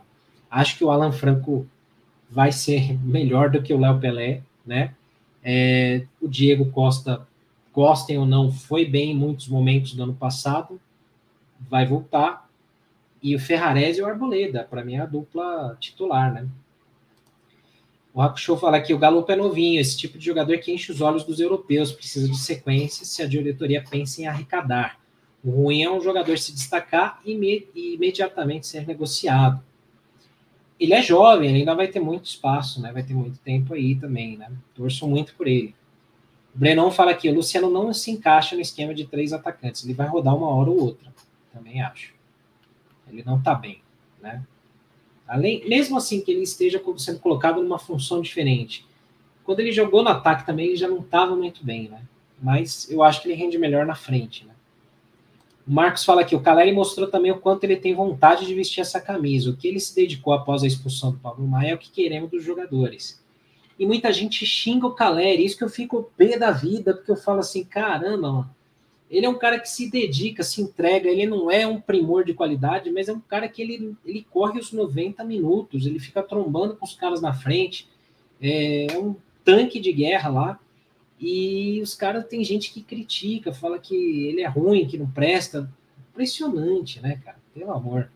Acho 0.50 0.76
que 0.76 0.84
o 0.84 0.90
Alan 0.90 1.12
Franco 1.12 1.66
vai 2.30 2.52
ser 2.52 2.98
melhor 3.04 3.50
do 3.50 3.62
que 3.62 3.72
o 3.72 3.78
Léo 3.78 4.00
Pelé, 4.00 4.42
né? 4.64 4.94
É, 5.42 6.04
o 6.20 6.28
Diego 6.28 6.70
Costa, 6.72 7.26
gostem 7.72 8.18
ou 8.18 8.26
não, 8.26 8.50
foi 8.50 8.84
bem 8.84 9.12
em 9.12 9.14
muitos 9.14 9.48
momentos 9.48 9.94
do 9.94 10.02
ano 10.02 10.14
passado, 10.14 10.80
vai 11.68 11.86
voltar. 11.86 12.48
E 13.22 13.34
o 13.34 13.38
Ferrarese 13.38 14.00
e 14.00 14.02
o 14.02 14.06
Arboleda, 14.06 14.66
para 14.68 14.84
mim 14.84 14.94
é 14.94 15.00
a 15.00 15.06
dupla 15.06 15.76
titular, 15.78 16.32
né? 16.32 16.48
O 18.16 18.22
Hakusho 18.22 18.56
fala 18.56 18.80
que 18.80 18.94
o 18.94 18.98
Galo 18.98 19.22
é 19.28 19.36
novinho, 19.36 19.78
esse 19.78 19.94
tipo 19.94 20.16
de 20.16 20.24
jogador 20.24 20.56
que 20.56 20.72
enche 20.72 20.90
os 20.90 21.02
olhos 21.02 21.22
dos 21.22 21.38
europeus, 21.38 21.92
precisa 21.92 22.26
de 22.26 22.38
sequência 22.38 23.04
se 23.04 23.22
a 23.22 23.26
diretoria 23.26 23.84
pensa 23.84 24.22
em 24.22 24.26
arrecadar. 24.26 24.98
O 25.44 25.50
ruim 25.50 25.82
é 25.82 25.90
um 25.90 26.00
jogador 26.00 26.38
se 26.38 26.50
destacar 26.54 27.20
e 27.26 27.66
imediatamente 27.74 28.66
ser 28.66 28.86
negociado. 28.86 29.62
Ele 30.80 30.94
é 30.94 31.02
jovem, 31.02 31.50
ele 31.50 31.58
ainda 31.58 31.74
vai 31.74 31.88
ter 31.88 32.00
muito 32.00 32.24
espaço, 32.24 32.80
né? 32.80 32.90
Vai 32.90 33.02
ter 33.02 33.12
muito 33.12 33.38
tempo 33.40 33.74
aí 33.74 33.94
também, 33.94 34.38
né? 34.38 34.50
Torço 34.74 35.06
muito 35.06 35.34
por 35.34 35.46
ele. 35.46 35.74
O 36.54 36.58
Brenão 36.58 36.90
fala 36.90 37.10
aqui, 37.10 37.28
o 37.28 37.34
Luciano 37.34 37.68
não 37.68 37.92
se 37.92 38.10
encaixa 38.10 38.56
no 38.56 38.62
esquema 38.62 38.94
de 38.94 39.06
três 39.06 39.34
atacantes, 39.34 39.84
ele 39.84 39.92
vai 39.92 40.08
rodar 40.08 40.34
uma 40.34 40.48
hora 40.48 40.70
ou 40.70 40.80
outra. 40.80 41.12
Também 41.52 41.82
acho. 41.82 42.14
Ele 43.12 43.22
não 43.22 43.42
tá 43.42 43.54
bem, 43.54 43.82
né? 44.22 44.42
Além, 45.26 45.66
mesmo 45.68 45.96
assim 45.96 46.20
que 46.20 46.30
ele 46.30 46.42
esteja 46.42 46.80
sendo 46.98 47.18
colocado 47.18 47.62
numa 47.62 47.78
função 47.78 48.20
diferente. 48.20 48.86
Quando 49.44 49.60
ele 49.60 49.72
jogou 49.72 50.02
no 50.02 50.08
ataque 50.08 50.46
também, 50.46 50.66
ele 50.66 50.76
já 50.76 50.88
não 50.88 51.00
estava 51.00 51.34
muito 51.34 51.64
bem, 51.64 51.88
né? 51.88 52.02
Mas 52.40 52.90
eu 52.90 53.02
acho 53.02 53.22
que 53.22 53.28
ele 53.28 53.34
rende 53.34 53.58
melhor 53.58 53.86
na 53.86 53.94
frente, 53.94 54.44
né? 54.44 54.52
O 55.66 55.72
Marcos 55.72 56.04
fala 56.04 56.20
aqui, 56.20 56.36
o 56.36 56.40
Caleri 56.40 56.72
mostrou 56.72 57.08
também 57.08 57.32
o 57.32 57.40
quanto 57.40 57.64
ele 57.64 57.76
tem 57.76 57.92
vontade 57.92 58.46
de 58.46 58.54
vestir 58.54 58.80
essa 58.80 59.00
camisa. 59.00 59.50
O 59.50 59.56
que 59.56 59.66
ele 59.66 59.80
se 59.80 59.94
dedicou 59.94 60.32
após 60.32 60.62
a 60.62 60.66
expulsão 60.66 61.10
do 61.10 61.18
Pablo 61.18 61.46
Maia 61.46 61.70
é 61.70 61.74
o 61.74 61.78
que 61.78 61.90
queremos 61.90 62.30
dos 62.30 62.44
jogadores. 62.44 63.20
E 63.76 63.84
muita 63.84 64.12
gente 64.12 64.46
xinga 64.46 64.86
o 64.86 64.94
Caleri, 64.94 65.44
isso 65.44 65.58
que 65.58 65.64
eu 65.64 65.68
fico 65.68 66.10
pé 66.16 66.38
da 66.38 66.52
vida, 66.52 66.94
porque 66.94 67.10
eu 67.10 67.16
falo 67.16 67.40
assim, 67.40 67.64
caramba, 67.64 68.32
mano, 68.32 68.55
ele 69.10 69.26
é 69.26 69.28
um 69.28 69.38
cara 69.38 69.58
que 69.58 69.68
se 69.68 69.90
dedica, 69.90 70.42
se 70.42 70.60
entrega, 70.60 71.08
ele 71.08 71.26
não 71.26 71.50
é 71.50 71.66
um 71.66 71.80
primor 71.80 72.24
de 72.24 72.34
qualidade, 72.34 72.90
mas 72.90 73.08
é 73.08 73.12
um 73.12 73.20
cara 73.20 73.48
que 73.48 73.62
ele, 73.62 73.96
ele 74.04 74.26
corre 74.30 74.58
os 74.58 74.72
90 74.72 75.22
minutos, 75.24 75.86
ele 75.86 76.00
fica 76.00 76.22
trombando 76.22 76.76
com 76.76 76.84
os 76.84 76.94
caras 76.94 77.20
na 77.20 77.32
frente, 77.32 77.88
é, 78.40 78.86
é 78.92 78.98
um 78.98 79.14
tanque 79.44 79.78
de 79.78 79.92
guerra 79.92 80.28
lá, 80.28 80.60
e 81.20 81.80
os 81.82 81.94
caras, 81.94 82.26
tem 82.26 82.42
gente 82.42 82.72
que 82.72 82.82
critica, 82.82 83.52
fala 83.52 83.78
que 83.78 83.94
ele 84.26 84.42
é 84.42 84.48
ruim, 84.48 84.86
que 84.86 84.98
não 84.98 85.10
presta, 85.10 85.70
impressionante, 86.10 87.00
né, 87.00 87.20
cara, 87.24 87.38
pelo 87.54 87.72
amor. 87.72 88.10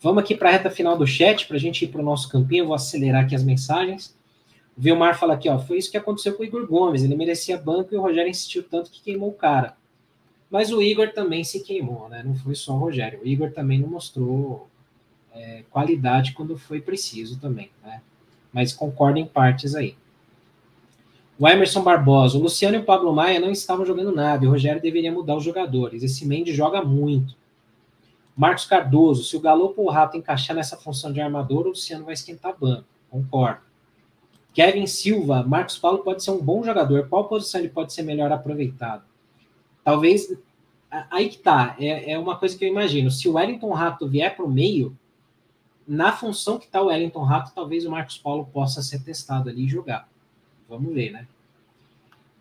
Vamos 0.00 0.22
aqui 0.22 0.34
para 0.34 0.48
a 0.48 0.52
reta 0.52 0.70
final 0.70 0.98
do 0.98 1.06
chat, 1.06 1.46
para 1.46 1.56
a 1.56 1.60
gente 1.60 1.84
ir 1.84 1.88
para 1.88 2.00
o 2.00 2.04
nosso 2.04 2.28
campinho, 2.28 2.62
eu 2.62 2.66
vou 2.66 2.74
acelerar 2.74 3.24
aqui 3.24 3.34
as 3.34 3.44
mensagens. 3.44 4.15
Vilmar 4.76 5.18
fala 5.18 5.34
aqui, 5.34 5.48
ó, 5.48 5.58
foi 5.58 5.78
isso 5.78 5.90
que 5.90 5.96
aconteceu 5.96 6.34
com 6.34 6.42
o 6.42 6.46
Igor 6.46 6.66
Gomes, 6.66 7.02
ele 7.02 7.16
merecia 7.16 7.56
banco 7.56 7.94
e 7.94 7.96
o 7.96 8.02
Rogério 8.02 8.30
insistiu 8.30 8.62
tanto 8.62 8.90
que 8.90 9.02
queimou 9.02 9.30
o 9.30 9.34
cara. 9.34 9.76
Mas 10.50 10.70
o 10.70 10.82
Igor 10.82 11.12
também 11.12 11.42
se 11.42 11.60
queimou, 11.62 12.08
né? 12.08 12.22
Não 12.22 12.34
foi 12.34 12.54
só 12.54 12.74
o 12.74 12.78
Rogério. 12.78 13.20
O 13.20 13.26
Igor 13.26 13.50
também 13.50 13.80
não 13.80 13.88
mostrou 13.88 14.68
é, 15.34 15.64
qualidade 15.70 16.32
quando 16.32 16.56
foi 16.56 16.80
preciso 16.80 17.40
também, 17.40 17.70
né? 17.82 18.00
Mas 18.52 18.72
concordo 18.72 19.18
em 19.18 19.26
partes 19.26 19.74
aí. 19.74 19.96
O 21.38 21.46
Emerson 21.46 21.82
Barbosa, 21.82 22.38
o 22.38 22.40
Luciano 22.40 22.76
e 22.76 22.80
o 22.80 22.84
Pablo 22.84 23.12
Maia 23.12 23.40
não 23.40 23.50
estavam 23.50 23.84
jogando 23.84 24.14
nada 24.14 24.44
e 24.44 24.48
o 24.48 24.50
Rogério 24.50 24.80
deveria 24.80 25.12
mudar 25.12 25.36
os 25.36 25.44
jogadores. 25.44 26.02
Esse 26.02 26.24
Mendes 26.24 26.54
joga 26.54 26.82
muito. 26.82 27.34
Marcos 28.34 28.64
Cardoso, 28.64 29.24
se 29.24 29.36
o 29.36 29.40
Galo 29.40 29.74
ou 29.76 29.86
o 29.86 29.90
Rato 29.90 30.16
encaixar 30.16 30.54
nessa 30.54 30.76
função 30.76 31.12
de 31.12 31.20
armador, 31.20 31.66
o 31.66 31.70
Luciano 31.70 32.04
vai 32.04 32.14
esquentar 32.14 32.56
banco. 32.58 32.84
Concordo. 33.10 33.65
Kevin 34.56 34.86
Silva, 34.86 35.42
Marcos 35.42 35.76
Paulo 35.76 35.98
pode 35.98 36.24
ser 36.24 36.30
um 36.30 36.42
bom 36.42 36.64
jogador. 36.64 37.06
Qual 37.10 37.28
posição 37.28 37.60
ele 37.60 37.68
pode 37.68 37.92
ser 37.92 38.02
melhor 38.02 38.32
aproveitado? 38.32 39.04
Talvez. 39.84 40.34
Aí 41.10 41.28
que 41.28 41.36
tá. 41.36 41.76
É, 41.78 42.12
é 42.12 42.18
uma 42.18 42.38
coisa 42.38 42.56
que 42.56 42.64
eu 42.64 42.68
imagino. 42.70 43.10
Se 43.10 43.28
o 43.28 43.34
Wellington 43.34 43.70
Rato 43.74 44.08
vier 44.08 44.34
para 44.34 44.46
o 44.46 44.50
meio, 44.50 44.96
na 45.86 46.10
função 46.10 46.58
que 46.58 46.64
está 46.64 46.80
o 46.80 46.86
Wellington 46.86 47.22
Rato, 47.22 47.52
talvez 47.54 47.84
o 47.84 47.90
Marcos 47.90 48.16
Paulo 48.16 48.48
possa 48.50 48.80
ser 48.80 49.04
testado 49.04 49.50
ali 49.50 49.66
e 49.66 49.68
jogar. 49.68 50.08
Vamos 50.66 50.94
ver, 50.94 51.12
né? 51.12 51.28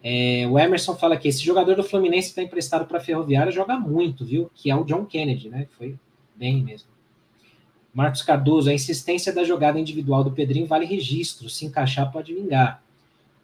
É, 0.01 0.47
o 0.49 0.57
Emerson 0.57 0.95
fala 0.95 1.18
que 1.18 1.28
esse 1.28 1.43
jogador 1.43 1.76
do 1.76 1.84
Fluminense 1.84 2.30
está 2.30 2.41
emprestado 2.41 2.86
para 2.86 2.99
a 2.99 3.01
Ferroviária 3.01 3.51
joga 3.51 3.78
muito, 3.78 4.24
viu? 4.24 4.49
Que 4.55 4.72
é 4.72 4.76
o 4.76 4.86
John 4.86 5.05
Kennedy, 5.05 5.49
né? 5.49 5.68
Foi 5.78 5.99
bem 6.34 6.63
mesmo. 6.63 6.88
Marcos 7.95 8.21
Cardoso, 8.21 8.69
a 8.69 8.73
insistência 8.73 9.31
da 9.31 9.45
jogada 9.45 9.79
individual 9.79 10.21
do 10.21 10.29
Pedrinho 10.29 10.67
vale 10.67 10.85
registro. 10.85 11.49
Se 11.49 11.65
encaixar, 11.65 12.11
pode 12.11 12.33
vingar. 12.33 12.83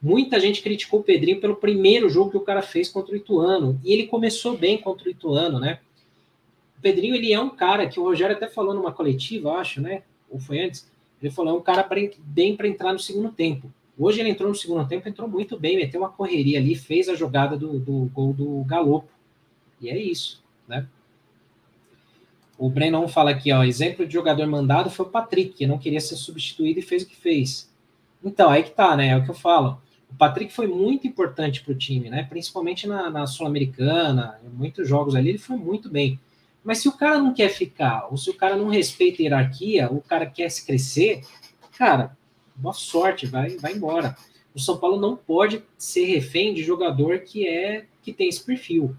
Muita 0.01 0.41
gente 0.41 0.61
criticou 0.61 0.99
o 0.99 1.03
Pedrinho 1.03 1.39
pelo 1.39 1.55
primeiro 1.55 2.09
jogo 2.09 2.31
que 2.31 2.37
o 2.37 2.41
cara 2.41 2.61
fez 2.61 2.89
contra 2.89 3.13
o 3.13 3.15
Ituano. 3.15 3.79
E 3.81 3.93
ele 3.93 4.07
começou 4.07 4.57
bem 4.57 4.77
contra 4.77 5.07
o 5.07 5.09
Ituano, 5.09 5.57
né? 5.57 5.79
O 6.77 6.81
Pedrinho, 6.81 7.15
ele 7.15 7.31
é 7.31 7.39
um 7.39 7.51
cara 7.51 7.87
que 7.87 7.97
o 7.97 8.03
Rogério 8.03 8.35
até 8.35 8.45
falou 8.45 8.73
numa 8.73 8.91
coletiva, 8.91 9.53
acho, 9.53 9.79
né? 9.79 10.03
Ou 10.29 10.37
foi 10.37 10.59
antes. 10.59 10.85
Ele 11.21 11.31
falou, 11.31 11.55
é 11.55 11.57
um 11.57 11.61
cara 11.61 11.87
bem 12.19 12.57
para 12.57 12.67
entrar 12.67 12.91
no 12.91 12.99
segundo 12.99 13.31
tempo. 13.31 13.71
Hoje 13.97 14.19
ele 14.19 14.31
entrou 14.31 14.49
no 14.49 14.55
segundo 14.55 14.85
tempo, 14.85 15.07
entrou 15.07 15.29
muito 15.29 15.57
bem, 15.57 15.77
meteu 15.77 16.01
uma 16.01 16.09
correria 16.09 16.59
ali, 16.59 16.75
fez 16.75 17.07
a 17.07 17.15
jogada 17.15 17.55
do, 17.55 17.79
do 17.79 18.11
gol 18.13 18.33
do 18.33 18.65
Galopo. 18.65 19.07
E 19.79 19.89
é 19.89 19.97
isso, 19.97 20.43
né? 20.67 20.85
O 22.61 22.69
Brennan 22.69 23.07
fala 23.07 23.31
aqui, 23.31 23.51
ó, 23.51 23.63
exemplo 23.63 24.05
de 24.05 24.13
jogador 24.13 24.45
mandado 24.45 24.87
foi 24.91 25.07
o 25.07 25.09
Patrick, 25.09 25.53
que 25.53 25.65
não 25.65 25.79
queria 25.79 25.99
ser 25.99 26.15
substituído 26.15 26.77
e 26.77 26.83
fez 26.83 27.01
o 27.01 27.07
que 27.07 27.15
fez. 27.15 27.67
Então, 28.23 28.51
aí 28.51 28.61
que 28.61 28.69
tá, 28.69 28.95
né? 28.95 29.07
É 29.07 29.17
o 29.17 29.23
que 29.23 29.31
eu 29.31 29.35
falo. 29.35 29.81
O 30.07 30.13
Patrick 30.13 30.53
foi 30.53 30.67
muito 30.67 31.07
importante 31.07 31.63
para 31.63 31.71
o 31.71 31.75
time, 31.75 32.07
né? 32.07 32.21
Principalmente 32.21 32.85
na, 32.85 33.09
na 33.09 33.25
Sul-Americana, 33.25 34.39
em 34.45 34.49
muitos 34.49 34.87
jogos 34.87 35.15
ali, 35.15 35.29
ele 35.29 35.37
foi 35.39 35.57
muito 35.57 35.89
bem. 35.89 36.19
Mas 36.63 36.77
se 36.77 36.87
o 36.87 36.91
cara 36.91 37.17
não 37.17 37.33
quer 37.33 37.49
ficar, 37.49 38.07
ou 38.11 38.15
se 38.15 38.29
o 38.29 38.35
cara 38.35 38.55
não 38.55 38.67
respeita 38.67 39.23
a 39.23 39.23
hierarquia, 39.23 39.91
o 39.91 39.99
cara 39.99 40.27
quer 40.27 40.47
se 40.51 40.63
crescer, 40.63 41.21
cara, 41.75 42.15
boa 42.55 42.75
sorte, 42.75 43.25
vai, 43.25 43.57
vai 43.57 43.73
embora. 43.73 44.15
O 44.53 44.59
São 44.59 44.77
Paulo 44.77 45.01
não 45.01 45.15
pode 45.15 45.63
ser 45.79 46.05
refém 46.05 46.53
de 46.53 46.61
jogador 46.61 47.21
que 47.21 47.47
é 47.47 47.87
que 48.03 48.13
tem 48.13 48.29
esse 48.29 48.43
perfil. 48.43 48.95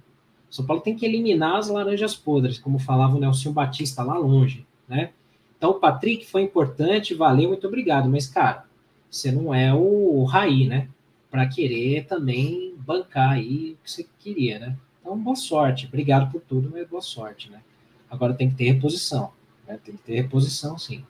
São 0.53 0.67
Paulo 0.67 0.83
tem 0.83 0.95
que 0.95 1.07
eliminar 1.07 1.57
as 1.57 1.69
laranjas 1.69 2.15
podres, 2.15 2.59
como 2.59 2.79
falava 2.79 3.17
o 3.17 3.19
Nelson 3.19 3.53
Batista 3.53 4.03
lá 4.03 4.19
longe, 4.19 4.67
né? 4.87 5.11
Então, 5.57 5.81
Patrick 5.81 6.27
foi 6.27 6.43
importante, 6.43 7.15
valeu, 7.15 7.49
muito 7.49 7.67
obrigado. 7.67 8.07
Mas, 8.07 8.27
cara, 8.27 8.67
você 9.11 9.33
não 9.33 9.55
é 9.55 9.73
o 9.73 10.25
Raí, 10.25 10.69
né? 10.69 10.89
Para 11.31 11.49
querer 11.49 12.05
também 12.05 12.75
bancar 12.77 13.31
aí 13.31 13.79
o 13.81 13.83
que 13.83 13.91
você 13.91 14.07
queria, 14.19 14.59
né? 14.59 14.77
Então, 15.01 15.19
boa 15.19 15.37
sorte. 15.37 15.87
Obrigado 15.87 16.31
por 16.31 16.43
tudo, 16.43 16.69
mas 16.71 16.87
boa 16.87 17.01
sorte, 17.01 17.51
né? 17.51 17.63
Agora 18.11 18.35
tem 18.35 18.51
que 18.51 18.57
ter 18.57 18.73
reposição. 18.73 19.33
Né? 19.67 19.81
Tem 19.83 19.97
que 19.97 20.03
ter 20.03 20.17
reposição, 20.17 20.77
sim. 20.77 21.03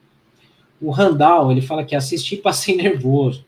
O 0.81 0.93
Randall, 0.93 1.51
ele 1.51 1.63
fala 1.63 1.85
que 1.85 1.97
assistir 1.97 2.37
passei 2.37 2.77
nervoso. 2.77 3.45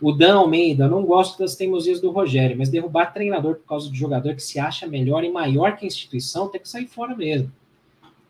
O 0.00 0.12
Dan 0.12 0.36
Almeida, 0.36 0.88
não 0.88 1.04
gosto 1.04 1.38
das 1.38 1.54
teimosias 1.54 2.00
do 2.00 2.10
Rogério, 2.10 2.56
mas 2.58 2.68
derrubar 2.68 3.12
treinador 3.12 3.56
por 3.56 3.66
causa 3.66 3.90
de 3.90 3.96
jogador 3.96 4.34
que 4.34 4.42
se 4.42 4.58
acha 4.58 4.86
melhor 4.86 5.24
e 5.24 5.30
maior 5.30 5.76
que 5.76 5.84
a 5.84 5.88
instituição 5.88 6.48
tem 6.48 6.60
que 6.60 6.68
sair 6.68 6.86
fora 6.86 7.14
mesmo. 7.14 7.52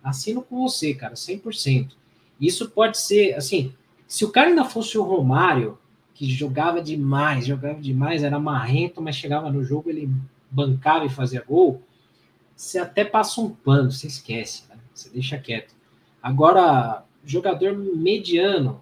Assino 0.03 0.43
com 0.43 0.62
você, 0.69 0.93
cara, 0.95 1.15
100%. 1.15 1.93
Isso 2.41 2.71
pode 2.71 2.99
ser, 2.99 3.35
assim, 3.35 3.73
se 4.07 4.25
o 4.25 4.31
cara 4.31 4.49
ainda 4.49 4.65
fosse 4.65 4.99
o 4.99 5.03
Romário, 5.03 5.79
que 6.12 6.31
jogava 6.31 6.81
demais, 6.81 7.47
jogava 7.47 7.81
demais, 7.81 8.23
era 8.23 8.39
marrento, 8.39 9.01
mas 9.01 9.17
chegava 9.17 9.51
no 9.51 9.65
jogo, 9.65 9.91
ele 9.91 10.11
bancava 10.51 11.07
e 11.07 11.11
fazia 11.11 11.43
gol, 11.47 11.83
você 12.55 12.79
até 12.79 13.05
passa 13.05 13.41
um 13.41 13.51
pano, 13.51 13.91
você 13.91 14.07
esquece, 14.07 14.65
né? 14.69 14.77
você 14.95 15.11
deixa 15.11 15.39
quieto. 15.39 15.75
Agora, 16.23 17.05
jogador 17.25 17.77
mediano 17.77 18.81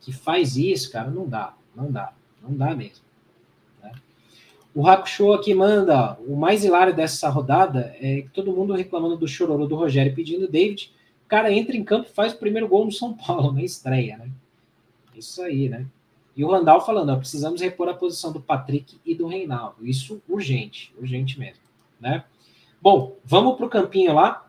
que 0.00 0.12
faz 0.12 0.56
isso, 0.56 0.90
cara, 0.92 1.10
não 1.10 1.28
dá. 1.28 1.54
Não 1.74 1.90
dá, 1.90 2.12
não 2.42 2.54
dá 2.54 2.74
mesmo. 2.74 3.04
Né? 3.82 3.92
O 4.74 4.86
Hakusho 4.86 5.32
aqui 5.32 5.54
manda, 5.54 6.18
o 6.26 6.36
mais 6.36 6.64
hilário 6.64 6.94
dessa 6.94 7.28
rodada 7.28 7.94
é 8.00 8.22
que 8.22 8.30
todo 8.30 8.52
mundo 8.52 8.74
reclamando 8.74 9.16
do 9.16 9.28
chororô 9.28 9.66
do 9.66 9.76
Rogério 9.76 10.14
pedindo 10.14 10.48
David, 10.48 10.92
o 11.24 11.28
cara 11.28 11.52
entra 11.52 11.76
em 11.76 11.84
campo 11.84 12.08
e 12.10 12.14
faz 12.14 12.32
o 12.32 12.38
primeiro 12.38 12.68
gol 12.68 12.84
no 12.84 12.92
São 12.92 13.14
Paulo, 13.14 13.52
na 13.52 13.62
estreia, 13.62 14.18
né? 14.18 14.30
Isso 15.14 15.42
aí, 15.42 15.68
né? 15.68 15.86
E 16.36 16.44
o 16.44 16.50
Randall 16.50 16.80
falando, 16.80 17.10
ó, 17.10 17.16
precisamos 17.16 17.60
repor 17.60 17.88
a 17.88 17.94
posição 17.94 18.32
do 18.32 18.40
Patrick 18.40 18.98
e 19.04 19.14
do 19.14 19.26
Reinaldo. 19.26 19.86
Isso 19.86 20.22
urgente, 20.28 20.94
urgente 20.98 21.38
mesmo, 21.38 21.62
né? 22.00 22.24
Bom, 22.80 23.16
vamos 23.24 23.56
para 23.56 23.66
o 23.66 23.70
campinho 23.70 24.14
lá 24.14 24.46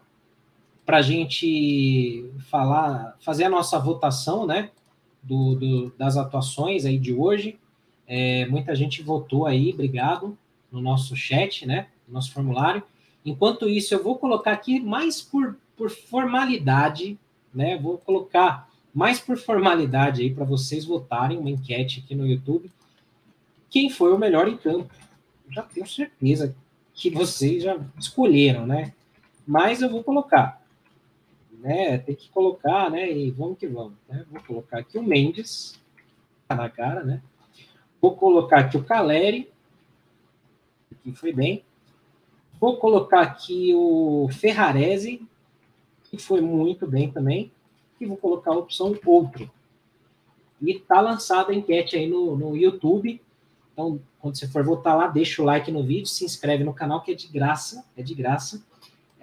para 0.86 0.98
a 0.98 1.02
gente 1.02 2.30
falar, 2.50 3.16
fazer 3.22 3.46
a 3.46 3.50
nossa 3.50 3.78
votação, 3.80 4.46
né? 4.46 4.72
Do, 5.24 5.56
do, 5.56 5.94
das 5.98 6.18
atuações 6.18 6.86
aí 6.86 6.98
de 7.00 7.14
hoje. 7.14 7.58
É, 8.06 8.46
muita 8.48 8.76
gente 8.76 9.02
votou 9.02 9.46
aí, 9.46 9.72
obrigado, 9.72 10.38
no 10.72 10.82
nosso 10.82 11.16
chat, 11.16 11.66
né? 11.66 11.88
No 12.08 12.16
nosso 12.16 12.32
formulário. 12.32 12.84
Enquanto 13.26 13.70
isso, 13.70 13.94
eu 13.94 14.04
vou 14.04 14.18
colocar 14.18 14.52
aqui 14.52 14.80
mais 14.80 15.22
por 15.22 15.56
por 15.76 15.90
formalidade, 15.90 17.18
né? 17.54 17.78
Vou 17.78 17.98
colocar 17.98 18.70
mais 18.94 19.20
por 19.20 19.38
formalidade 19.38 20.22
aí 20.22 20.34
para 20.34 20.46
vocês 20.46 20.86
votarem 20.86 21.38
uma 21.38 21.50
enquete 21.50 22.04
aqui 22.04 22.16
no 22.16 22.28
YouTube. 22.28 22.72
Quem 23.70 23.90
foi 23.90 24.14
o 24.14 24.18
melhor 24.18 24.48
em 24.48 24.58
campo? 24.58 24.94
Já 25.50 25.64
tenho 25.64 25.88
certeza 25.88 26.56
que 26.94 27.10
vocês 27.10 27.64
já 27.64 27.80
escolheram, 27.98 28.68
né? 28.68 28.94
Mas 29.46 29.82
eu 29.82 29.90
vou 29.90 30.04
colocar, 30.04 30.62
né? 31.64 31.98
Tem 31.98 32.14
que 32.14 32.30
colocar, 32.30 32.92
né? 32.92 33.10
E 33.10 33.32
vamos 33.32 33.58
que 33.58 33.66
vamos. 33.66 33.94
Né? 34.10 34.26
Vou 34.30 34.44
colocar 34.44 34.80
aqui 34.80 34.98
o 34.98 35.04
Mendes, 35.04 35.80
tá 36.46 36.56
na 36.56 36.70
cara, 36.70 37.04
né? 37.06 37.24
Vou 38.02 38.18
colocar 38.18 38.60
aqui 38.60 38.76
o 38.76 38.84
Caleri, 38.84 39.50
que 41.02 41.14
foi 41.14 41.32
bem. 41.32 41.64
Vou 42.60 42.78
colocar 42.78 43.22
aqui 43.22 43.74
o 43.74 44.28
Ferrarese, 44.30 45.26
que 46.04 46.18
foi 46.18 46.42
muito 46.42 46.86
bem 46.86 47.10
também. 47.10 47.50
E 48.00 48.06
vou 48.06 48.18
colocar 48.18 48.52
a 48.52 48.58
opção 48.58 48.94
outro. 49.06 49.50
E 50.62 50.78
tá 50.80 51.00
lançada 51.00 51.54
a 51.54 51.56
enquete 51.56 51.96
aí 51.96 52.10
no, 52.10 52.36
no 52.36 52.58
YouTube. 52.58 53.22
Então, 53.72 54.02
quando 54.20 54.38
você 54.38 54.48
for 54.48 54.64
votar 54.66 54.98
lá, 54.98 55.08
deixa 55.08 55.42
o 55.42 55.46
like 55.46 55.72
no 55.72 55.84
vídeo, 55.84 56.08
se 56.08 56.26
inscreve 56.26 56.66
no 56.66 56.74
canal, 56.74 57.02
que 57.02 57.12
é 57.12 57.16
de 57.16 57.28
graça. 57.28 57.86
É 57.96 58.04
de 58.04 58.14
graça. 58.14 58.62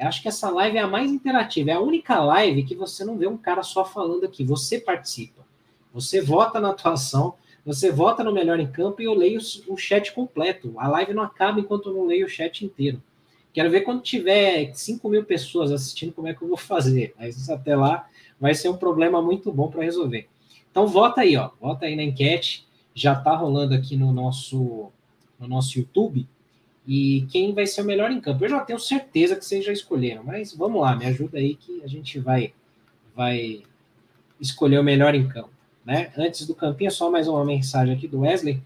Eu 0.01 0.09
acho 0.09 0.23
que 0.23 0.29
essa 0.29 0.49
live 0.49 0.79
é 0.79 0.81
a 0.81 0.87
mais 0.87 1.13
interativa. 1.13 1.71
É 1.71 1.75
a 1.75 1.81
única 1.81 2.19
live 2.19 2.65
que 2.65 2.75
você 2.75 3.05
não 3.05 3.19
vê 3.19 3.27
um 3.27 3.37
cara 3.37 3.63
só 3.63 3.85
falando 3.85 4.25
aqui. 4.25 4.43
Você 4.45 4.81
participa. 4.81 5.45
Você 5.93 6.23
vota 6.23 6.59
na 6.59 6.71
atuação, 6.71 7.35
você 7.67 7.93
vota 7.93 8.25
no 8.25 8.33
melhor 8.33 8.59
em 8.59 8.67
campo 8.67 9.03
e 9.03 9.05
eu 9.05 9.13
leio 9.13 9.39
o 9.69 9.77
chat 9.77 10.13
completo. 10.13 10.73
A 10.79 10.89
live 10.89 11.13
não 11.13 11.23
acaba 11.23 11.61
enquanto 11.61 11.91
eu 11.91 11.95
não 11.95 12.07
leio 12.07 12.25
o 12.25 12.31
chat 12.31 12.65
inteiro. 12.65 13.03
Quero 13.53 13.71
ver 13.71 13.83
quando 13.83 14.01
tiver 14.01 14.73
5 14.73 15.07
mil 15.07 15.25
pessoas 15.25 15.71
assistindo, 15.71 16.15
como 16.15 16.29
é 16.29 16.35
que 16.35 16.41
eu 16.41 16.49
vou 16.49 16.57
fazer. 16.57 17.15
Mas 17.19 17.51
até 17.51 17.77
lá 17.77 18.09
vai 18.41 18.55
ser 18.55 18.71
um 18.71 18.77
problema 18.79 19.21
muito 19.21 19.53
bom 19.53 19.69
para 19.69 19.83
resolver. 19.83 20.29
Então 20.71 20.87
vota 20.87 21.21
aí, 21.21 21.37
ó. 21.37 21.51
Vota 21.61 21.85
aí 21.85 21.95
na 21.95 22.05
enquete. 22.05 22.67
Já 22.95 23.13
está 23.13 23.37
rolando 23.37 23.75
aqui 23.75 23.97
no 23.97 24.15
nosso, 24.15 24.91
no 25.39 25.47
nosso 25.47 25.79
YouTube. 25.79 26.27
E 26.93 27.25
quem 27.31 27.55
vai 27.55 27.69
ser 27.69 27.83
o 27.83 27.85
melhor 27.85 28.11
em 28.11 28.21
campo? 28.21 28.45
Eu 28.45 28.49
já 28.49 28.59
tenho 28.63 28.81
certeza 28.81 29.37
que 29.37 29.45
vocês 29.45 29.65
já 29.65 29.73
escolheram, 29.73 30.25
mas 30.25 30.53
vamos 30.53 30.81
lá, 30.81 30.97
me 30.97 31.07
ajuda 31.07 31.39
aí 31.39 31.55
que 31.55 31.81
a 31.85 31.87
gente 31.87 32.19
vai, 32.19 32.53
vai 33.15 33.63
escolher 34.41 34.81
o 34.81 34.83
melhor 34.83 35.15
em 35.15 35.29
campo. 35.29 35.53
Né? 35.85 36.11
Antes 36.19 36.49
do 36.49 36.53
campinho, 36.53 36.91
só 36.91 37.09
mais 37.09 37.29
uma 37.29 37.45
mensagem 37.45 37.95
aqui 37.95 38.09
do 38.09 38.23
Wesley. 38.23 38.61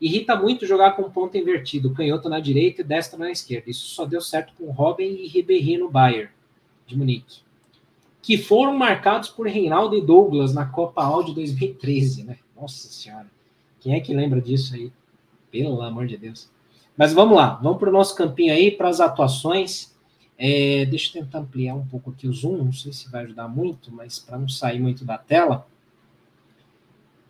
Irrita 0.00 0.36
muito 0.36 0.64
jogar 0.66 0.92
com 0.92 1.10
ponto 1.10 1.36
invertido, 1.36 1.92
canhoto 1.92 2.28
na 2.28 2.38
direita 2.38 2.82
e 2.82 2.84
destro 2.84 3.18
na 3.18 3.32
esquerda. 3.32 3.68
Isso 3.68 3.88
só 3.88 4.06
deu 4.06 4.20
certo 4.20 4.52
com 4.56 4.70
Robin 4.70 5.06
e 5.06 5.26
Ribéry 5.26 5.76
no 5.76 5.90
Bayern, 5.90 6.30
de 6.86 6.96
Munique. 6.96 7.40
Que 8.22 8.38
foram 8.38 8.78
marcados 8.78 9.30
por 9.30 9.48
Reinaldo 9.48 9.96
e 9.96 10.00
Douglas 10.00 10.54
na 10.54 10.64
Copa 10.64 11.02
Audi 11.02 11.34
2013, 11.34 12.22
né? 12.22 12.38
Nossa 12.54 12.86
Senhora. 12.86 13.26
Quem 13.80 13.96
é 13.96 14.00
que 14.00 14.14
lembra 14.14 14.40
disso 14.40 14.76
aí? 14.76 14.92
Pelo 15.50 15.82
amor 15.82 16.06
de 16.06 16.16
Deus. 16.16 16.53
Mas 16.96 17.12
vamos 17.12 17.36
lá, 17.36 17.54
vamos 17.62 17.78
para 17.78 17.88
o 17.88 17.92
nosso 17.92 18.14
campinho 18.14 18.52
aí, 18.52 18.70
para 18.70 18.88
as 18.88 19.00
atuações. 19.00 19.92
É, 20.38 20.84
deixa 20.86 21.18
eu 21.18 21.24
tentar 21.24 21.40
ampliar 21.40 21.74
um 21.74 21.86
pouco 21.86 22.10
aqui 22.10 22.26
o 22.26 22.32
zoom, 22.32 22.64
não 22.64 22.72
sei 22.72 22.92
se 22.92 23.10
vai 23.10 23.24
ajudar 23.24 23.48
muito, 23.48 23.92
mas 23.92 24.18
para 24.18 24.38
não 24.38 24.48
sair 24.48 24.80
muito 24.80 25.04
da 25.04 25.18
tela. 25.18 25.66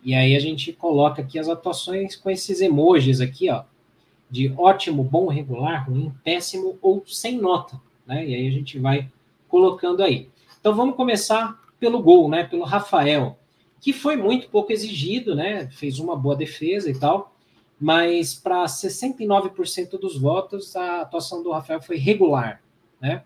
E 0.03 0.13
aí 0.13 0.35
a 0.35 0.39
gente 0.39 0.71
coloca 0.71 1.21
aqui 1.21 1.39
as 1.39 1.49
atuações 1.49 2.15
com 2.15 2.29
esses 2.29 2.61
emojis 2.61 3.21
aqui, 3.21 3.49
ó, 3.49 3.63
de 4.29 4.53
ótimo, 4.55 5.03
bom, 5.03 5.27
regular, 5.27 5.89
ruim, 5.89 6.13
péssimo 6.23 6.77
ou 6.81 7.03
sem 7.07 7.37
nota, 7.37 7.81
né? 8.05 8.25
E 8.27 8.35
aí 8.35 8.47
a 8.47 8.51
gente 8.51 8.77
vai 8.77 9.11
colocando 9.47 10.03
aí. 10.03 10.29
Então 10.59 10.75
vamos 10.75 10.95
começar 10.95 11.59
pelo 11.79 12.01
gol, 12.01 12.29
né? 12.29 12.43
Pelo 12.43 12.63
Rafael, 12.63 13.37
que 13.81 13.93
foi 13.93 14.15
muito 14.15 14.49
pouco 14.49 14.71
exigido, 14.71 15.35
né? 15.35 15.67
Fez 15.71 15.99
uma 15.99 16.15
boa 16.15 16.35
defesa 16.35 16.89
e 16.89 16.99
tal, 16.99 17.34
mas 17.79 18.33
para 18.33 18.65
69% 18.65 19.99
dos 19.99 20.17
votos 20.17 20.75
a 20.75 21.01
atuação 21.01 21.43
do 21.43 21.51
Rafael 21.51 21.81
foi 21.81 21.97
regular, 21.97 22.61
né? 23.01 23.23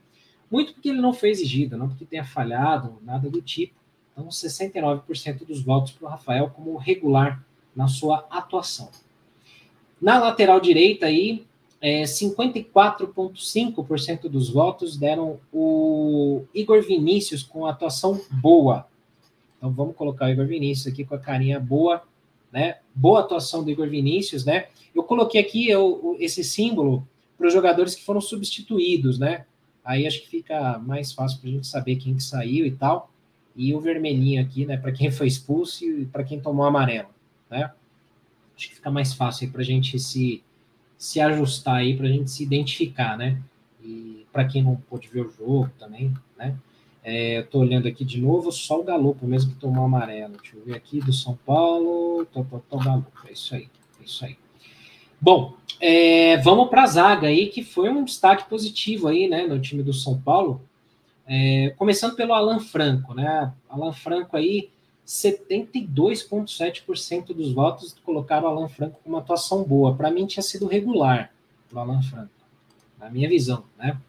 Muito 0.49 0.73
porque 0.73 0.89
ele 0.89 1.01
não 1.01 1.13
foi 1.13 1.29
exigido, 1.29 1.77
não 1.77 1.87
porque 1.87 2.05
tenha 2.05 2.25
falhado, 2.25 2.97
nada 3.03 3.29
do 3.29 3.41
tipo. 3.41 3.75
Então, 4.11 4.27
69% 4.27 5.45
dos 5.45 5.61
votos 5.61 5.91
para 5.91 6.07
o 6.07 6.09
Rafael 6.09 6.49
como 6.49 6.75
regular 6.75 7.45
na 7.75 7.87
sua 7.87 8.25
atuação. 8.29 8.89
Na 10.01 10.17
lateral 10.17 10.59
direita 10.59 11.05
aí, 11.05 11.45
é, 11.81 12.03
54,5% 12.03 14.27
dos 14.27 14.49
votos 14.49 14.97
deram 14.97 15.39
o 15.51 16.43
Igor 16.53 16.81
Vinícius 16.81 17.43
com 17.43 17.65
atuação 17.65 18.21
boa. 18.41 18.85
Então 19.57 19.71
vamos 19.71 19.95
colocar 19.95 20.25
o 20.25 20.29
Igor 20.29 20.45
Vinícius 20.45 20.91
aqui 20.91 21.05
com 21.05 21.15
a 21.15 21.19
carinha 21.19 21.57
boa, 21.59 22.03
né? 22.51 22.77
Boa 22.93 23.21
atuação 23.21 23.63
do 23.63 23.69
Igor 23.69 23.89
Vinícius, 23.89 24.45
né? 24.45 24.67
Eu 24.93 25.03
coloquei 25.03 25.39
aqui 25.39 25.69
eu, 25.69 26.17
esse 26.19 26.43
símbolo 26.43 27.07
para 27.37 27.47
os 27.47 27.53
jogadores 27.53 27.95
que 27.95 28.03
foram 28.03 28.21
substituídos, 28.21 29.17
né? 29.19 29.45
Aí 29.83 30.05
acho 30.05 30.21
que 30.21 30.29
fica 30.29 30.77
mais 30.79 31.13
fácil 31.13 31.39
para 31.39 31.49
a 31.49 31.53
gente 31.53 31.67
saber 31.67 31.95
quem 31.95 32.15
que 32.15 32.23
saiu 32.23 32.65
e 32.65 32.71
tal 32.71 33.09
e 33.59 33.73
o 33.73 33.79
vermelhinho 33.81 34.41
aqui, 34.41 34.65
né, 34.65 34.77
para 34.77 34.93
quem 34.93 35.11
foi 35.11 35.27
expulso 35.27 35.83
e 35.83 36.05
para 36.05 36.23
quem 36.23 36.39
tomou 36.39 36.65
amarelo, 36.65 37.09
né? 37.49 37.69
Acho 38.55 38.69
que 38.69 38.75
fica 38.75 38.89
mais 38.89 39.13
fácil 39.13 39.51
para 39.51 39.59
a 39.59 39.65
gente 39.65 39.99
se, 39.99 40.41
se 40.97 41.19
ajustar 41.19 41.75
aí, 41.75 41.95
para 41.95 42.07
a 42.07 42.09
gente 42.09 42.31
se 42.31 42.41
identificar, 42.41 43.17
né? 43.17 43.41
E 43.83 44.25
para 44.31 44.45
quem 44.45 44.63
não 44.63 44.77
pôde 44.77 45.09
ver 45.09 45.25
o 45.25 45.29
jogo 45.29 45.69
também, 45.77 46.13
né? 46.37 46.55
É, 47.11 47.39
eu 47.39 47.47
tô 47.47 47.57
olhando 47.57 47.87
aqui 47.87 48.05
de 48.05 48.21
novo, 48.21 48.51
só 48.51 48.79
o 48.79 48.83
Galopo 48.83 49.25
mesmo 49.25 49.51
que 49.51 49.59
tomou 49.59 49.83
amarelo. 49.83 50.37
Deixa 50.37 50.55
eu 50.55 50.63
ver 50.63 50.75
aqui 50.75 50.99
do 50.99 51.11
São 51.11 51.35
Paulo. 51.43 52.23
Tô, 52.27 52.43
tô, 52.43 52.59
tô 52.59 52.77
Galopo, 52.77 53.11
é 53.27 53.31
isso 53.31 53.55
aí, 53.55 53.67
é 53.99 54.03
isso 54.03 54.23
aí. 54.23 54.37
Bom, 55.19 55.55
é, 55.81 56.37
vamos 56.37 56.69
para 56.69 56.83
a 56.83 56.87
zaga 56.87 57.25
aí, 57.25 57.47
que 57.47 57.63
foi 57.63 57.89
um 57.89 58.03
destaque 58.03 58.47
positivo 58.47 59.07
aí, 59.07 59.27
né, 59.27 59.47
no 59.47 59.59
time 59.59 59.81
do 59.81 59.91
São 59.91 60.21
Paulo. 60.21 60.61
É, 61.25 61.73
começando 61.77 62.15
pelo 62.15 62.31
Alan 62.31 62.59
Franco, 62.59 63.15
né? 63.15 63.51
Alan 63.67 63.91
Franco 63.91 64.37
aí, 64.37 64.69
72,7% 65.03 67.33
dos 67.33 67.51
votos 67.51 67.95
colocaram 68.05 68.45
o 68.45 68.49
Alan 68.51 68.69
Franco 68.69 68.99
com 69.03 69.09
uma 69.09 69.17
atuação 69.17 69.63
boa. 69.63 69.95
Para 69.95 70.11
mim 70.11 70.27
tinha 70.27 70.43
sido 70.43 70.67
regular 70.67 71.33
o 71.73 71.79
Alan 71.79 72.03
Franco, 72.03 72.29
na 72.99 73.09
minha 73.09 73.27
visão, 73.27 73.63
né? 73.79 73.99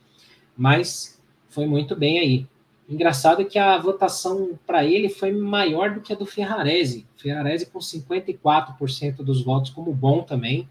Mas 0.55 1.18
foi 1.48 1.66
muito 1.66 1.96
bem 1.96 2.18
aí. 2.18 2.49
Engraçado 2.91 3.45
que 3.45 3.57
a 3.57 3.78
votação 3.78 4.59
para 4.66 4.84
ele 4.84 5.09
foi 5.09 5.30
maior 5.30 5.95
do 5.95 6.01
que 6.01 6.12
a 6.12 6.16
do 6.16 6.26
Ferrarese. 6.26 7.07
Ferrarese 7.16 7.66
com 7.66 7.78
54% 7.78 9.18
dos 9.18 9.45
votos 9.45 9.70
como 9.70 9.95
bom 9.95 10.24
também. 10.24 10.68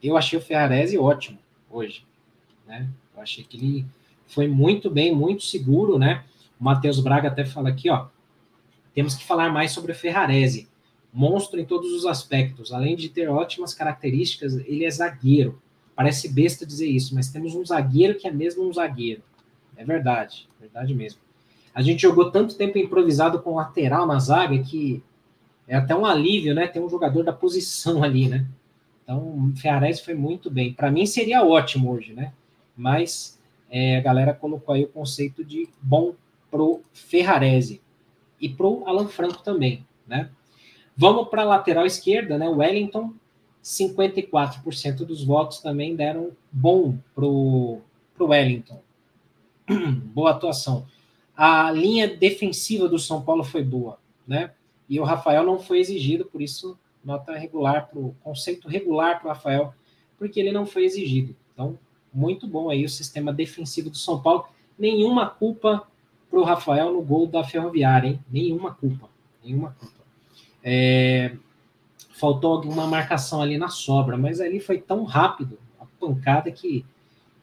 Eu 0.00 0.16
achei 0.16 0.38
o 0.38 0.42
Ferrarese 0.42 0.96
ótimo 0.96 1.38
hoje, 1.68 2.06
né? 2.64 2.88
Eu 3.16 3.20
achei 3.20 3.42
que 3.42 3.56
ele 3.56 3.86
foi 4.28 4.46
muito 4.46 4.88
bem, 4.88 5.12
muito 5.12 5.42
seguro, 5.42 5.98
né? 5.98 6.22
O 6.60 6.64
Matheus 6.64 7.00
Braga 7.00 7.26
até 7.26 7.44
fala 7.44 7.70
aqui, 7.70 7.90
ó. 7.90 8.06
Temos 8.94 9.16
que 9.16 9.24
falar 9.24 9.52
mais 9.52 9.72
sobre 9.72 9.90
o 9.90 9.96
Ferrarese. 9.96 10.68
Monstro 11.12 11.58
em 11.58 11.64
todos 11.64 11.90
os 11.92 12.06
aspectos. 12.06 12.72
Além 12.72 12.94
de 12.94 13.08
ter 13.08 13.28
ótimas 13.28 13.74
características, 13.74 14.54
ele 14.58 14.84
é 14.84 14.90
zagueiro. 14.90 15.60
Parece 15.96 16.28
besta 16.28 16.64
dizer 16.64 16.86
isso, 16.86 17.16
mas 17.16 17.30
temos 17.30 17.56
um 17.56 17.64
zagueiro 17.64 18.16
que 18.16 18.28
é 18.28 18.30
mesmo 18.30 18.68
um 18.68 18.72
zagueiro. 18.72 19.22
É 19.76 19.84
verdade, 19.84 20.48
verdade 20.60 20.94
mesmo. 20.94 21.20
A 21.74 21.82
gente 21.82 22.02
jogou 22.02 22.30
tanto 22.30 22.56
tempo 22.56 22.78
improvisado 22.78 23.40
com 23.40 23.56
lateral 23.56 24.06
na 24.06 24.18
zaga 24.18 24.58
que 24.58 25.02
é 25.66 25.76
até 25.76 25.94
um 25.94 26.06
alívio, 26.06 26.54
né? 26.54 26.66
Ter 26.66 26.80
um 26.80 26.88
jogador 26.88 27.24
da 27.24 27.32
posição 27.32 28.02
ali, 28.02 28.28
né? 28.28 28.46
Então, 29.02 29.18
o 29.18 29.56
Ferrarese 29.56 30.02
foi 30.02 30.14
muito 30.14 30.50
bem. 30.50 30.72
Para 30.72 30.90
mim 30.90 31.04
seria 31.04 31.44
ótimo 31.44 31.90
hoje, 31.90 32.12
né? 32.12 32.32
Mas 32.76 33.40
é, 33.70 33.98
a 33.98 34.00
galera 34.00 34.32
colocou 34.32 34.74
aí 34.74 34.84
o 34.84 34.88
conceito 34.88 35.44
de 35.44 35.68
bom 35.80 36.14
pro 36.50 36.82
Ferrarese 36.92 37.82
e 38.40 38.48
pro 38.48 38.84
Alan 38.86 39.08
Franco 39.08 39.42
também, 39.42 39.84
né? 40.06 40.30
Vamos 40.96 41.28
para 41.28 41.42
a 41.42 41.46
lateral 41.46 41.84
esquerda, 41.84 42.38
né? 42.38 42.48
Wellington, 42.48 43.12
54% 43.62 44.98
dos 44.98 45.24
votos 45.24 45.58
também 45.58 45.96
deram 45.96 46.30
bom 46.52 46.96
pro, 47.14 47.80
pro 48.14 48.28
Wellington. 48.28 48.80
boa 50.14 50.30
atuação. 50.30 50.86
A 51.36 51.70
linha 51.70 52.08
defensiva 52.08 52.88
do 52.88 52.98
São 52.98 53.22
Paulo 53.22 53.42
foi 53.42 53.62
boa, 53.62 53.98
né? 54.26 54.52
E 54.88 55.00
o 55.00 55.04
Rafael 55.04 55.44
não 55.44 55.58
foi 55.58 55.78
exigido, 55.78 56.24
por 56.24 56.42
isso 56.42 56.78
nota 57.04 57.36
regular 57.36 57.88
para 57.88 57.98
o 57.98 58.14
conceito 58.22 58.68
regular 58.68 59.18
para 59.20 59.26
o 59.26 59.28
Rafael, 59.28 59.74
porque 60.18 60.38
ele 60.38 60.52
não 60.52 60.64
foi 60.64 60.84
exigido. 60.84 61.34
Então, 61.52 61.78
muito 62.12 62.46
bom 62.46 62.70
aí 62.70 62.84
o 62.84 62.88
sistema 62.88 63.32
defensivo 63.32 63.90
do 63.90 63.96
São 63.96 64.20
Paulo. 64.20 64.46
Nenhuma 64.78 65.28
culpa 65.28 65.86
para 66.30 66.38
o 66.38 66.44
Rafael 66.44 66.92
no 66.92 67.02
gol 67.02 67.26
da 67.26 67.44
Ferroviária, 67.44 68.08
hein? 68.08 68.20
Nenhuma 68.30 68.74
culpa. 68.74 69.08
Nenhuma 69.42 69.76
culpa. 69.78 70.04
É, 70.62 71.36
faltou 72.14 72.52
alguma 72.52 72.86
marcação 72.86 73.42
ali 73.42 73.58
na 73.58 73.68
sobra, 73.68 74.16
mas 74.16 74.40
ali 74.40 74.60
foi 74.60 74.78
tão 74.78 75.04
rápido 75.04 75.58
a 75.78 75.84
pancada 75.98 76.50
que 76.50 76.84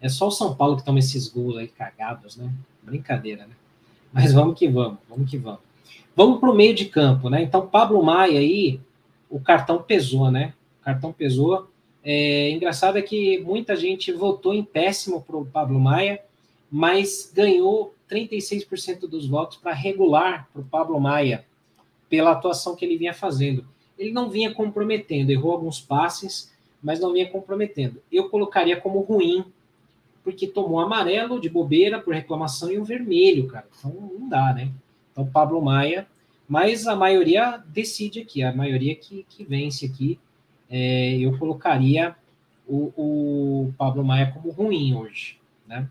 É 0.02 0.10
só 0.10 0.28
o 0.28 0.32
São 0.32 0.56
Paulo 0.56 0.78
que 0.78 0.84
toma 0.84 1.00
esses 1.00 1.28
gols 1.28 1.58
aí 1.58 1.68
cagados, 1.68 2.36
né? 2.36 2.52
Brincadeira, 2.82 3.46
né? 3.46 3.54
Mas 4.12 4.34
vamos 4.34 4.58
que 4.58 4.68
vamos, 4.68 4.98
vamos 5.08 5.30
que 5.30 5.38
vamos. 5.38 5.60
Vamos 6.16 6.40
para 6.40 6.50
o 6.50 6.56
meio 6.56 6.74
de 6.74 6.86
campo, 6.86 7.30
né? 7.30 7.42
Então, 7.42 7.68
Pablo 7.68 8.04
Maia 8.04 8.40
aí, 8.40 8.80
o 9.30 9.40
cartão 9.40 9.82
pesou, 9.82 10.30
né? 10.30 10.54
O 10.82 10.84
cartão 10.84 11.14
pesou. 11.14 11.70
É, 12.04 12.50
engraçado 12.50 12.98
é 12.98 13.02
que 13.02 13.40
muita 13.40 13.76
gente 13.76 14.12
votou 14.12 14.54
em 14.54 14.64
péssimo 14.64 15.22
para 15.22 15.38
o 15.38 15.46
Pablo 15.46 15.80
Maia, 15.80 16.20
mas 16.70 17.32
ganhou 17.34 17.94
36% 18.10 19.02
dos 19.02 19.28
votos 19.28 19.58
para 19.58 19.72
regular 19.72 20.50
para 20.52 20.62
o 20.62 20.66
Pablo 20.66 21.00
Maia, 21.00 21.46
pela 22.10 22.32
atuação 22.32 22.76
que 22.76 22.84
ele 22.84 22.98
vinha 22.98 23.14
fazendo. 23.14 23.66
Ele 23.98 24.12
não 24.12 24.30
vinha 24.30 24.54
comprometendo, 24.54 25.30
errou 25.30 25.54
alguns 25.54 25.80
passes, 25.80 26.52
mas 26.84 27.00
não 27.00 27.14
vinha 27.14 27.30
comprometendo. 27.30 28.02
Eu 28.12 28.30
colocaria 28.30 28.76
como 28.76 29.00
ruim, 29.00 29.46
porque 30.24 30.48
tomou 30.48 30.80
amarelo 30.80 31.40
de 31.40 31.50
bobeira 31.50 32.00
por 32.00 32.14
reclamação 32.14 32.72
e 32.72 32.80
um 32.80 32.84
vermelho, 32.84 33.48
cara. 33.48 33.68
Então 33.78 33.92
não 33.92 34.30
dá, 34.30 34.54
né? 34.54 34.72
Então 35.12 35.26
Pablo 35.26 35.62
Maia, 35.62 36.08
mas 36.48 36.88
a 36.88 36.96
maioria 36.96 37.64
decide 37.68 38.20
aqui, 38.20 38.44
a 38.44 38.54
maioria 38.54 38.96
que, 38.96 39.26
que 39.30 39.44
vence 39.44 39.86
aqui. 39.86 40.20
É, 40.70 41.18
eu 41.18 41.38
colocaria 41.38 42.16
o, 42.68 42.94
o 42.96 43.74
Pablo 43.78 44.04
Maia 44.04 44.32
como 44.32 44.52
ruim 44.52 44.96
hoje, 44.96 45.38
né? 45.68 45.90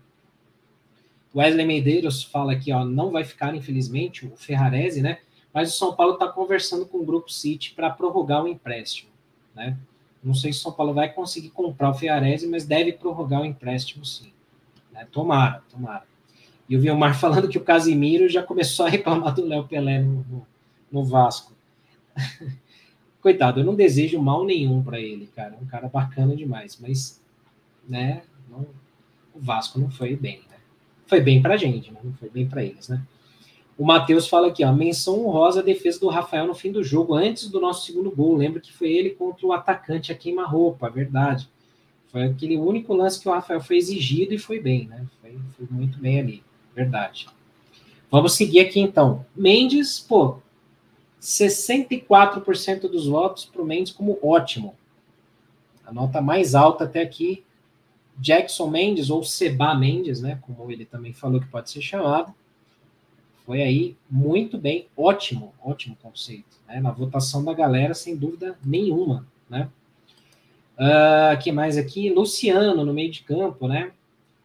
Wesley 1.33 1.65
Medeiros 1.65 2.23
fala 2.23 2.53
aqui, 2.53 2.73
ó, 2.73 2.83
não 2.83 3.11
vai 3.11 3.23
ficar, 3.23 3.55
infelizmente, 3.55 4.25
o 4.25 4.35
Ferrarese, 4.35 5.01
né? 5.01 5.19
Mas 5.53 5.73
o 5.73 5.77
São 5.77 5.95
Paulo 5.95 6.13
está 6.13 6.27
conversando 6.27 6.85
com 6.85 6.97
o 6.97 7.05
Grupo 7.05 7.31
City 7.31 7.73
para 7.73 7.89
prorrogar 7.89 8.43
o 8.43 8.47
empréstimo, 8.47 9.11
né? 9.55 9.77
Não 10.23 10.33
sei 10.33 10.53
se 10.53 10.59
o 10.59 10.61
São 10.61 10.71
Paulo 10.71 10.93
vai 10.93 11.11
conseguir 11.11 11.49
comprar 11.49 11.89
o 11.89 11.93
Ferrarese, 11.93 12.47
mas 12.47 12.65
deve 12.65 12.93
prorrogar 12.93 13.41
o 13.41 13.45
empréstimo 13.45 14.05
sim. 14.05 14.31
Né? 14.91 15.07
Tomara, 15.11 15.63
tomara. 15.69 16.03
E 16.69 16.77
o 16.77 16.97
Mar 16.97 17.15
falando 17.19 17.49
que 17.49 17.57
o 17.57 17.63
Casimiro 17.63 18.29
já 18.29 18.43
começou 18.43 18.85
a 18.85 18.89
reclamar 18.89 19.33
do 19.33 19.45
Léo 19.45 19.67
Pelé 19.67 19.99
no, 19.99 20.25
no, 20.29 20.47
no 20.91 21.03
Vasco. 21.03 21.53
Coitado, 23.21 23.59
eu 23.59 23.65
não 23.65 23.75
desejo 23.75 24.21
mal 24.21 24.45
nenhum 24.45 24.83
para 24.83 24.99
ele, 24.99 25.27
cara. 25.35 25.55
É 25.59 25.63
um 25.63 25.67
cara 25.67 25.87
bacana 25.87 26.35
demais, 26.35 26.77
mas, 26.79 27.21
né, 27.87 28.23
não, 28.49 28.65
o 29.33 29.39
Vasco 29.39 29.79
não 29.79 29.89
foi 29.89 30.15
bem. 30.15 30.41
Foi 31.05 31.19
bem 31.19 31.41
para 31.41 31.55
a 31.55 31.57
gente, 31.57 31.91
né? 31.91 31.99
não 32.03 32.13
foi 32.13 32.29
bem 32.29 32.47
para 32.47 32.63
eles, 32.63 32.87
né? 32.87 33.01
O 33.77 33.85
Matheus 33.85 34.27
fala 34.27 34.47
aqui, 34.47 34.63
ó, 34.63 34.71
menção 34.71 35.25
honrosa 35.25 35.61
a 35.61 35.63
defesa 35.63 35.99
do 35.99 36.07
Rafael 36.07 36.45
no 36.45 36.53
fim 36.53 36.71
do 36.71 36.83
jogo, 36.83 37.15
antes 37.15 37.49
do 37.49 37.59
nosso 37.59 37.85
segundo 37.85 38.11
gol. 38.11 38.35
Lembra 38.35 38.59
que 38.59 38.71
foi 38.71 38.91
ele 38.91 39.11
contra 39.11 39.45
o 39.45 39.53
atacante 39.53 40.11
a 40.11 40.15
queima-roupa, 40.15 40.89
verdade. 40.89 41.49
Foi 42.07 42.23
aquele 42.23 42.57
único 42.57 42.93
lance 42.93 43.19
que 43.19 43.27
o 43.27 43.31
Rafael 43.31 43.61
foi 43.61 43.77
exigido 43.77 44.33
e 44.33 44.37
foi 44.37 44.59
bem, 44.59 44.87
né? 44.87 45.05
Foi, 45.21 45.37
foi 45.57 45.67
muito 45.71 45.97
bem 45.99 46.19
ali, 46.19 46.43
verdade. 46.75 47.27
Vamos 48.11 48.33
seguir 48.33 48.59
aqui 48.59 48.79
então. 48.79 49.25
Mendes, 49.35 49.99
pô, 49.99 50.39
64% 51.21 52.81
dos 52.81 53.07
votos 53.07 53.45
para 53.45 53.61
o 53.61 53.65
Mendes 53.65 53.93
como 53.93 54.19
ótimo. 54.21 54.75
A 55.85 55.93
nota 55.93 56.21
mais 56.21 56.53
alta 56.53 56.83
até 56.83 57.01
aqui 57.01 57.43
Jackson 58.17 58.67
Mendes, 58.67 59.09
ou 59.09 59.23
Seba 59.23 59.73
Mendes, 59.73 60.21
né, 60.21 60.39
como 60.41 60.69
ele 60.71 60.85
também 60.85 61.13
falou 61.13 61.39
que 61.39 61.47
pode 61.47 61.69
ser 61.69 61.81
chamado, 61.81 62.33
foi 63.45 63.61
aí 63.61 63.95
muito 64.09 64.57
bem, 64.57 64.87
ótimo, 64.95 65.53
ótimo 65.63 65.97
conceito, 66.01 66.57
né, 66.67 66.79
na 66.79 66.91
votação 66.91 67.43
da 67.43 67.53
galera, 67.53 67.93
sem 67.93 68.15
dúvida 68.15 68.57
nenhuma, 68.63 69.27
né. 69.49 69.69
Uh, 70.77 71.37
que 71.39 71.51
mais 71.51 71.77
aqui? 71.77 72.09
Luciano, 72.09 72.83
no 72.83 72.93
meio 72.93 73.11
de 73.11 73.21
campo, 73.23 73.67
né, 73.67 73.91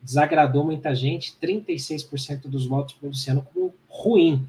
desagradou 0.03 0.65
muita 0.65 0.95
gente, 0.95 1.35
36% 1.41 2.43
dos 2.49 2.67
votos 2.67 2.95
para 2.95 3.07
o 3.07 3.11
Luciano 3.11 3.47
como 3.53 3.75
ruim. 3.89 4.47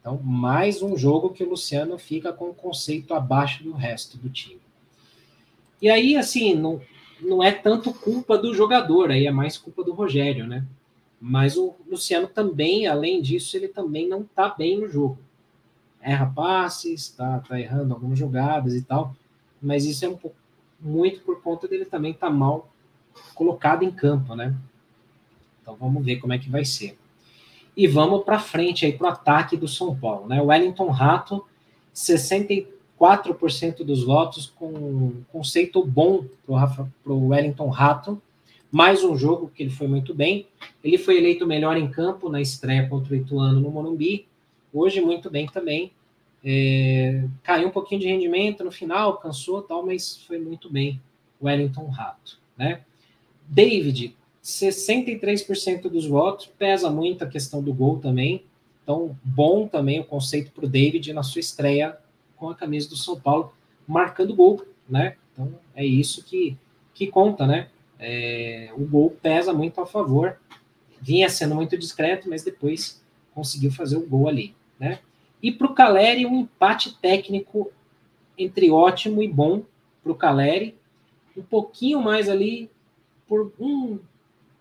Então, 0.00 0.18
mais 0.22 0.82
um 0.82 0.96
jogo 0.96 1.30
que 1.30 1.44
o 1.44 1.50
Luciano 1.50 1.98
fica 1.98 2.32
com 2.32 2.50
o 2.50 2.54
conceito 2.54 3.14
abaixo 3.14 3.62
do 3.62 3.72
resto 3.72 4.16
do 4.16 4.28
time. 4.28 4.60
E 5.80 5.88
aí, 5.88 6.16
assim, 6.16 6.54
não, 6.54 6.80
não 7.20 7.42
é 7.42 7.52
tanto 7.52 7.92
culpa 7.92 8.36
do 8.36 8.54
jogador, 8.54 9.10
aí 9.10 9.26
é 9.26 9.30
mais 9.30 9.56
culpa 9.56 9.84
do 9.84 9.92
Rogério, 9.92 10.46
né? 10.46 10.64
Mas 11.20 11.56
o 11.56 11.74
Luciano 11.86 12.28
também, 12.28 12.86
além 12.86 13.20
disso, 13.20 13.56
ele 13.56 13.68
também 13.68 14.08
não 14.08 14.22
tá 14.22 14.48
bem 14.48 14.78
no 14.78 14.88
jogo. 14.88 15.18
Erra 16.00 16.32
passes, 16.34 17.08
tá, 17.10 17.40
tá 17.40 17.60
errando 17.60 17.92
algumas 17.92 18.18
jogadas 18.18 18.74
e 18.74 18.82
tal, 18.82 19.14
mas 19.60 19.84
isso 19.84 20.04
é 20.04 20.08
um 20.08 20.16
pouco, 20.16 20.36
muito 20.80 21.20
por 21.22 21.42
conta 21.42 21.66
dele 21.66 21.84
também 21.84 22.14
tá 22.14 22.30
mal 22.30 22.68
colocado 23.34 23.82
em 23.82 23.90
campo, 23.90 24.36
né? 24.36 24.54
Então 25.60 25.74
vamos 25.74 26.04
ver 26.04 26.16
como 26.16 26.32
é 26.32 26.38
que 26.38 26.48
vai 26.48 26.64
ser. 26.64 26.96
E 27.76 27.88
vamos 27.88 28.24
para 28.24 28.38
frente 28.38 28.86
aí 28.86 28.92
para 28.92 29.08
o 29.08 29.10
ataque 29.10 29.56
do 29.56 29.66
São 29.66 29.96
Paulo, 29.96 30.28
né? 30.28 30.40
Wellington 30.40 30.88
Rato, 30.90 31.44
63 31.92 32.78
4% 32.98 33.84
dos 33.84 34.02
votos 34.02 34.52
com 34.58 35.22
conceito 35.30 35.84
bom 35.84 36.24
para 36.44 37.12
o 37.12 37.28
Wellington 37.28 37.68
Rato. 37.68 38.20
Mais 38.70 39.02
um 39.02 39.16
jogo 39.16 39.50
que 39.54 39.62
ele 39.62 39.70
foi 39.70 39.88
muito 39.88 40.14
bem. 40.14 40.46
Ele 40.84 40.98
foi 40.98 41.16
eleito 41.16 41.46
melhor 41.46 41.76
em 41.76 41.90
campo 41.90 42.28
na 42.28 42.40
estreia 42.40 42.86
contra 42.86 43.14
o 43.14 43.16
Ituano 43.16 43.60
no 43.60 43.70
Morumbi. 43.70 44.26
Hoje, 44.72 45.00
muito 45.00 45.30
bem 45.30 45.46
também. 45.46 45.90
É, 46.44 47.24
caiu 47.42 47.68
um 47.68 47.70
pouquinho 47.70 48.02
de 48.02 48.06
rendimento 48.06 48.62
no 48.62 48.70
final, 48.70 49.16
cansou 49.16 49.62
tal, 49.62 49.84
mas 49.84 50.18
foi 50.26 50.38
muito 50.38 50.70
bem 50.70 51.00
Wellington 51.42 51.86
Rato. 51.88 52.38
Né? 52.56 52.82
David, 53.46 54.14
63% 54.44 55.88
dos 55.88 56.06
votos, 56.06 56.46
pesa 56.46 56.90
muito 56.90 57.24
a 57.24 57.26
questão 57.26 57.62
do 57.62 57.72
gol 57.72 57.98
também. 57.98 58.44
Então, 58.82 59.16
bom 59.24 59.66
também 59.66 60.00
o 60.00 60.04
conceito 60.04 60.50
para 60.52 60.66
o 60.66 60.68
David 60.68 61.12
na 61.12 61.22
sua 61.22 61.40
estreia 61.40 61.98
com 62.36 62.48
a 62.48 62.54
camisa 62.54 62.88
do 62.88 62.96
São 62.96 63.18
Paulo, 63.18 63.52
marcando 63.86 64.34
gol, 64.34 64.62
né? 64.88 65.16
Então 65.32 65.52
é 65.74 65.84
isso 65.84 66.22
que, 66.24 66.56
que 66.94 67.06
conta, 67.06 67.46
né? 67.46 67.68
É, 67.98 68.70
o 68.76 68.84
gol 68.84 69.10
pesa 69.10 69.52
muito 69.52 69.80
a 69.80 69.86
favor, 69.86 70.38
vinha 71.00 71.28
sendo 71.28 71.54
muito 71.54 71.76
discreto, 71.76 72.28
mas 72.28 72.42
depois 72.42 73.02
conseguiu 73.34 73.70
fazer 73.70 73.96
o 73.96 74.06
gol 74.06 74.28
ali, 74.28 74.54
né? 74.78 75.00
E 75.42 75.52
para 75.52 75.66
o 75.66 75.74
Caleri, 75.74 76.26
um 76.26 76.40
empate 76.40 76.96
técnico 76.98 77.70
entre 78.36 78.70
ótimo 78.70 79.22
e 79.22 79.28
bom 79.28 79.62
para 80.02 80.12
o 80.12 80.14
Caleri, 80.14 80.76
um 81.36 81.42
pouquinho 81.42 82.02
mais 82.02 82.28
ali, 82.28 82.70
por 83.26 83.52
um 83.58 83.98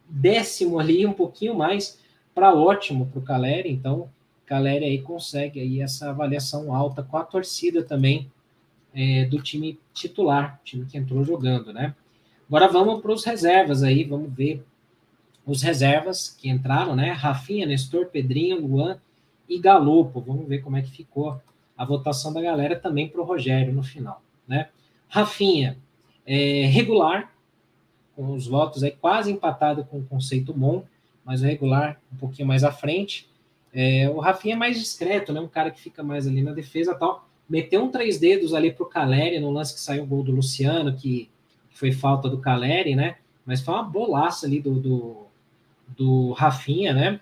décimo 0.07 0.79
ali, 0.79 1.05
um 1.05 1.13
pouquinho 1.13 1.55
mais 1.55 1.99
para 2.33 2.53
ótimo 2.53 3.07
para 3.07 3.19
o 3.19 3.23
Caleri, 3.23 3.71
então 3.71 4.09
Caleri 4.45 4.85
aí 4.85 5.01
consegue 5.01 5.59
aí 5.59 5.81
essa 5.81 6.09
avaliação 6.09 6.73
alta 6.73 7.03
com 7.03 7.17
a 7.17 7.23
torcida 7.23 7.83
também 7.83 8.31
é, 8.93 9.25
do 9.25 9.41
time 9.41 9.79
titular, 9.93 10.59
time 10.63 10.85
que 10.85 10.97
entrou 10.97 11.23
jogando, 11.23 11.73
né? 11.73 11.95
Agora 12.47 12.67
vamos 12.67 13.01
para 13.01 13.11
os 13.11 13.25
reservas 13.25 13.83
aí, 13.83 14.03
vamos 14.03 14.33
ver 14.33 14.63
os 15.45 15.61
reservas 15.61 16.29
que 16.29 16.49
entraram, 16.49 16.95
né? 16.95 17.11
Rafinha, 17.11 17.65
Nestor, 17.65 18.07
Pedrinho, 18.07 18.65
Luan 18.65 18.99
e 19.47 19.57
Galopo. 19.57 20.19
Vamos 20.19 20.47
ver 20.47 20.59
como 20.59 20.77
é 20.77 20.81
que 20.81 20.91
ficou 20.91 21.39
a 21.77 21.85
votação 21.85 22.33
da 22.33 22.41
galera 22.41 22.77
também 22.77 23.07
para 23.07 23.21
o 23.21 23.23
Rogério 23.23 23.73
no 23.73 23.83
final, 23.83 24.21
né? 24.47 24.69
Rafinha, 25.07 25.77
é, 26.25 26.65
regular, 26.65 27.33
com 28.15 28.33
os 28.33 28.47
votos 28.47 28.83
aí 28.83 28.91
quase 28.91 29.31
empatado 29.31 29.85
com 29.85 29.99
o 29.99 30.03
conceito 30.03 30.51
bom, 30.51 30.83
mas 31.23 31.41
o 31.41 31.45
regular 31.45 32.01
um 32.11 32.17
pouquinho 32.17 32.47
mais 32.47 32.63
à 32.63 32.71
frente. 32.71 33.29
É, 33.73 34.09
o 34.09 34.19
Rafinha 34.19 34.55
é 34.55 34.57
mais 34.57 34.79
discreto, 34.79 35.31
né? 35.31 35.39
Um 35.39 35.47
cara 35.47 35.69
que 35.69 35.79
fica 35.79 36.01
mais 36.01 36.27
ali 36.27 36.41
na 36.41 36.51
defesa 36.51 36.95
tal. 36.95 37.27
Meteu 37.47 37.83
um 37.83 37.91
três 37.91 38.19
dedos 38.19 38.53
ali 38.53 38.71
pro 38.71 38.85
Caleri 38.85 39.39
no 39.39 39.51
lance 39.51 39.73
que 39.73 39.79
saiu 39.79 40.03
o 40.03 40.07
gol 40.07 40.23
do 40.23 40.31
Luciano, 40.31 40.95
que, 40.95 41.29
foi 41.77 41.91
falta 41.91 42.27
do 42.27 42.39
Caleri, 42.39 42.95
né? 42.95 43.17
Mas 43.45 43.61
foi 43.61 43.73
uma 43.73 43.83
bolaça 43.83 44.47
ali 44.47 44.59
do, 44.59 44.79
do, 44.79 45.27
do 45.95 46.31
Rafinha, 46.31 46.91
né? 46.91 47.19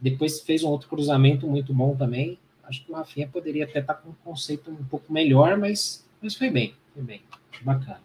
Depois 0.00 0.40
fez 0.40 0.64
um 0.64 0.70
outro 0.70 0.88
cruzamento 0.88 1.46
muito 1.46 1.74
bom 1.74 1.94
também. 1.94 2.38
Acho 2.64 2.84
que 2.84 2.90
o 2.90 2.94
Rafinha 2.94 3.28
poderia 3.28 3.64
até 3.64 3.80
estar 3.80 3.94
tá 3.94 4.00
com 4.00 4.10
um 4.10 4.14
conceito 4.24 4.70
um 4.70 4.84
pouco 4.84 5.12
melhor, 5.12 5.58
mas, 5.58 6.06
mas 6.22 6.34
foi 6.34 6.50
bem, 6.50 6.74
foi 6.94 7.02
bem, 7.02 7.20
bacana. 7.60 8.00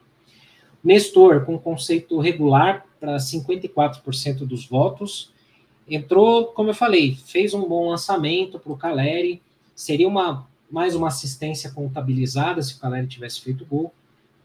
Nestor, 0.84 1.46
com 1.46 1.58
conceito 1.58 2.20
regular 2.20 2.86
para 3.00 3.16
54% 3.16 4.40
dos 4.40 4.66
votos. 4.66 5.32
Entrou, 5.88 6.48
como 6.48 6.72
eu 6.72 6.74
falei, 6.74 7.16
fez 7.16 7.54
um 7.54 7.68
bom 7.68 7.90
lançamento 7.90 8.60
para 8.60 8.74
o 8.74 8.78
Caleri. 8.78 9.42
Seria 9.74 10.08
uma, 10.08 10.46
mais 10.70 10.96
uma 10.96 11.08
assistência 11.08 11.72
contabilizada 11.72 12.62
se 12.62 12.76
o 12.76 12.80
Caleri 12.80 13.08
tivesse 13.08 13.40
feito 13.40 13.66
gol. 13.66 13.94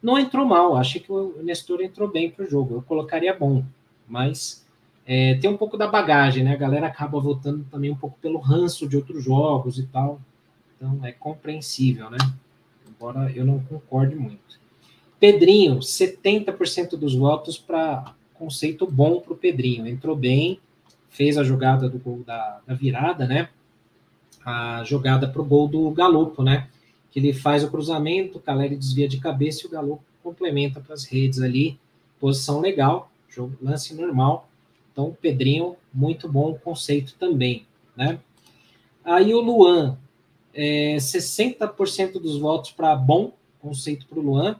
Não 0.02 0.18
entrou 0.18 0.46
mal, 0.46 0.76
acho 0.76 1.00
que 1.00 1.10
o 1.10 1.42
Nestor 1.42 1.80
entrou 1.80 2.08
bem 2.08 2.30
para 2.30 2.44
o 2.44 2.48
jogo. 2.48 2.76
Eu 2.76 2.82
colocaria 2.82 3.34
bom, 3.34 3.64
mas 4.06 4.64
é, 5.04 5.34
tem 5.34 5.50
um 5.50 5.56
pouco 5.56 5.76
da 5.76 5.88
bagagem, 5.88 6.44
né? 6.44 6.52
A 6.52 6.56
galera 6.56 6.86
acaba 6.86 7.18
votando 7.18 7.64
também 7.70 7.90
um 7.90 7.96
pouco 7.96 8.18
pelo 8.20 8.38
ranço 8.38 8.88
de 8.88 8.96
outros 8.96 9.24
jogos 9.24 9.78
e 9.78 9.86
tal. 9.86 10.20
Então 10.76 11.00
é 11.02 11.12
compreensível, 11.12 12.10
né? 12.10 12.18
Embora 12.88 13.32
eu 13.34 13.44
não 13.44 13.58
concorde 13.60 14.14
muito. 14.14 14.60
Pedrinho, 15.18 15.78
70% 15.78 16.90
dos 16.90 17.14
votos 17.14 17.58
para 17.58 18.14
conceito 18.34 18.86
bom 18.86 19.20
para 19.20 19.32
o 19.32 19.36
Pedrinho. 19.36 19.86
Entrou 19.86 20.14
bem, 20.14 20.60
fez 21.10 21.36
a 21.36 21.42
jogada 21.42 21.88
do 21.88 21.98
gol 21.98 22.22
da, 22.24 22.60
da 22.66 22.74
virada, 22.74 23.26
né? 23.26 23.48
A 24.44 24.84
jogada 24.84 25.28
para 25.28 25.42
o 25.42 25.44
gol 25.44 25.66
do 25.66 25.90
Galopo, 25.90 26.42
né? 26.42 26.68
Que 27.10 27.18
ele 27.18 27.32
faz 27.32 27.64
o 27.64 27.70
cruzamento, 27.70 28.38
o 28.38 28.40
Caleri 28.40 28.76
desvia 28.76 29.08
de 29.08 29.18
cabeça 29.18 29.62
e 29.64 29.66
o 29.66 29.70
Galopo 29.70 30.04
complementa 30.22 30.80
para 30.80 30.94
as 30.94 31.04
redes 31.04 31.40
ali. 31.40 31.78
Posição 32.20 32.60
legal, 32.60 33.10
jogo, 33.28 33.56
lance 33.62 33.94
normal. 33.94 34.48
Então, 34.92 35.16
Pedrinho, 35.20 35.76
muito 35.94 36.28
bom 36.28 36.54
conceito 36.54 37.14
também, 37.18 37.64
né? 37.96 38.18
Aí 39.04 39.32
o 39.32 39.40
Luan, 39.40 39.96
é, 40.52 40.96
60% 40.96 42.20
dos 42.20 42.38
votos 42.38 42.72
para 42.72 42.94
bom, 42.94 43.32
conceito 43.60 44.06
para 44.06 44.18
o 44.18 44.22
Luan. 44.22 44.58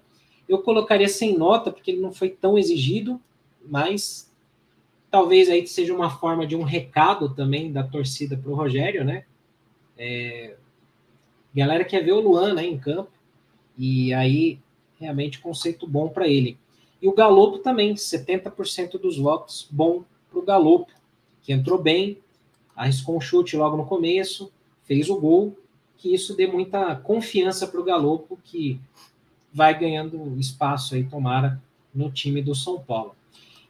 Eu 0.49 0.63
colocaria 0.63 1.09
sem 1.09 1.37
nota, 1.37 1.71
porque 1.71 1.91
ele 1.91 2.01
não 2.01 2.13
foi 2.13 2.31
tão 2.31 2.57
exigido, 2.57 3.21
mas 3.69 4.33
talvez 5.11 5.49
aí 5.49 5.67
seja 5.67 5.95
uma 5.95 6.09
forma 6.09 6.47
de 6.47 6.57
um 6.57 6.63
recado 6.63 7.35
também 7.35 7.73
da 7.73 7.83
torcida 7.83 8.37
para 8.37 8.51
o 8.51 8.55
Rogério, 8.55 9.05
né? 9.05 9.25
É, 9.97 10.57
galera 11.59 11.85
quer 11.85 12.05
ver 12.05 12.13
o 12.13 12.21
Luan 12.21 12.55
né, 12.55 12.65
em 12.65 12.79
campo, 12.79 13.11
e 13.77 14.13
aí 14.15 14.59
realmente 14.99 15.39
conceito 15.39 15.87
bom 15.87 16.09
para 16.09 16.27
ele. 16.27 16.59
E 17.01 17.09
o 17.09 17.15
Galopo 17.15 17.59
também, 17.59 17.95
70% 17.95 18.99
dos 18.99 19.19
votos 19.19 19.69
bom 19.71 20.03
para 20.29 20.39
o 20.39 20.45
Galopo, 20.45 20.93
que 21.43 21.53
entrou 21.53 21.81
bem, 21.81 22.19
arriscou 22.75 23.17
um 23.17 23.21
chute 23.21 23.57
logo 23.57 23.77
no 23.77 23.87
começo, 23.87 24.53
fez 24.85 25.09
o 25.09 25.19
gol, 25.19 25.57
que 25.97 26.13
isso 26.13 26.35
dê 26.35 26.47
muita 26.47 26.97
confiança 26.97 27.67
para 27.67 27.81
o 27.81 27.85
Galopo, 27.85 28.39
que 28.43 28.81
vai 29.53 29.79
ganhando 29.79 30.39
espaço 30.39 30.95
aí, 30.95 31.05
tomara, 31.05 31.61
no 31.95 32.11
time 32.11 32.43
do 32.43 32.55
São 32.55 32.81
Paulo. 32.81 33.15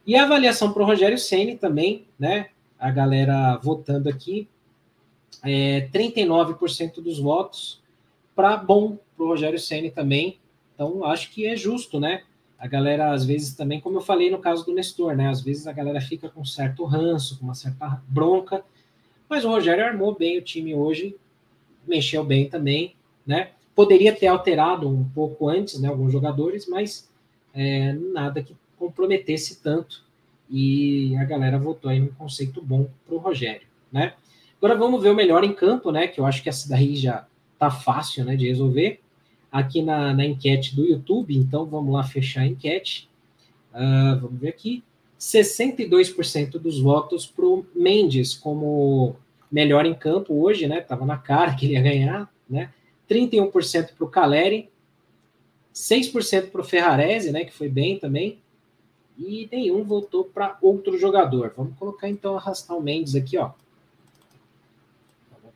E 0.05 0.15
a 0.15 0.23
avaliação 0.23 0.73
para 0.73 0.83
o 0.83 0.85
Rogério 0.85 1.17
Ceni 1.17 1.55
também, 1.55 2.05
né? 2.19 2.49
A 2.77 2.89
galera 2.91 3.57
votando 3.57 4.09
aqui, 4.09 4.47
é, 5.43 5.87
39% 5.93 7.01
dos 7.01 7.19
votos 7.19 7.78
para 8.39 8.55
bom 8.55 8.97
para 9.17 9.25
o 9.25 9.27
Rogério 9.27 9.59
Ceni 9.59 9.91
também. 9.91 10.39
Então, 10.73 11.03
acho 11.03 11.29
que 11.29 11.45
é 11.45 11.57
justo, 11.57 11.99
né? 11.99 12.23
A 12.57 12.67
galera, 12.67 13.11
às 13.11 13.25
vezes, 13.25 13.53
também, 13.53 13.81
como 13.81 13.97
eu 13.97 14.01
falei 14.01 14.31
no 14.31 14.39
caso 14.39 14.65
do 14.65 14.73
Nestor, 14.73 15.13
né? 15.13 15.27
Às 15.27 15.41
vezes 15.41 15.67
a 15.67 15.73
galera 15.73 15.99
fica 15.99 16.29
com 16.29 16.45
certo 16.45 16.85
ranço, 16.85 17.37
com 17.37 17.43
uma 17.43 17.53
certa 17.53 18.01
bronca, 18.07 18.63
mas 19.27 19.43
o 19.43 19.49
Rogério 19.49 19.83
armou 19.83 20.15
bem 20.15 20.37
o 20.37 20.41
time 20.41 20.73
hoje, 20.73 21.17
mexeu 21.85 22.23
bem 22.23 22.47
também, 22.47 22.95
né? 23.27 23.49
Poderia 23.75 24.15
ter 24.15 24.27
alterado 24.27 24.87
um 24.87 25.03
pouco 25.09 25.49
antes, 25.49 25.77
né? 25.77 25.89
Alguns 25.89 26.13
jogadores, 26.13 26.65
mas 26.65 27.09
é, 27.53 27.91
nada 27.91 28.41
que 28.41 28.55
comprometesse 28.77 29.61
tanto. 29.61 30.01
E 30.49 31.13
a 31.17 31.25
galera 31.25 31.59
votou 31.59 31.91
aí 31.91 31.99
num 31.99 32.07
conceito 32.07 32.61
bom 32.61 32.87
para 33.05 33.15
o 33.15 33.19
Rogério, 33.19 33.67
né? 33.91 34.13
Agora 34.57 34.77
vamos 34.77 35.03
ver 35.03 35.09
o 35.09 35.15
melhor 35.15 35.43
em 35.43 35.53
campo, 35.53 35.91
né? 35.91 36.07
Que 36.07 36.21
eu 36.21 36.25
acho 36.25 36.41
que 36.41 36.47
essa 36.47 36.69
daí 36.69 36.95
já 36.95 37.27
tá 37.59 37.69
fácil, 37.69 38.25
né? 38.25 38.35
De 38.35 38.47
resolver. 38.47 38.99
Aqui 39.51 39.81
na, 39.81 40.13
na 40.13 40.25
enquete 40.25 40.75
do 40.75 40.85
YouTube, 40.85 41.35
então 41.35 41.65
vamos 41.65 41.93
lá 41.93 42.03
fechar 42.03 42.41
a 42.41 42.47
enquete. 42.47 43.09
Uh, 43.73 44.19
vamos 44.21 44.39
ver 44.39 44.49
aqui. 44.49 44.83
62% 45.19 46.51
dos 46.51 46.79
votos 46.79 47.25
para 47.25 47.45
o 47.45 47.65
Mendes 47.75 48.33
como 48.33 49.15
melhor 49.51 49.85
em 49.85 49.93
campo 49.93 50.41
hoje, 50.41 50.67
né? 50.67 50.79
Tava 50.79 51.05
na 51.05 51.17
cara 51.17 51.53
que 51.55 51.65
ele 51.65 51.73
ia 51.73 51.81
ganhar, 51.81 52.33
né? 52.49 52.71
31% 53.09 53.95
para 53.95 54.05
o 54.05 54.09
Caleri, 54.09 54.69
6% 55.73 56.51
para 56.51 56.61
o 56.61 56.63
Ferrarese, 56.63 57.31
né? 57.31 57.43
Que 57.43 57.53
foi 57.53 57.67
bem 57.67 57.99
também 57.99 58.39
e 59.19 59.49
nenhum 59.51 59.83
voltou 59.83 60.23
para 60.23 60.57
outro 60.61 60.97
jogador. 60.97 61.53
Vamos 61.55 61.77
colocar 61.77 62.07
então 62.07 62.37
arrastar 62.37 62.77
o 62.77 62.81
Mendes 62.81 63.15
aqui, 63.15 63.37
ó. 63.37 63.51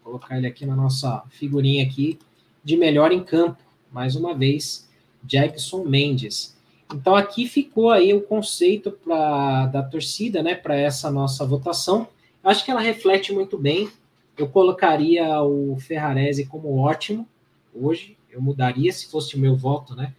Colocar 0.04 0.38
ele 0.38 0.48
aqui 0.48 0.66
na 0.66 0.76
nossa 0.76 1.24
figurinha 1.30 1.84
aqui 1.84 2.20
de 2.64 2.78
melhor 2.78 3.12
em 3.12 3.24
campo, 3.24 3.58
mais 3.92 4.16
uma 4.16 4.34
vez, 4.34 4.90
Jackson 5.24 5.84
Mendes. 5.84 6.56
Então 6.94 7.16
aqui 7.16 7.48
ficou 7.48 7.90
aí 7.90 8.14
o 8.14 8.22
conceito 8.22 8.92
pra, 8.92 9.66
da 9.68 9.82
torcida, 9.82 10.44
né, 10.44 10.56
para 10.56 10.76
essa 10.76 11.10
nossa 11.10 11.46
votação. 11.46 12.08
Acho 12.44 12.64
que 12.64 12.72
ela 12.72 12.82
reflete 12.82 13.34
muito 13.34 13.58
bem. 13.58 13.90
Eu 14.38 14.50
colocaria 14.50 15.42
o 15.42 15.78
Ferrarese 15.80 16.46
como 16.46 16.78
ótimo. 16.78 17.28
Hoje 17.74 18.18
eu 18.30 18.42
mudaria 18.42 18.92
se 18.92 19.10
fosse 19.10 19.36
o 19.36 19.40
meu 19.40 19.56
voto, 19.56 19.96
né? 19.96 20.14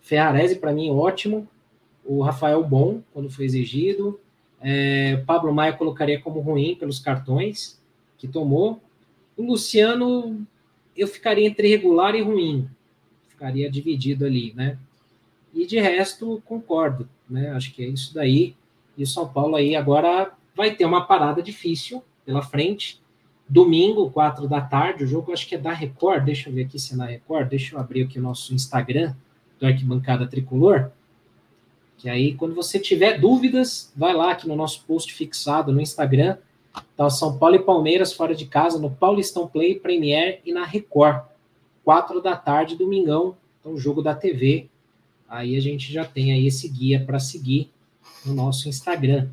Ferrarese 0.00 0.56
para 0.56 0.72
mim 0.72 0.90
ótimo 0.90 1.48
o 2.04 2.20
Rafael 2.22 2.62
Bom, 2.64 3.00
quando 3.12 3.30
foi 3.30 3.44
exigido. 3.44 4.20
É, 4.60 5.16
Pablo 5.26 5.52
Maia 5.52 5.72
colocaria 5.72 6.20
como 6.20 6.40
ruim 6.40 6.74
pelos 6.74 6.98
cartões 6.98 7.80
que 8.18 8.28
tomou. 8.28 8.80
O 9.36 9.42
Luciano, 9.42 10.46
eu 10.96 11.06
ficaria 11.08 11.46
entre 11.46 11.68
regular 11.68 12.14
e 12.14 12.22
ruim. 12.22 12.68
Ficaria 13.28 13.70
dividido 13.70 14.24
ali, 14.24 14.52
né? 14.54 14.78
E 15.54 15.66
de 15.66 15.78
resto, 15.80 16.42
concordo, 16.44 17.08
né? 17.28 17.50
Acho 17.50 17.72
que 17.72 17.84
é 17.84 17.88
isso 17.88 18.14
daí. 18.14 18.54
E 18.96 19.02
o 19.02 19.06
São 19.06 19.28
Paulo 19.28 19.56
aí 19.56 19.74
agora 19.74 20.32
vai 20.54 20.74
ter 20.74 20.84
uma 20.84 21.06
parada 21.06 21.42
difícil 21.42 22.02
pela 22.24 22.42
frente. 22.42 23.00
Domingo, 23.48 24.10
quatro 24.10 24.48
da 24.48 24.60
tarde, 24.60 25.04
o 25.04 25.06
jogo 25.06 25.32
acho 25.32 25.46
que 25.46 25.54
é 25.54 25.58
da 25.58 25.72
Record. 25.72 26.24
Deixa 26.24 26.48
eu 26.48 26.54
ver 26.54 26.64
aqui 26.64 26.78
se 26.78 26.94
é 26.94 26.96
na 26.96 27.06
Record. 27.06 27.48
Deixa 27.48 27.74
eu 27.74 27.80
abrir 27.80 28.02
aqui 28.02 28.18
o 28.18 28.22
nosso 28.22 28.54
Instagram 28.54 29.14
do 29.58 29.66
Arquibancada 29.66 30.26
Tricolor. 30.26 30.90
Que 31.98 32.08
aí, 32.08 32.34
quando 32.34 32.54
você 32.54 32.78
tiver 32.78 33.18
dúvidas, 33.18 33.92
vai 33.96 34.14
lá 34.14 34.32
aqui 34.32 34.48
no 34.48 34.56
nosso 34.56 34.84
post 34.84 35.12
fixado 35.12 35.72
no 35.72 35.80
Instagram. 35.80 36.36
Tá 36.96 37.10
São 37.10 37.38
Paulo 37.38 37.56
e 37.56 37.58
Palmeiras 37.58 38.12
fora 38.12 38.34
de 38.34 38.46
casa, 38.46 38.78
no 38.78 38.90
Paulistão 38.90 39.46
Play, 39.46 39.78
Premier 39.78 40.40
e 40.44 40.52
na 40.52 40.64
Record. 40.64 41.24
Quatro 41.84 42.20
da 42.20 42.36
tarde, 42.36 42.76
domingão. 42.76 43.36
Então, 43.60 43.76
jogo 43.76 44.02
da 44.02 44.14
TV. 44.14 44.68
Aí 45.28 45.56
a 45.56 45.60
gente 45.60 45.92
já 45.92 46.04
tem 46.04 46.32
aí 46.32 46.46
esse 46.46 46.68
guia 46.68 47.02
para 47.04 47.18
seguir 47.18 47.70
no 48.24 48.34
nosso 48.34 48.68
Instagram. 48.68 49.28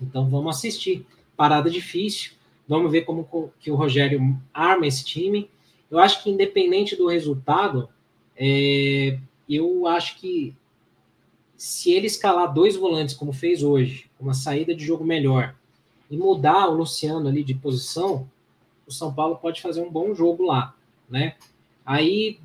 Então, 0.00 0.28
vamos 0.28 0.56
assistir. 0.56 1.06
Parada 1.36 1.70
difícil. 1.70 2.32
Vamos 2.66 2.90
ver 2.90 3.02
como 3.02 3.52
que 3.58 3.70
o 3.70 3.74
Rogério 3.74 4.36
arma 4.54 4.86
esse 4.86 5.04
time. 5.04 5.50
Eu 5.90 5.98
acho 5.98 6.22
que, 6.22 6.30
independente 6.30 6.94
do 6.94 7.08
resultado, 7.08 7.88
é, 8.36 9.18
eu 9.48 9.86
acho 9.86 10.16
que 10.18 10.54
se 11.56 11.92
ele 11.92 12.06
escalar 12.06 12.54
dois 12.54 12.76
volantes, 12.76 13.14
como 13.14 13.32
fez 13.32 13.62
hoje, 13.62 14.08
uma 14.18 14.32
saída 14.32 14.74
de 14.74 14.84
jogo 14.84 15.04
melhor, 15.04 15.54
e 16.10 16.16
mudar 16.16 16.68
o 16.68 16.74
Luciano 16.74 17.28
ali 17.28 17.44
de 17.44 17.54
posição, 17.54 18.28
o 18.86 18.92
São 18.92 19.12
Paulo 19.14 19.36
pode 19.36 19.62
fazer 19.62 19.80
um 19.80 19.90
bom 19.90 20.14
jogo 20.14 20.44
lá, 20.44 20.74
né? 21.08 21.36
Aí 21.86 22.38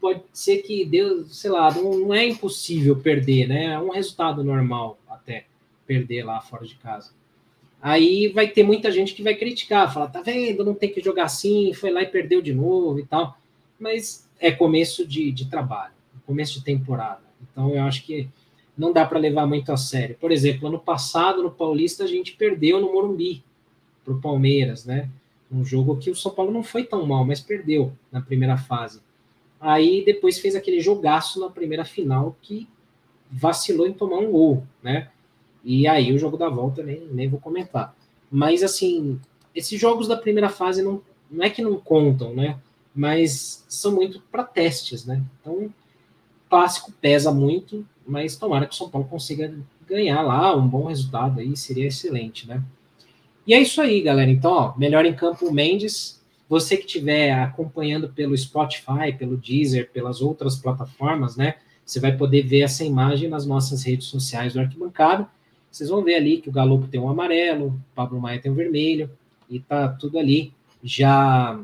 pode 0.00 0.22
ser 0.32 0.62
que 0.62 0.84
Deus, 0.84 1.36
sei 1.36 1.50
lá, 1.50 1.72
não, 1.72 1.98
não 1.98 2.14
é 2.14 2.26
impossível 2.26 2.96
perder, 2.96 3.46
né? 3.46 3.66
É 3.66 3.78
um 3.78 3.90
resultado 3.90 4.42
normal 4.42 4.98
até 5.08 5.44
perder 5.86 6.24
lá 6.24 6.40
fora 6.40 6.66
de 6.66 6.74
casa. 6.76 7.12
Aí 7.82 8.28
vai 8.28 8.48
ter 8.48 8.62
muita 8.62 8.90
gente 8.90 9.14
que 9.14 9.22
vai 9.22 9.34
criticar, 9.34 9.92
falar, 9.92 10.08
tá 10.08 10.20
vendo, 10.20 10.64
não 10.64 10.74
tem 10.74 10.92
que 10.92 11.00
jogar 11.00 11.24
assim, 11.24 11.72
foi 11.72 11.90
lá 11.90 12.02
e 12.02 12.06
perdeu 12.06 12.40
de 12.40 12.54
novo 12.54 12.98
e 12.98 13.06
tal. 13.06 13.38
Mas 13.78 14.28
é 14.38 14.50
começo 14.50 15.06
de, 15.06 15.30
de 15.30 15.46
trabalho, 15.46 15.92
começo 16.26 16.58
de 16.58 16.64
temporada. 16.64 17.22
Então 17.42 17.74
eu 17.74 17.82
acho 17.82 18.04
que 18.04 18.28
não 18.80 18.94
dá 18.94 19.04
para 19.04 19.18
levar 19.18 19.46
muito 19.46 19.70
a 19.70 19.76
sério. 19.76 20.16
Por 20.18 20.32
exemplo, 20.32 20.66
ano 20.66 20.78
passado 20.78 21.42
no 21.42 21.50
Paulista 21.50 22.04
a 22.04 22.06
gente 22.06 22.32
perdeu 22.32 22.80
no 22.80 22.90
Morumbi 22.90 23.44
para 24.02 24.14
o 24.14 24.20
Palmeiras, 24.22 24.86
né? 24.86 25.10
Um 25.52 25.62
jogo 25.62 25.98
que 25.98 26.10
o 26.10 26.16
São 26.16 26.32
Paulo 26.32 26.50
não 26.50 26.62
foi 26.62 26.84
tão 26.84 27.04
mal, 27.04 27.22
mas 27.22 27.42
perdeu 27.42 27.92
na 28.10 28.22
primeira 28.22 28.56
fase. 28.56 29.02
Aí 29.60 30.02
depois 30.02 30.38
fez 30.38 30.54
aquele 30.54 30.80
jogaço 30.80 31.38
na 31.38 31.50
primeira 31.50 31.84
final 31.84 32.34
que 32.40 32.66
vacilou 33.30 33.86
em 33.86 33.92
tomar 33.92 34.16
um 34.16 34.30
gol, 34.30 34.64
né? 34.82 35.10
E 35.62 35.86
aí 35.86 36.10
o 36.14 36.18
jogo 36.18 36.38
da 36.38 36.48
volta 36.48 36.82
nem, 36.82 37.00
nem 37.12 37.28
vou 37.28 37.38
comentar. 37.38 37.94
Mas 38.30 38.62
assim, 38.62 39.20
esses 39.54 39.78
jogos 39.78 40.08
da 40.08 40.16
primeira 40.16 40.48
fase 40.48 40.82
não, 40.82 41.02
não 41.30 41.44
é 41.44 41.50
que 41.50 41.60
não 41.60 41.78
contam, 41.78 42.32
né? 42.32 42.58
Mas 42.94 43.62
são 43.68 43.92
muito 43.92 44.22
para 44.32 44.42
testes, 44.42 45.04
né? 45.04 45.22
Então, 45.38 45.70
clássico 46.48 46.90
pesa 46.92 47.30
muito 47.30 47.84
mas 48.10 48.36
tomara 48.36 48.66
que 48.66 48.74
o 48.74 48.76
São 48.76 48.90
Paulo 48.90 49.06
consiga 49.08 49.54
ganhar 49.88 50.22
lá 50.22 50.54
um 50.56 50.66
bom 50.66 50.86
resultado 50.86 51.40
aí, 51.40 51.56
seria 51.56 51.86
excelente, 51.86 52.46
né? 52.46 52.62
E 53.46 53.54
é 53.54 53.60
isso 53.60 53.80
aí, 53.80 54.00
galera. 54.02 54.30
Então, 54.30 54.52
ó, 54.52 54.74
melhor 54.76 55.04
em 55.04 55.14
campo 55.14 55.52
Mendes. 55.52 56.20
Você 56.48 56.76
que 56.76 56.84
estiver 56.84 57.32
acompanhando 57.32 58.08
pelo 58.08 58.36
Spotify, 58.36 59.12
pelo 59.16 59.36
Deezer, 59.36 59.90
pelas 59.92 60.20
outras 60.20 60.56
plataformas, 60.56 61.36
né? 61.36 61.54
Você 61.84 62.00
vai 62.00 62.16
poder 62.16 62.42
ver 62.42 62.60
essa 62.60 62.84
imagem 62.84 63.28
nas 63.28 63.46
nossas 63.46 63.84
redes 63.84 64.06
sociais 64.06 64.54
do 64.54 64.60
Arquibancada. 64.60 65.28
Vocês 65.70 65.88
vão 65.88 66.02
ver 66.02 66.16
ali 66.16 66.40
que 66.40 66.48
o 66.48 66.52
Galopo 66.52 66.88
tem 66.88 67.00
um 67.00 67.08
amarelo, 67.08 67.66
o 67.66 67.80
Pablo 67.94 68.20
Maia 68.20 68.40
tem 68.40 68.50
um 68.50 68.56
vermelho, 68.56 69.10
e 69.48 69.58
tá 69.60 69.88
tudo 69.88 70.18
ali 70.18 70.52
já 70.82 71.58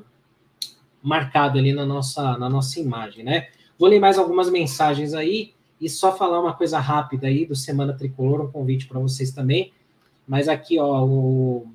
marcado 1.03 1.59
ali 1.59 1.73
na 1.73 1.85
nossa, 1.87 2.37
na 2.37 2.49
nossa 2.49 2.81
imagem, 2.81 3.25
né? 3.25 3.49
Vou 3.79 3.89
ler 3.89 4.01
mais 4.01 4.19
algumas 4.19 4.51
mensagens 4.51 5.15
aí. 5.15 5.53
E 5.81 5.89
só 5.89 6.17
falar 6.17 6.41
uma 6.41 6.55
coisa 6.55 6.79
rápida 6.79 7.27
aí 7.27 7.45
do 7.45 7.55
Semana 7.55 7.93
Tricolor, 7.93 8.43
um 8.43 8.51
convite 8.51 8.87
para 8.87 9.01
vocês 9.01 9.31
também. 9.31 9.73
Mas 10.27 10.49
aqui, 10.49 10.79
ó, 10.79 11.05
o, 11.05 11.67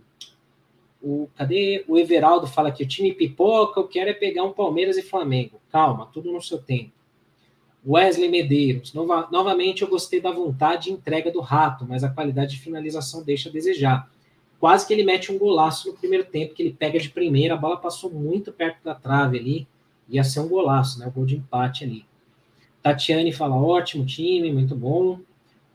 o 1.01 1.29
cadê? 1.35 1.85
O 1.87 1.97
Everaldo 1.97 2.47
fala 2.47 2.69
aqui, 2.69 2.83
o 2.83 2.87
time 2.87 3.13
pipoca, 3.13 3.79
eu 3.79 3.87
quero 3.87 4.09
é 4.09 4.13
pegar 4.13 4.43
um 4.43 4.53
Palmeiras 4.53 4.97
e 4.97 5.01
Flamengo. 5.01 5.61
Calma, 5.71 6.07
tudo 6.11 6.31
no 6.31 6.41
seu 6.41 6.57
tempo. 6.57 6.91
Wesley 7.85 8.29
Medeiros, 8.29 8.93
nova, 8.93 9.27
novamente 9.31 9.81
eu 9.81 9.87
gostei 9.87 10.21
da 10.21 10.31
vontade 10.31 10.89
e 10.89 10.93
entrega 10.93 11.31
do 11.31 11.39
Rato, 11.39 11.85
mas 11.87 12.03
a 12.03 12.09
qualidade 12.09 12.51
de 12.51 12.61
finalização 12.61 13.23
deixa 13.23 13.49
a 13.49 13.51
desejar. 13.51 14.09
Quase 14.59 14.85
que 14.85 14.93
ele 14.93 15.03
mete 15.03 15.31
um 15.31 15.39
golaço 15.39 15.87
no 15.87 15.97
primeiro 15.97 16.25
tempo, 16.25 16.53
que 16.53 16.61
ele 16.61 16.75
pega 16.77 16.99
de 16.99 17.09
primeira, 17.09 17.55
a 17.55 17.57
bola 17.57 17.77
passou 17.77 18.11
muito 18.11 18.51
perto 18.51 18.83
da 18.83 18.93
trave 18.93 19.39
ali, 19.39 19.67
ia 20.07 20.23
ser 20.23 20.41
um 20.41 20.47
golaço, 20.47 20.99
né? 20.99 21.07
O 21.07 21.11
gol 21.11 21.25
de 21.25 21.35
empate 21.35 21.83
ali. 21.83 22.05
Tatiane 22.81 23.31
fala: 23.31 23.55
ótimo 23.55 24.05
time, 24.05 24.51
muito 24.51 24.75
bom. 24.75 25.19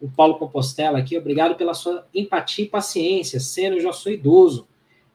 O 0.01 0.11
Paulo 0.11 0.39
Compostela 0.39 0.99
aqui, 0.99 1.17
obrigado 1.17 1.55
pela 1.55 1.73
sua 1.73 2.07
empatia 2.15 2.65
e 2.65 2.69
paciência. 2.69 3.41
Sendo, 3.41 3.81
já 3.81 3.93
sou 3.93 4.13
idoso. 4.13 4.67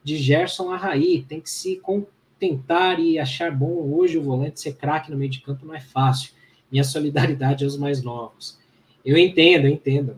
De 0.04 0.18
Gerson 0.18 0.72
Arraí, 0.72 1.22
tem 1.22 1.40
que 1.40 1.50
se 1.50 1.76
contentar 1.76 3.00
e 3.00 3.20
achar 3.20 3.52
bom 3.52 3.94
hoje 3.94 4.18
o 4.18 4.24
volante 4.24 4.60
ser 4.60 4.74
craque 4.74 5.12
no 5.12 5.18
meio 5.18 5.30
de 5.30 5.42
campo 5.42 5.64
não 5.64 5.76
é 5.76 5.80
fácil. 5.80 6.34
Minha 6.72 6.84
solidariedade 6.84 7.64
aos 7.64 7.78
mais 7.78 8.02
novos. 8.02 8.58
Eu 9.06 9.16
entendo, 9.16 9.66
eu 9.66 9.72
entendo. 9.72 10.18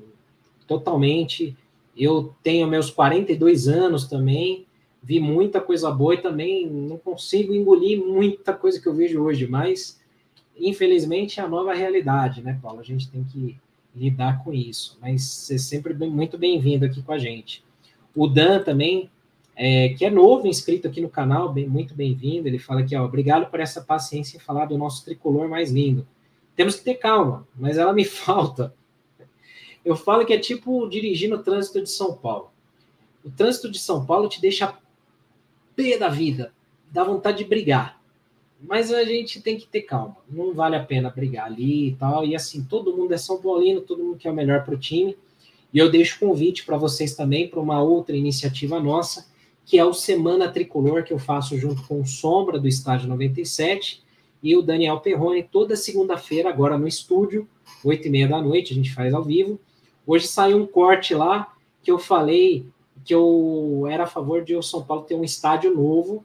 Totalmente. 0.65 1.57
Eu 1.97 2.33
tenho 2.41 2.65
meus 2.65 2.89
42 2.89 3.67
anos 3.67 4.07
também, 4.07 4.65
vi 5.01 5.19
muita 5.19 5.59
coisa 5.59 5.91
boa 5.91 6.13
e 6.13 6.21
também 6.21 6.65
não 6.65 6.97
consigo 6.97 7.53
engolir 7.53 7.99
muita 7.99 8.53
coisa 8.53 8.81
que 8.81 8.87
eu 8.87 8.93
vejo 8.93 9.21
hoje, 9.21 9.45
mas 9.47 10.01
infelizmente 10.57 11.39
é 11.39 11.43
a 11.43 11.47
nova 11.47 11.73
realidade, 11.73 12.41
né, 12.41 12.57
Paulo? 12.61 12.79
A 12.79 12.83
gente 12.83 13.09
tem 13.09 13.23
que 13.23 13.57
lidar 13.95 14.43
com 14.43 14.53
isso. 14.53 14.97
Mas 15.01 15.23
você 15.23 15.55
é 15.55 15.57
sempre 15.57 15.93
bem, 15.93 16.09
muito 16.09 16.37
bem-vindo 16.37 16.85
aqui 16.85 17.01
com 17.01 17.11
a 17.11 17.17
gente. 17.17 17.63
O 18.15 18.27
Dan 18.27 18.63
também, 18.63 19.09
é, 19.55 19.89
que 19.89 20.05
é 20.05 20.09
novo 20.09 20.47
inscrito 20.47 20.87
aqui 20.87 21.01
no 21.01 21.09
canal, 21.09 21.51
bem, 21.51 21.67
muito 21.67 21.93
bem-vindo. 21.93 22.47
Ele 22.47 22.59
fala 22.59 22.81
aqui, 22.81 22.95
ó, 22.95 23.03
obrigado 23.03 23.49
por 23.49 23.59
essa 23.59 23.81
paciência 23.81 24.37
em 24.37 24.39
falar 24.39 24.65
do 24.65 24.77
nosso 24.77 25.03
tricolor 25.05 25.47
mais 25.47 25.71
lindo. 25.71 26.07
Temos 26.55 26.75
que 26.75 26.83
ter 26.83 26.95
calma, 26.95 27.47
mas 27.55 27.77
ela 27.77 27.93
me 27.93 28.05
falta. 28.05 28.73
Eu 29.83 29.95
falo 29.95 30.25
que 30.25 30.33
é 30.33 30.39
tipo 30.39 30.87
dirigir 30.87 31.29
no 31.29 31.43
trânsito 31.43 31.81
de 31.81 31.89
São 31.89 32.15
Paulo. 32.15 32.51
O 33.23 33.29
trânsito 33.29 33.69
de 33.69 33.79
São 33.79 34.05
Paulo 34.05 34.29
te 34.29 34.39
deixa 34.39 34.77
pé 35.75 35.97
da 35.97 36.09
vida, 36.09 36.53
dá 36.91 37.03
vontade 37.03 37.39
de 37.39 37.45
brigar. 37.45 38.01
Mas 38.65 38.93
a 38.93 39.03
gente 39.03 39.41
tem 39.41 39.57
que 39.57 39.67
ter 39.67 39.81
calma. 39.81 40.15
Não 40.29 40.53
vale 40.53 40.75
a 40.77 40.83
pena 40.83 41.09
brigar 41.09 41.47
ali 41.47 41.89
e 41.89 41.95
tal. 41.95 42.25
E 42.25 42.35
assim, 42.35 42.63
todo 42.63 42.95
mundo 42.95 43.13
é 43.13 43.17
São 43.17 43.41
Paulino, 43.41 43.81
todo 43.81 44.03
mundo 44.03 44.17
quer 44.17 44.31
o 44.31 44.33
melhor 44.33 44.63
para 44.63 44.73
o 44.73 44.79
time. 44.79 45.17
E 45.73 45.77
eu 45.77 45.91
deixo 45.91 46.19
convite 46.19 46.65
para 46.65 46.77
vocês 46.77 47.13
também 47.13 47.47
para 47.47 47.59
uma 47.59 47.81
outra 47.81 48.15
iniciativa 48.15 48.79
nossa, 48.79 49.27
que 49.65 49.77
é 49.77 49.83
o 49.83 49.93
Semana 49.93 50.49
Tricolor, 50.49 51.03
que 51.03 51.11
eu 51.11 51.19
faço 51.19 51.57
junto 51.57 51.83
com 51.87 51.99
o 51.99 52.05
Sombra 52.05 52.59
do 52.59 52.67
Estádio 52.67 53.09
97 53.09 54.01
e 54.41 54.55
o 54.55 54.61
Daniel 54.61 54.99
Perrone, 54.99 55.41
toda 55.41 55.75
segunda-feira, 55.75 56.49
agora 56.49 56.77
no 56.77 56.87
estúdio, 56.87 57.47
oito 57.83 58.07
e 58.07 58.11
meia 58.11 58.27
da 58.27 58.41
noite, 58.41 58.73
a 58.73 58.75
gente 58.75 58.93
faz 58.93 59.13
ao 59.13 59.23
vivo. 59.23 59.59
Hoje 60.05 60.27
saiu 60.27 60.57
um 60.57 60.67
corte 60.67 61.15
lá 61.15 61.53
que 61.81 61.89
eu 61.89 61.97
falei 61.97 62.65
que 63.03 63.13
eu 63.13 63.85
era 63.89 64.03
a 64.03 64.07
favor 64.07 64.43
de 64.43 64.55
o 64.55 64.61
São 64.61 64.83
Paulo 64.83 65.03
ter 65.03 65.15
um 65.15 65.23
estádio 65.23 65.73
novo 65.73 66.23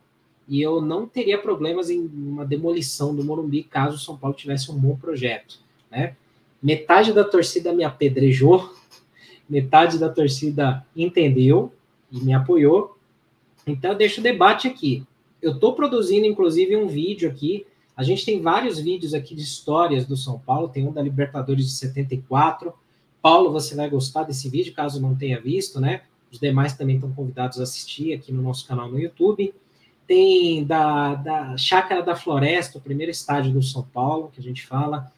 e 0.49 0.63
eu 0.63 0.81
não 0.81 1.07
teria 1.07 1.37
problemas 1.37 1.91
em 1.91 2.01
uma 2.01 2.45
demolição 2.45 3.15
do 3.15 3.23
Morumbi 3.23 3.63
caso 3.63 3.97
o 3.97 4.01
São 4.01 4.17
Paulo 4.17 4.35
tivesse 4.35 4.71
um 4.73 4.79
bom 4.79 4.97
projeto, 4.97 5.61
né? 5.91 6.17
Metade 6.61 7.13
da 7.13 7.23
torcida 7.23 7.73
me 7.73 7.85
apedrejou, 7.85 8.73
metade 9.49 9.99
da 9.99 10.09
torcida 10.09 10.85
entendeu 10.97 11.71
e 12.11 12.19
me 12.19 12.33
apoiou. 12.33 12.97
Então 13.67 13.93
eu 13.93 13.99
deixo 13.99 14.21
o 14.21 14.23
debate 14.23 14.67
aqui. 14.67 15.05
Eu 15.41 15.53
estou 15.53 15.75
produzindo, 15.75 16.27
inclusive, 16.27 16.75
um 16.77 16.89
vídeo 16.89 17.29
aqui. 17.29 17.67
A 17.95 18.03
gente 18.03 18.25
tem 18.25 18.41
vários 18.41 18.81
vídeos 18.81 19.13
aqui 19.13 19.35
de 19.35 19.43
histórias 19.43 20.07
do 20.07 20.17
São 20.17 20.39
Paulo. 20.39 20.69
Tem 20.69 20.89
um 20.89 20.93
da 20.93 21.03
Libertadores 21.03 21.67
de 21.67 21.73
74. 21.73 22.73
Paulo, 23.21 23.53
você 23.53 23.77
vai 23.77 23.89
gostar 23.91 24.25
desse 24.25 24.49
vídeo, 24.49 24.75
caso 24.75 25.01
não 25.01 25.15
tenha 25.15 25.41
visto, 25.41 25.79
né? 25.79 26.03
Os 26.33 26.41
demais 26.41 26.75
também 26.75 26.97
estão 26.97 27.13
convidados 27.13 27.61
a 27.61 27.65
assistir 27.65 28.15
aqui 28.15 28.33
no 28.33 28.43
nosso 28.43 28.67
canal 28.67 28.91
no 28.91 28.99
YouTube 28.99 29.55
tem 30.09 30.65
da, 30.65 31.15
da 31.17 31.57
Chácara 31.59 32.03
da 32.03 32.17
Floresta, 32.17 32.79
o 32.79 32.81
primeiro 32.81 33.13
estádio 33.13 33.53
do 33.53 33.63
São 33.63 33.83
Paulo, 33.83 34.33
que 34.35 34.41
a 34.41 34.43
gente 34.43 34.67
fala. 34.67 35.13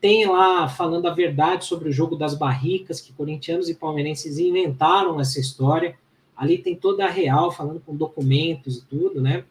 Tem 0.00 0.26
lá 0.26 0.68
falando 0.68 1.06
a 1.06 1.14
verdade 1.14 1.64
sobre 1.64 1.88
o 1.88 1.92
jogo 1.92 2.16
das 2.16 2.34
barricas, 2.34 3.00
que 3.00 3.12
corintianos 3.12 3.68
e 3.68 3.74
palmeirenses 3.74 4.40
inventaram 4.40 5.20
essa 5.20 5.38
história. 5.38 5.96
Ali 6.36 6.58
tem 6.58 6.74
toda 6.74 7.04
a 7.04 7.08
real, 7.08 7.52
falando 7.52 7.80
com 7.86 7.94
documentos 7.94 8.78
e 8.78 8.84
tudo, 8.84 9.22
né? 9.22 9.44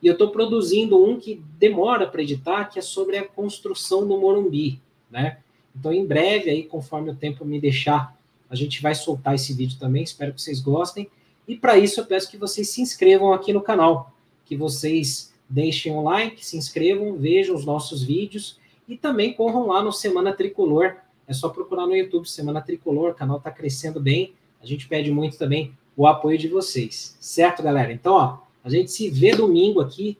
E 0.00 0.06
eu 0.06 0.12
estou 0.12 0.30
produzindo 0.30 1.04
um 1.04 1.18
que 1.18 1.42
demora 1.58 2.06
para 2.06 2.22
editar, 2.22 2.66
que 2.66 2.78
é 2.78 2.82
sobre 2.82 3.18
a 3.18 3.26
construção 3.26 4.06
do 4.06 4.16
Morumbi, 4.16 4.80
né? 5.10 5.38
Então, 5.76 5.92
em 5.92 6.06
breve, 6.06 6.48
aí, 6.48 6.62
conforme 6.62 7.10
o 7.10 7.16
tempo 7.16 7.44
me 7.44 7.60
deixar, 7.60 8.16
a 8.48 8.54
gente 8.54 8.80
vai 8.80 8.94
soltar 8.94 9.34
esse 9.34 9.52
vídeo 9.52 9.76
também. 9.80 10.04
Espero 10.04 10.32
que 10.32 10.40
vocês 10.40 10.60
gostem. 10.60 11.10
E 11.48 11.56
para 11.56 11.76
isso, 11.76 11.98
eu 11.98 12.06
peço 12.06 12.30
que 12.30 12.36
vocês 12.36 12.68
se 12.68 12.80
inscrevam 12.80 13.32
aqui 13.32 13.52
no 13.52 13.60
canal 13.60 14.12
que 14.48 14.56
vocês 14.56 15.32
deixem 15.48 15.92
um 15.92 16.02
like, 16.02 16.44
se 16.44 16.56
inscrevam, 16.56 17.16
vejam 17.16 17.54
os 17.54 17.64
nossos 17.64 18.02
vídeos 18.02 18.58
e 18.88 18.96
também 18.96 19.34
corram 19.34 19.66
lá 19.66 19.82
no 19.82 19.92
Semana 19.92 20.32
Tricolor. 20.32 20.96
É 21.26 21.34
só 21.34 21.50
procurar 21.50 21.86
no 21.86 21.94
YouTube 21.94 22.26
Semana 22.26 22.62
Tricolor, 22.62 23.10
o 23.10 23.14
canal 23.14 23.36
está 23.36 23.50
crescendo 23.50 24.00
bem. 24.00 24.32
A 24.62 24.66
gente 24.66 24.88
pede 24.88 25.10
muito 25.12 25.36
também 25.36 25.72
o 25.94 26.06
apoio 26.06 26.38
de 26.38 26.48
vocês, 26.48 27.16
certo, 27.20 27.62
galera? 27.62 27.92
Então, 27.92 28.14
ó, 28.14 28.38
a 28.64 28.70
gente 28.70 28.90
se 28.90 29.10
vê 29.10 29.34
domingo 29.34 29.80
aqui, 29.80 30.16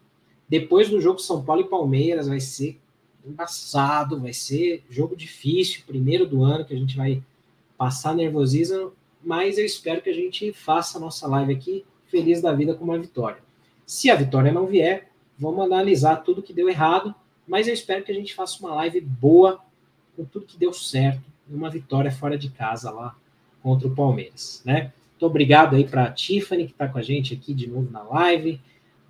depois 0.48 0.90
do 0.90 1.00
jogo 1.00 1.18
São 1.18 1.42
Paulo 1.42 1.62
e 1.62 1.68
Palmeiras, 1.68 2.28
vai 2.28 2.40
ser 2.40 2.78
embaçado, 3.24 4.20
vai 4.20 4.32
ser 4.32 4.82
jogo 4.90 5.16
difícil, 5.16 5.82
primeiro 5.86 6.26
do 6.26 6.42
ano 6.42 6.64
que 6.64 6.74
a 6.74 6.78
gente 6.78 6.96
vai 6.96 7.22
passar 7.76 8.14
nervosismo, 8.14 8.92
mas 9.22 9.56
eu 9.56 9.64
espero 9.64 10.02
que 10.02 10.10
a 10.10 10.14
gente 10.14 10.52
faça 10.52 10.98
a 10.98 11.00
nossa 11.00 11.26
live 11.28 11.52
aqui 11.52 11.84
feliz 12.06 12.40
da 12.40 12.52
vida 12.52 12.74
com 12.74 12.84
uma 12.84 12.98
vitória. 12.98 13.47
Se 13.88 14.10
a 14.10 14.14
vitória 14.14 14.52
não 14.52 14.66
vier, 14.66 15.08
vamos 15.38 15.64
analisar 15.64 16.16
tudo 16.16 16.42
que 16.42 16.52
deu 16.52 16.68
errado, 16.68 17.14
mas 17.46 17.66
eu 17.66 17.72
espero 17.72 18.04
que 18.04 18.12
a 18.12 18.14
gente 18.14 18.34
faça 18.34 18.60
uma 18.60 18.74
live 18.74 19.00
boa 19.00 19.60
com 20.14 20.26
tudo 20.26 20.44
que 20.44 20.58
deu 20.58 20.74
certo, 20.74 21.22
uma 21.48 21.70
vitória 21.70 22.12
fora 22.12 22.36
de 22.36 22.50
casa 22.50 22.90
lá 22.90 23.16
contra 23.62 23.88
o 23.88 23.94
Palmeiras, 23.94 24.60
né? 24.62 24.92
Muito 25.12 25.24
obrigado 25.24 25.74
aí 25.74 25.86
para 25.86 26.04
a 26.04 26.12
Tiffany 26.12 26.66
que 26.66 26.72
está 26.72 26.86
com 26.86 26.98
a 26.98 27.02
gente 27.02 27.32
aqui 27.32 27.54
de 27.54 27.66
novo 27.66 27.90
na 27.90 28.02
live. 28.02 28.60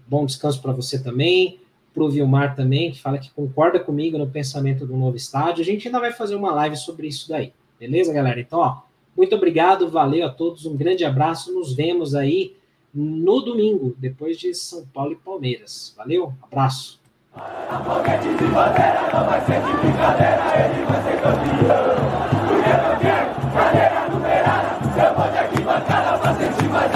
Bom 0.07 0.25
descanso 0.25 0.63
para 0.63 0.71
você 0.71 1.03
também, 1.03 1.59
para 1.93 2.05
o 2.05 2.09
Vilmar 2.09 2.55
também, 2.55 2.93
que 2.93 3.03
fala 3.03 3.19
que 3.19 3.33
concorda 3.33 3.81
comigo 3.81 4.17
no 4.17 4.31
pensamento 4.31 4.87
do 4.87 4.97
novo 4.97 5.17
estádio. 5.17 5.61
A 5.61 5.65
gente 5.65 5.89
ainda 5.89 5.99
vai 5.99 6.13
fazer 6.13 6.37
uma 6.37 6.53
live 6.53 6.77
sobre 6.77 7.09
isso 7.09 7.29
daí, 7.29 7.53
beleza, 7.81 8.13
galera? 8.13 8.39
Então, 8.39 8.61
ó, 8.61 8.83
muito 9.17 9.35
obrigado, 9.35 9.91
valeu 9.91 10.25
a 10.25 10.31
todos, 10.31 10.67
um 10.67 10.77
grande 10.77 11.05
abraço, 11.05 11.53
nos 11.53 11.75
vemos 11.75 12.15
aí 12.15 12.57
no 12.95 13.41
domingo, 13.41 13.95
depois 13.99 14.39
de 14.39 14.55
São 14.55 14.85
Paulo 14.87 15.13
e 15.13 15.17
Palmeiras. 15.17 15.95
Valeu, 15.97 16.33
abraço. 16.43 16.99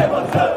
Emoção. 0.03 0.52